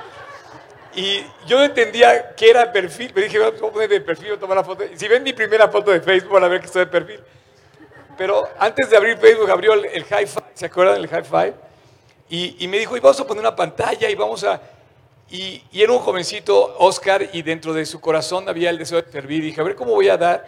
Y 0.96 1.22
yo 1.48 1.58
no 1.60 1.64
entendía 1.64 2.36
qué 2.36 2.50
era 2.50 2.70
perfil. 2.74 3.14
Me 3.16 3.22
dije, 3.22 3.40
voy 3.40 3.48
a 3.48 3.72
poner 3.72 3.90
de 3.90 4.02
perfil, 4.02 4.28
voy 4.28 4.38
a 4.38 4.40
tomar 4.40 4.58
la 4.58 4.64
foto. 4.66 4.84
Si 4.96 5.08
ven 5.08 5.24
mi 5.24 5.32
primera 5.32 5.70
foto 5.70 5.92
de 5.92 6.02
Facebook, 6.02 6.34
van 6.34 6.44
a 6.44 6.48
ver 6.50 6.60
que 6.60 6.66
estoy 6.66 6.82
de 6.82 6.92
perfil. 6.92 7.22
Pero 8.18 8.48
antes 8.60 8.90
de 8.90 8.98
abrir 8.98 9.18
Facebook, 9.18 9.50
abrió 9.50 9.74
el, 9.74 9.86
el 9.86 10.04
High 10.06 10.28
Five, 10.28 10.46
¿se 10.54 10.66
acuerdan 10.66 10.96
del 10.96 11.08
High 11.08 11.24
Five? 11.24 11.54
Y, 12.30 12.56
y, 12.64 12.68
me 12.68 12.80
dijo, 12.80 12.96
y 12.98 13.00
vamos 13.00 13.20
a 13.20 13.28
poner 13.28 13.42
una 13.42 13.56
pantalla 13.56 14.10
y 14.10 14.16
vamos 14.16 14.44
a... 14.44 14.62
Y, 15.30 15.64
y, 15.72 15.82
era 15.82 15.92
un 15.92 16.00
jovencito, 16.00 16.76
Oscar, 16.80 17.30
y 17.34 17.42
dentro 17.42 17.74
de 17.74 17.86
su 17.86 18.00
corazón 18.00 18.48
había 18.50 18.70
el 18.70 18.78
deseo 18.78 19.02
de 19.02 19.12
servir. 19.12 19.44
Y 19.44 19.48
dije, 19.48 19.62
a 19.62 19.64
ver 19.64 19.76
cómo 19.76 19.92
voy 19.92 20.10
a 20.10 20.18
dar. 20.18 20.46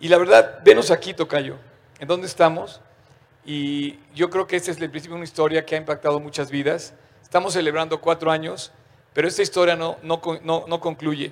Y 0.00 0.08
la 0.08 0.18
verdad, 0.18 0.60
venos 0.64 0.90
aquí, 0.90 1.14
Tocayo 1.14 1.56
en 2.02 2.08
dónde 2.08 2.26
estamos. 2.26 2.80
Y 3.44 3.96
yo 4.12 4.28
creo 4.28 4.48
que 4.48 4.56
este 4.56 4.72
es 4.72 4.80
el 4.80 4.90
principio 4.90 5.14
de 5.14 5.18
una 5.18 5.24
historia 5.24 5.64
que 5.64 5.76
ha 5.76 5.78
impactado 5.78 6.18
muchas 6.18 6.50
vidas. 6.50 6.94
Estamos 7.22 7.52
celebrando 7.52 8.00
cuatro 8.00 8.32
años, 8.32 8.72
pero 9.12 9.28
esta 9.28 9.42
historia 9.42 9.76
no, 9.76 9.96
no, 10.02 10.20
no, 10.42 10.80
concluye. 10.80 11.30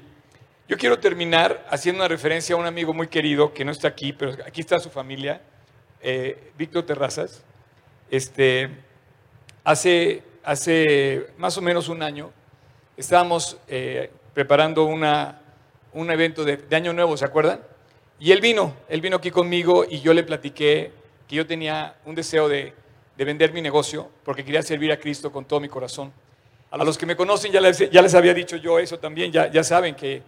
Yo 0.69 0.79
quiero 0.79 1.01
terminar 1.01 1.67
haciendo 1.71 2.03
una 2.03 2.09
referencia 2.09 2.55
a 2.55 2.59
un 2.59 2.67
amigo 2.67 2.95
muy 2.95 3.09
querido 3.09 3.53
que 3.53 3.65
no 3.65 3.73
está 3.73 3.89
aquí, 3.89 4.13
pero 4.13 4.37
aquí 4.47 4.61
está 4.61 4.79
su 4.79 4.91
familia, 4.91 5.43
eh, 6.03 6.53
Víctor 6.57 6.85
Terrazas. 6.85 7.43
Este, 8.11 8.71
hace, 9.65 10.23
hace 10.43 11.27
más 11.39 11.57
o 11.57 11.63
menos 11.63 11.89
un 11.89 12.03
año 12.03 12.31
estábamos 12.97 13.59
eh, 13.69 14.11
preparando 14.35 14.85
una, 14.85 15.41
un 15.93 16.11
evento 16.11 16.45
de, 16.45 16.57
de 16.57 16.77
Año 16.77 16.93
Nuevo, 16.93 17.17
¿se 17.17 17.25
acuerdan? 17.25 17.61
Y 18.19 18.33
él 18.33 18.41
vino, 18.41 18.75
él 18.89 19.01
vino 19.01 19.17
aquí 19.17 19.31
conmigo 19.31 19.87
y 19.89 20.01
yo 20.01 20.13
le 20.13 20.23
platiqué 20.23 20.93
que 21.27 21.37
yo 21.37 21.47
tenía 21.47 21.95
un 22.05 22.15
deseo 22.15 22.49
de, 22.49 22.75
vender 23.17 23.53
mi 23.53 23.61
negocio 23.61 24.09
porque 24.25 24.45
quería 24.45 24.63
servir 24.63 24.91
a 24.93 24.99
Cristo 24.99 25.31
con 25.31 25.45
todo 25.45 25.61
mi 25.61 25.69
corazón. 25.69 26.13
A 26.71 26.83
los 26.85 26.97
que 26.97 27.05
me 27.07 27.17
conocen 27.17 27.53
ya 27.53 27.61
les, 27.61 27.91
ya 27.91 28.01
les 28.01 28.15
había 28.15 28.33
dicho 28.33 28.57
yo 28.57 28.79
eso 28.79 28.99
también, 28.99 29.31
ya, 29.31 29.51
ya 29.51 29.63
saben 29.63 29.95
que, 29.95 30.23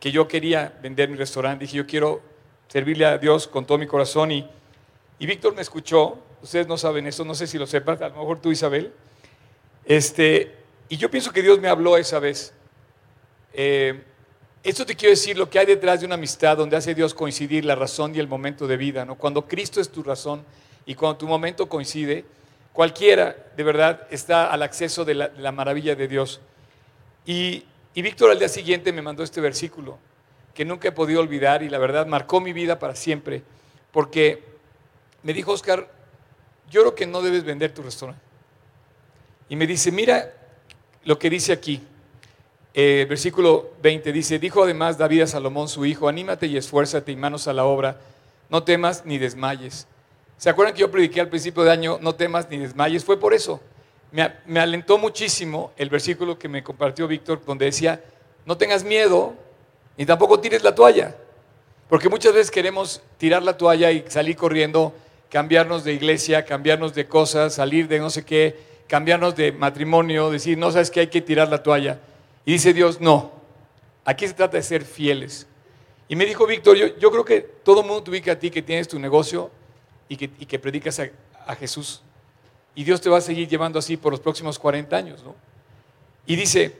que 0.00 0.10
yo 0.10 0.26
quería 0.26 0.72
vender 0.82 1.08
mi 1.08 1.16
restaurante. 1.16 1.64
Dije, 1.64 1.76
yo 1.76 1.86
quiero 1.86 2.20
servirle 2.68 3.04
a 3.04 3.18
Dios 3.18 3.46
con 3.46 3.66
todo 3.66 3.78
mi 3.78 3.86
corazón. 3.86 4.30
Y, 4.32 4.48
y 5.18 5.26
Víctor 5.26 5.54
me 5.54 5.62
escuchó, 5.62 6.18
ustedes 6.42 6.66
no 6.66 6.78
saben 6.78 7.06
eso, 7.06 7.24
no 7.24 7.34
sé 7.34 7.46
si 7.46 7.58
lo 7.58 7.66
sepas, 7.66 8.00
a 8.00 8.08
lo 8.08 8.16
mejor 8.16 8.40
tú 8.40 8.52
Isabel. 8.52 8.92
Este, 9.84 10.54
y 10.88 10.96
yo 10.96 11.10
pienso 11.10 11.32
que 11.32 11.42
Dios 11.42 11.58
me 11.60 11.68
habló 11.68 11.96
esa 11.96 12.18
vez. 12.18 12.52
Eh, 13.52 14.02
esto 14.62 14.86
te 14.86 14.94
quiero 14.94 15.10
decir 15.10 15.36
lo 15.36 15.48
que 15.48 15.58
hay 15.58 15.66
detrás 15.66 16.00
de 16.00 16.06
una 16.06 16.16
amistad 16.16 16.56
donde 16.56 16.76
hace 16.76 16.94
Dios 16.94 17.14
coincidir 17.14 17.64
la 17.64 17.74
razón 17.74 18.14
y 18.14 18.18
el 18.18 18.28
momento 18.28 18.66
de 18.66 18.76
vida. 18.76 19.04
¿no? 19.04 19.16
Cuando 19.16 19.46
Cristo 19.46 19.80
es 19.80 19.88
tu 19.88 20.02
razón 20.02 20.44
y 20.86 20.94
cuando 20.94 21.18
tu 21.18 21.26
momento 21.26 21.68
coincide, 21.68 22.24
cualquiera 22.72 23.34
de 23.56 23.62
verdad 23.62 24.06
está 24.10 24.52
al 24.52 24.62
acceso 24.62 25.04
de 25.04 25.14
la, 25.14 25.52
maravilla 25.52 25.94
de 25.94 26.06
Dios. 26.06 26.40
Y, 27.26 27.64
y 27.94 28.02
Víctor 28.02 28.30
al 28.30 28.38
día 28.38 28.48
siguiente 28.48 28.92
me 28.92 29.02
mandó 29.02 29.22
este 29.22 29.40
versículo 29.40 29.98
que 30.54 30.64
nunca 30.64 30.88
he 30.88 30.92
podido 30.92 31.20
olvidar 31.20 31.62
y 31.62 31.68
la 31.68 31.78
verdad 31.78 32.06
marcó 32.06 32.40
mi 32.40 32.52
vida 32.52 32.78
para 32.78 32.96
siempre, 32.96 33.42
porque 33.92 34.42
me 35.22 35.32
dijo, 35.32 35.52
Oscar, 35.52 35.88
yo 36.70 36.82
creo 36.82 36.94
que 36.94 37.06
no 37.06 37.22
debes 37.22 37.44
vender 37.44 37.72
tu 37.72 37.82
restaurante. 37.82 38.22
Y 39.48 39.56
me 39.56 39.66
dice, 39.66 39.90
mira 39.90 40.34
lo 41.04 41.18
que 41.18 41.30
dice 41.30 41.52
aquí, 41.52 41.82
eh, 42.74 43.06
versículo 43.08 43.70
20 43.82 44.12
dice, 44.12 44.38
dijo 44.38 44.62
además 44.62 44.98
David 44.98 45.22
a 45.22 45.26
Salomón 45.26 45.68
su 45.68 45.86
hijo, 45.86 46.08
anímate 46.08 46.46
y 46.46 46.56
esfuérzate 46.56 47.12
y 47.12 47.16
manos 47.16 47.48
a 47.48 47.52
la 47.52 47.64
obra, 47.64 47.98
no 48.50 48.62
temas 48.62 49.04
ni 49.04 49.18
desmayes. 49.18 49.86
¿Se 50.36 50.50
acuerdan 50.50 50.74
que 50.74 50.80
yo 50.80 50.90
prediqué 50.90 51.20
al 51.20 51.28
principio 51.28 51.64
de 51.64 51.72
año, 51.72 51.98
no 52.00 52.14
temas 52.14 52.48
ni 52.50 52.58
desmayes? 52.58 53.04
Fue 53.04 53.18
por 53.18 53.34
eso. 53.34 53.60
Me, 54.12 54.32
me 54.46 54.60
alentó 54.60 54.98
muchísimo 54.98 55.72
el 55.76 55.90
versículo 55.90 56.38
que 56.38 56.48
me 56.48 56.62
compartió 56.62 57.08
Víctor, 57.08 57.42
donde 57.44 57.64
decía, 57.64 58.02
no 58.44 58.56
tengas 58.56 58.84
miedo 58.84 59.34
ni 59.96 60.06
tampoco 60.06 60.38
tires 60.38 60.62
la 60.62 60.74
toalla. 60.74 61.14
Porque 61.88 62.08
muchas 62.08 62.32
veces 62.32 62.50
queremos 62.50 63.02
tirar 63.16 63.42
la 63.42 63.56
toalla 63.56 63.90
y 63.90 64.04
salir 64.08 64.36
corriendo, 64.36 64.94
cambiarnos 65.28 65.84
de 65.84 65.92
iglesia, 65.92 66.44
cambiarnos 66.44 66.94
de 66.94 67.06
cosas, 67.06 67.54
salir 67.54 67.88
de 67.88 67.98
no 67.98 68.10
sé 68.10 68.24
qué, 68.24 68.56
cambiarnos 68.86 69.36
de 69.36 69.52
matrimonio, 69.52 70.30
decir, 70.30 70.56
no 70.56 70.70
sabes 70.70 70.90
que 70.90 71.00
hay 71.00 71.08
que 71.08 71.20
tirar 71.20 71.48
la 71.48 71.62
toalla. 71.62 72.00
Y 72.44 72.52
dice 72.52 72.72
Dios, 72.72 73.00
no, 73.00 73.32
aquí 74.04 74.26
se 74.26 74.34
trata 74.34 74.56
de 74.56 74.62
ser 74.62 74.84
fieles. 74.84 75.46
Y 76.08 76.16
me 76.16 76.24
dijo 76.24 76.46
Víctor, 76.46 76.76
yo, 76.76 77.10
creo 77.10 77.24
que 77.24 77.42
todo 77.42 77.82
el 77.82 77.86
mundo 77.86 78.02
te 78.02 78.10
ubica 78.10 78.32
a 78.32 78.38
ti 78.38 78.50
que 78.50 78.62
tienes 78.62 78.88
tu 78.88 78.98
negocio 78.98 79.50
y 80.08 80.16
que, 80.16 80.58
predicas 80.58 81.00
a, 81.46 81.54
Jesús. 81.54 82.02
Y 82.74 82.84
Dios 82.84 83.00
te 83.00 83.10
va 83.10 83.18
a 83.18 83.20
seguir 83.20 83.46
llevando 83.46 83.78
así 83.78 83.98
por 83.98 84.12
los 84.12 84.20
próximos 84.20 84.58
40 84.58 84.96
años. 84.96 85.22
¿no? 85.22 85.34
Y 86.24 86.36
dice, 86.36 86.74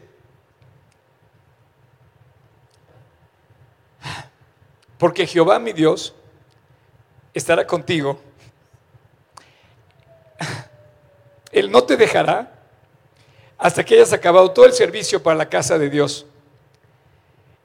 porque 4.96 5.26
Jehová 5.26 5.58
mi 5.58 5.74
Dios 5.74 6.14
estará 7.34 7.66
contigo. 7.66 8.18
No 11.68 11.84
te 11.84 11.96
dejará 11.96 12.58
hasta 13.58 13.84
que 13.84 13.94
hayas 13.94 14.12
acabado 14.12 14.50
todo 14.52 14.66
el 14.66 14.72
servicio 14.72 15.22
para 15.22 15.36
la 15.36 15.48
casa 15.48 15.78
de 15.78 15.90
Dios. 15.90 16.24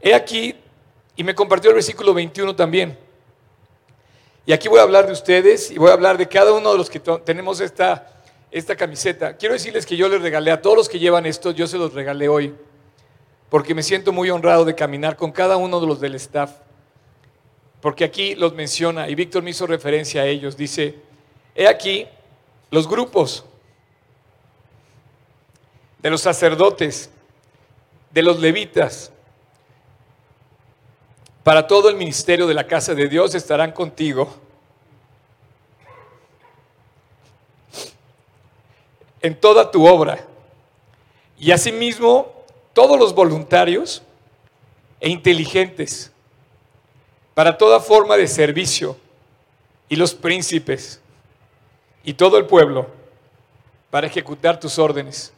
He 0.01 0.14
aquí, 0.14 0.56
y 1.16 1.24
me 1.24 1.36
compartió 1.36 1.70
el 1.70 1.76
versículo 1.76 2.14
21 2.14 2.56
también. 2.56 2.97
Y 4.45 4.51
aquí 4.51 4.68
voy 4.68 4.80
a 4.80 4.84
hablar 4.84 5.06
de 5.06 5.14
ustedes 5.14 5.72
y 5.72 5.78
voy 5.78 5.89
a 5.89 5.93
hablar 5.93 6.18
de 6.18 6.28
cada 6.28 6.51
uno 6.51 6.72
de 6.72 6.78
los 6.78 6.89
que 6.89 6.99
tenemos 6.99 7.62
esta, 7.62 8.12
esta 8.51 8.76
camiseta. 8.76 9.38
Quiero 9.38 9.54
decirles 9.54 9.86
que 9.86 9.95
yo 9.95 10.10
les 10.10 10.22
regalé 10.22 10.51
a 10.51 10.62
todos 10.62 10.76
los 10.76 10.89
que 10.89 10.99
llevan 10.99 11.26
esto, 11.26 11.51
yo 11.51 11.68
se 11.68 11.78
los 11.78 11.93
regalé 11.93 12.28
hoy, 12.28 12.54
porque 13.49 13.74
me 13.74 13.84
siento 13.84 14.12
muy 14.12 14.30
honrado 14.30 14.66
de 14.66 14.76
caminar 14.76 15.16
con 15.16 15.32
cada 15.32 15.56
uno 15.56 15.80
de 15.80 15.88
los 15.88 16.01
del 16.01 16.16
staff. 16.16 16.51
Porque 17.80 18.04
aquí 18.04 18.36
los 18.36 18.54
menciona, 18.54 19.08
y 19.10 19.16
Víctor 19.16 19.43
me 19.43 19.51
hizo 19.51 19.68
referencia 19.68 20.24
a 20.24 20.26
ellos, 20.26 20.58
dice, 20.58 20.95
he 21.56 21.68
aquí 21.68 22.08
los 22.72 22.88
grupos 22.88 23.45
de 26.04 26.10
los 26.10 26.22
sacerdotes, 26.22 27.10
de 28.12 28.22
los 28.22 28.39
levitas, 28.39 29.12
para 31.43 31.66
todo 31.66 31.89
el 31.89 31.95
ministerio 31.95 32.45
de 32.45 32.54
la 32.54 32.68
casa 32.68 32.93
de 32.93 33.08
Dios 33.08 33.34
estarán 33.36 33.72
contigo. 33.72 34.34
En 39.22 39.39
toda 39.39 39.72
tu 39.72 39.88
obra. 39.88 40.26
Y 41.38 41.51
asimismo, 41.51 42.34
todos 42.74 42.99
los 42.99 43.16
voluntarios 43.16 44.04
e 44.99 45.10
inteligentes 45.10 46.12
para 47.34 47.58
toda 47.58 47.80
forma 47.80 48.18
de 48.18 48.28
servicio 48.28 48.97
y 49.88 49.95
los 49.95 50.14
príncipes 50.14 51.01
y 52.04 52.14
todo 52.14 52.38
el 52.38 52.45
pueblo 52.45 52.88
para 53.89 54.08
ejecutar 54.08 54.60
tus 54.60 54.78
órdenes. 54.80 55.34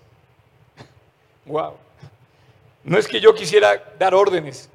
Wow. 1.45 1.73
No 2.83 2.97
es 2.97 3.07
que 3.07 3.19
yo 3.19 3.33
quisiera 3.33 3.93
dar 3.97 4.13
órdenes, 4.13 4.69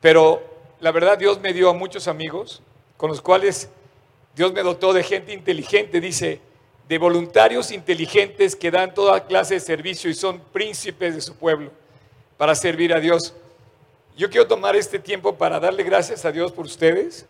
pero 0.00 0.42
la 0.80 0.92
verdad 0.92 1.18
Dios 1.18 1.40
me 1.40 1.52
dio 1.52 1.70
a 1.70 1.74
muchos 1.74 2.08
amigos 2.08 2.62
con 2.96 3.10
los 3.10 3.20
cuales 3.20 3.70
Dios 4.34 4.52
me 4.52 4.62
dotó 4.62 4.92
de 4.92 5.02
gente 5.02 5.32
inteligente, 5.32 6.00
dice, 6.00 6.40
de 6.88 6.98
voluntarios 6.98 7.70
inteligentes 7.70 8.56
que 8.56 8.70
dan 8.70 8.92
toda 8.92 9.24
clase 9.24 9.54
de 9.54 9.60
servicio 9.60 10.10
y 10.10 10.14
son 10.14 10.40
príncipes 10.52 11.14
de 11.14 11.20
su 11.20 11.34
pueblo 11.36 11.70
para 12.36 12.54
servir 12.54 12.92
a 12.92 13.00
Dios. 13.00 13.34
Yo 14.16 14.28
quiero 14.28 14.46
tomar 14.46 14.76
este 14.76 14.98
tiempo 14.98 15.34
para 15.34 15.60
darle 15.60 15.82
gracias 15.84 16.24
a 16.24 16.32
Dios 16.32 16.52
por 16.52 16.66
ustedes 16.66 17.26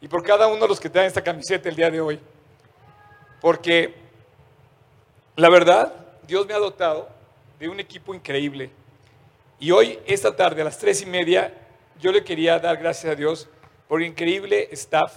y 0.00 0.08
por 0.08 0.22
cada 0.22 0.48
uno 0.48 0.62
de 0.62 0.68
los 0.68 0.80
que 0.80 0.90
traen 0.90 1.06
esta 1.06 1.22
camiseta 1.22 1.68
el 1.68 1.76
día 1.76 1.90
de 1.90 2.00
hoy. 2.00 2.20
Porque 3.40 3.94
la 5.36 5.48
verdad, 5.48 5.94
Dios 6.26 6.46
me 6.46 6.54
ha 6.54 6.58
dotado 6.58 7.08
de 7.58 7.68
un 7.68 7.80
equipo 7.80 8.14
increíble. 8.14 8.70
Y 9.58 9.70
hoy, 9.70 9.98
esta 10.06 10.34
tarde, 10.34 10.62
a 10.62 10.64
las 10.64 10.78
tres 10.78 11.02
y 11.02 11.06
media, 11.06 11.52
yo 12.00 12.12
le 12.12 12.24
quería 12.24 12.58
dar 12.58 12.76
gracias 12.76 13.12
a 13.12 13.16
Dios 13.16 13.48
por 13.88 14.00
el 14.00 14.08
increíble 14.08 14.68
staff 14.72 15.12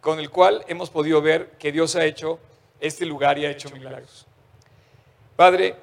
con 0.00 0.18
el 0.18 0.30
cual 0.30 0.64
hemos 0.68 0.90
podido 0.90 1.22
ver 1.22 1.52
que 1.52 1.72
Dios 1.72 1.96
ha 1.96 2.04
hecho 2.04 2.38
este 2.80 3.06
lugar 3.06 3.38
y 3.38 3.46
ha 3.46 3.50
hecho 3.50 3.70
milagros. 3.70 4.26
Padre, 5.36 5.76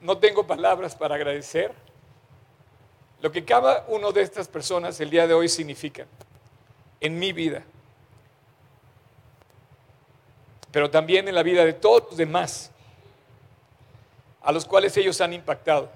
no 0.00 0.16
tengo 0.18 0.46
palabras 0.46 0.94
para 0.94 1.16
agradecer 1.16 1.72
lo 3.20 3.30
que 3.32 3.44
cada 3.44 3.84
uno 3.88 4.12
de 4.12 4.22
estas 4.22 4.48
personas 4.48 5.00
el 5.00 5.10
día 5.10 5.26
de 5.26 5.34
hoy 5.34 5.48
significan 5.48 6.06
en 7.00 7.18
mi 7.18 7.32
vida, 7.32 7.64
pero 10.72 10.90
también 10.90 11.28
en 11.28 11.34
la 11.34 11.42
vida 11.42 11.64
de 11.64 11.72
todos 11.72 12.04
los 12.10 12.16
demás 12.16 12.70
a 14.42 14.52
los 14.52 14.64
cuales 14.64 14.96
ellos 14.96 15.20
han 15.20 15.32
impactado. 15.32 15.90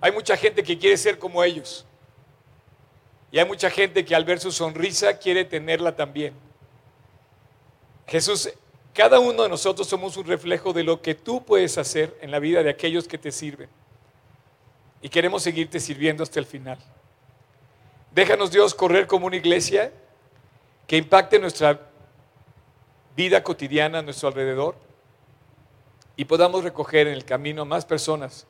Hay 0.00 0.12
mucha 0.12 0.36
gente 0.36 0.62
que 0.62 0.78
quiere 0.78 0.96
ser 0.96 1.18
como 1.18 1.42
ellos. 1.42 1.84
Y 3.32 3.38
hay 3.38 3.44
mucha 3.44 3.70
gente 3.70 4.04
que 4.04 4.14
al 4.14 4.24
ver 4.24 4.40
su 4.40 4.50
sonrisa 4.50 5.18
quiere 5.18 5.44
tenerla 5.44 5.94
también. 5.94 6.34
Jesús, 8.06 8.50
cada 8.92 9.20
uno 9.20 9.44
de 9.44 9.48
nosotros 9.48 9.86
somos 9.86 10.16
un 10.16 10.26
reflejo 10.26 10.72
de 10.72 10.82
lo 10.82 11.00
que 11.00 11.14
tú 11.14 11.44
puedes 11.44 11.78
hacer 11.78 12.16
en 12.20 12.30
la 12.30 12.38
vida 12.38 12.62
de 12.62 12.70
aquellos 12.70 13.06
que 13.06 13.18
te 13.18 13.30
sirven. 13.30 13.68
Y 15.02 15.08
queremos 15.08 15.42
seguirte 15.42 15.78
sirviendo 15.78 16.22
hasta 16.22 16.40
el 16.40 16.46
final. 16.46 16.78
Déjanos 18.12 18.50
Dios 18.50 18.74
correr 18.74 19.06
como 19.06 19.26
una 19.26 19.36
iglesia 19.36 19.92
que 20.86 20.96
impacte 20.96 21.38
nuestra 21.38 21.89
vida 23.20 23.42
cotidiana 23.44 23.98
a 23.98 24.02
nuestro 24.02 24.28
alrededor 24.28 24.76
y 26.16 26.24
podamos 26.24 26.64
recoger 26.64 27.06
en 27.06 27.12
el 27.12 27.26
camino 27.26 27.66
más 27.66 27.84
personas 27.84 28.46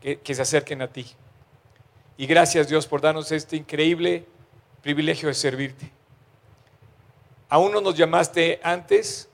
que, 0.00 0.34
se 0.34 0.40
acerquen 0.40 0.82
a 0.82 0.86
ti. 0.86 1.04
Y 2.16 2.26
gracias 2.26 2.68
Dios 2.68 2.86
por 2.86 3.00
darnos 3.00 3.32
este 3.32 3.56
increíble 3.56 4.24
privilegio 4.82 5.26
de 5.26 5.34
servirte. 5.34 5.90
A 7.48 7.58
uno 7.58 7.80
nos 7.80 7.96
llamaste 7.96 8.60
antes, 8.62 9.28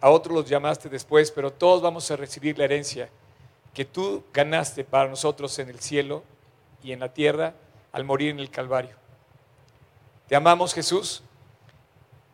a 0.00 0.08
otros 0.08 0.36
los 0.36 0.48
llamaste 0.48 0.88
después, 0.88 1.32
pero 1.32 1.52
todos 1.52 1.82
vamos 1.82 2.08
a 2.12 2.14
recibir 2.16 2.56
la 2.56 2.66
herencia 2.66 3.08
que 3.74 3.84
tú 3.84 4.22
ganaste 4.32 4.84
para 4.84 5.08
nosotros 5.08 5.58
en 5.58 5.68
el 5.68 5.80
cielo 5.80 6.22
y 6.80 6.92
en 6.92 7.00
la 7.00 7.12
tierra 7.12 7.54
al 7.90 8.04
morir 8.04 8.30
en 8.30 8.38
el 8.38 8.50
Calvario. 8.50 8.94
Te 10.28 10.36
amamos 10.36 10.74
Jesús, 10.74 11.24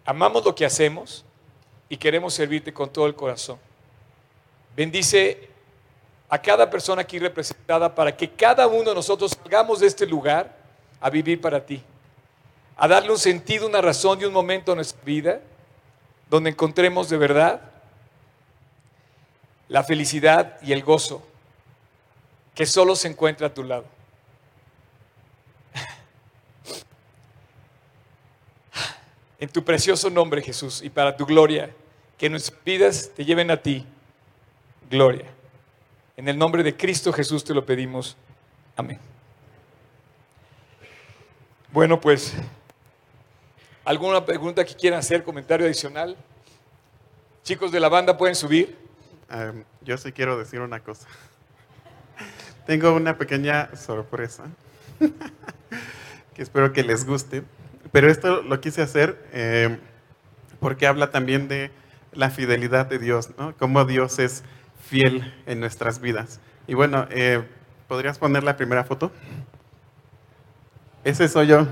amamos 0.05 0.45
lo 0.45 0.55
que 0.55 0.67
hacemos 0.67 1.25
y 1.89 1.97
queremos 1.97 2.35
servirte 2.35 2.73
con 2.73 2.91
todo 2.91 3.07
el 3.07 3.15
corazón. 3.15 3.59
Bendice 4.77 5.49
a 6.29 6.41
cada 6.41 6.69
persona 6.69 7.03
aquí 7.03 7.19
representada 7.19 7.95
para 7.95 8.17
que 8.17 8.31
cada 8.31 8.67
uno 8.67 8.91
de 8.91 8.95
nosotros 8.95 9.33
salgamos 9.33 9.81
de 9.81 9.87
este 9.87 10.07
lugar 10.07 10.57
a 11.01 11.11
vivir 11.11 11.41
para 11.41 11.65
ti, 11.65 11.83
a 12.77 12.87
darle 12.87 13.11
un 13.11 13.19
sentido, 13.19 13.67
una 13.67 13.81
razón 13.81 14.21
y 14.21 14.25
un 14.25 14.33
momento 14.33 14.73
a 14.73 14.75
nuestra 14.75 15.03
vida 15.05 15.41
donde 16.29 16.51
encontremos 16.51 17.09
de 17.09 17.17
verdad 17.17 17.63
la 19.69 19.83
felicidad 19.85 20.59
y 20.63 20.73
el 20.73 20.83
gozo 20.83 21.23
que 22.55 22.67
solo 22.67 22.97
se 22.97 23.09
encuentra 23.09 23.47
a 23.47 23.55
tu 23.55 23.63
lado. 23.63 23.85
En 29.39 29.49
tu 29.49 29.65
precioso 29.65 30.11
nombre, 30.11 30.43
Jesús, 30.43 30.83
y 30.83 30.91
para 30.91 31.17
tu 31.17 31.25
gloria, 31.25 31.71
que 32.17 32.29
nuestras 32.29 32.59
vidas 32.65 33.11
te 33.15 33.25
lleven 33.25 33.51
a 33.51 33.57
ti. 33.57 33.87
Gloria. 34.91 35.27
En 36.17 36.27
el 36.29 36.37
nombre 36.37 36.65
de 36.65 36.77
Cristo 36.77 37.13
Jesús 37.13 37.45
te 37.45 37.55
lo 37.55 37.65
pedimos. 37.65 38.17
Amén. 38.77 38.99
Bueno, 41.71 42.01
pues, 42.01 42.33
¿alguna 43.85 44.25
pregunta 44.25 44.65
que 44.65 44.75
quieran 44.75 44.99
hacer? 44.99 45.23
¿Comentario 45.23 45.67
adicional? 45.67 46.17
Chicos 47.45 47.71
de 47.71 47.79
la 47.79 47.89
banda 47.89 48.17
pueden 48.17 48.35
subir. 48.35 48.77
Um, 49.31 49.63
yo 49.83 49.97
sí 49.97 50.11
quiero 50.11 50.37
decir 50.37 50.61
una 50.61 50.81
cosa. 50.81 51.07
Tengo 52.67 52.93
una 52.93 53.17
pequeña 53.17 53.75
sorpresa 53.77 54.45
que 56.35 56.43
espero 56.43 56.73
que 56.73 56.83
les 56.83 57.07
guste. 57.07 57.45
Pero 57.93 58.11
esto 58.11 58.43
lo 58.43 58.61
quise 58.61 58.83
hacer 58.83 59.25
eh, 59.33 59.79
porque 60.61 60.87
habla 60.87 61.11
también 61.11 61.49
de 61.49 61.71
la 62.13 62.31
fidelidad 62.31 62.87
de 62.87 62.99
Dios, 62.99 63.31
¿no? 63.39 63.55
Cómo 63.57 63.85
Dios 63.85 64.19
es 64.19 64.43
fiel 64.89 65.33
en 65.47 65.61
nuestras 65.61 66.01
vidas. 66.01 66.41
Y 66.67 66.75
bueno, 66.75 67.07
eh, 67.11 67.43
¿podrías 67.87 68.19
poner 68.19 68.43
la 68.45 68.57
primera 68.57 68.85
foto? 68.85 69.13
Ese 71.05 71.29
soy 71.29 71.47
yo. 71.47 71.67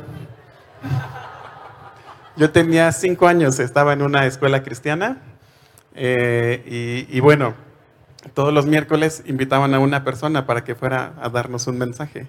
Yo 2.36 2.50
tenía 2.50 2.92
cinco 2.92 3.26
años, 3.26 3.58
estaba 3.58 3.92
en 3.92 4.02
una 4.02 4.26
escuela 4.26 4.62
cristiana 4.62 5.22
eh, 5.94 7.06
y, 7.10 7.20
bueno, 7.20 7.54
todos 8.34 8.52
los 8.52 8.66
miércoles 8.66 9.22
invitaban 9.26 9.72
a 9.72 9.78
una 9.78 10.04
persona 10.04 10.46
para 10.46 10.62
que 10.62 10.74
fuera 10.74 11.14
a 11.20 11.30
darnos 11.30 11.66
un 11.66 11.78
mensaje. 11.78 12.26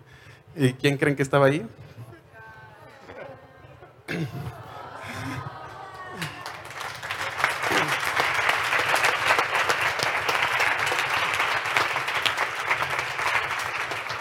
¿Y 0.56 0.74
quién 0.74 0.98
creen 0.98 1.18
que 1.18 1.24
estaba 1.24 1.48
ahí? 1.48 1.68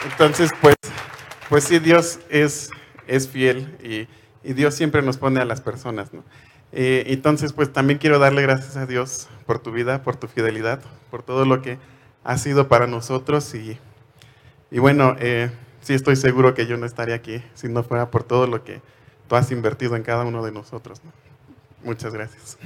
Entonces, 0.04 0.50
pues, 0.60 0.76
pues 1.48 1.64
sí, 1.64 1.78
Dios 1.78 2.20
es, 2.30 2.70
es 3.06 3.28
fiel 3.28 3.76
y, 3.82 4.08
y 4.48 4.54
Dios 4.54 4.74
siempre 4.74 5.02
nos 5.02 5.18
pone 5.18 5.40
a 5.40 5.44
las 5.44 5.60
personas, 5.60 6.12
¿no? 6.12 6.24
Eh, 6.72 7.04
entonces, 7.08 7.52
pues 7.52 7.72
también 7.72 7.98
quiero 7.98 8.18
darle 8.18 8.42
gracias 8.42 8.76
a 8.76 8.86
Dios 8.86 9.28
por 9.46 9.58
tu 9.60 9.72
vida, 9.72 10.02
por 10.02 10.16
tu 10.16 10.26
fidelidad, 10.26 10.80
por 11.10 11.22
todo 11.22 11.44
lo 11.44 11.62
que 11.62 11.78
ha 12.24 12.38
sido 12.38 12.68
para 12.68 12.86
nosotros 12.86 13.54
y, 13.54 13.78
y 14.70 14.78
bueno, 14.78 15.16
eh, 15.20 15.50
sí 15.80 15.94
estoy 15.94 16.16
seguro 16.16 16.54
que 16.54 16.66
yo 16.66 16.76
no 16.76 16.86
estaría 16.86 17.14
aquí 17.14 17.42
si 17.54 17.68
no 17.68 17.82
fuera 17.84 18.10
por 18.10 18.24
todo 18.24 18.46
lo 18.46 18.64
que 18.64 18.80
tú 19.28 19.36
has 19.36 19.50
invertido 19.50 19.96
en 19.96 20.02
cada 20.02 20.24
uno 20.24 20.44
de 20.44 20.52
nosotros. 20.52 21.00
¿no? 21.04 21.12
Muchas 21.84 22.12
gracias. 22.12 22.58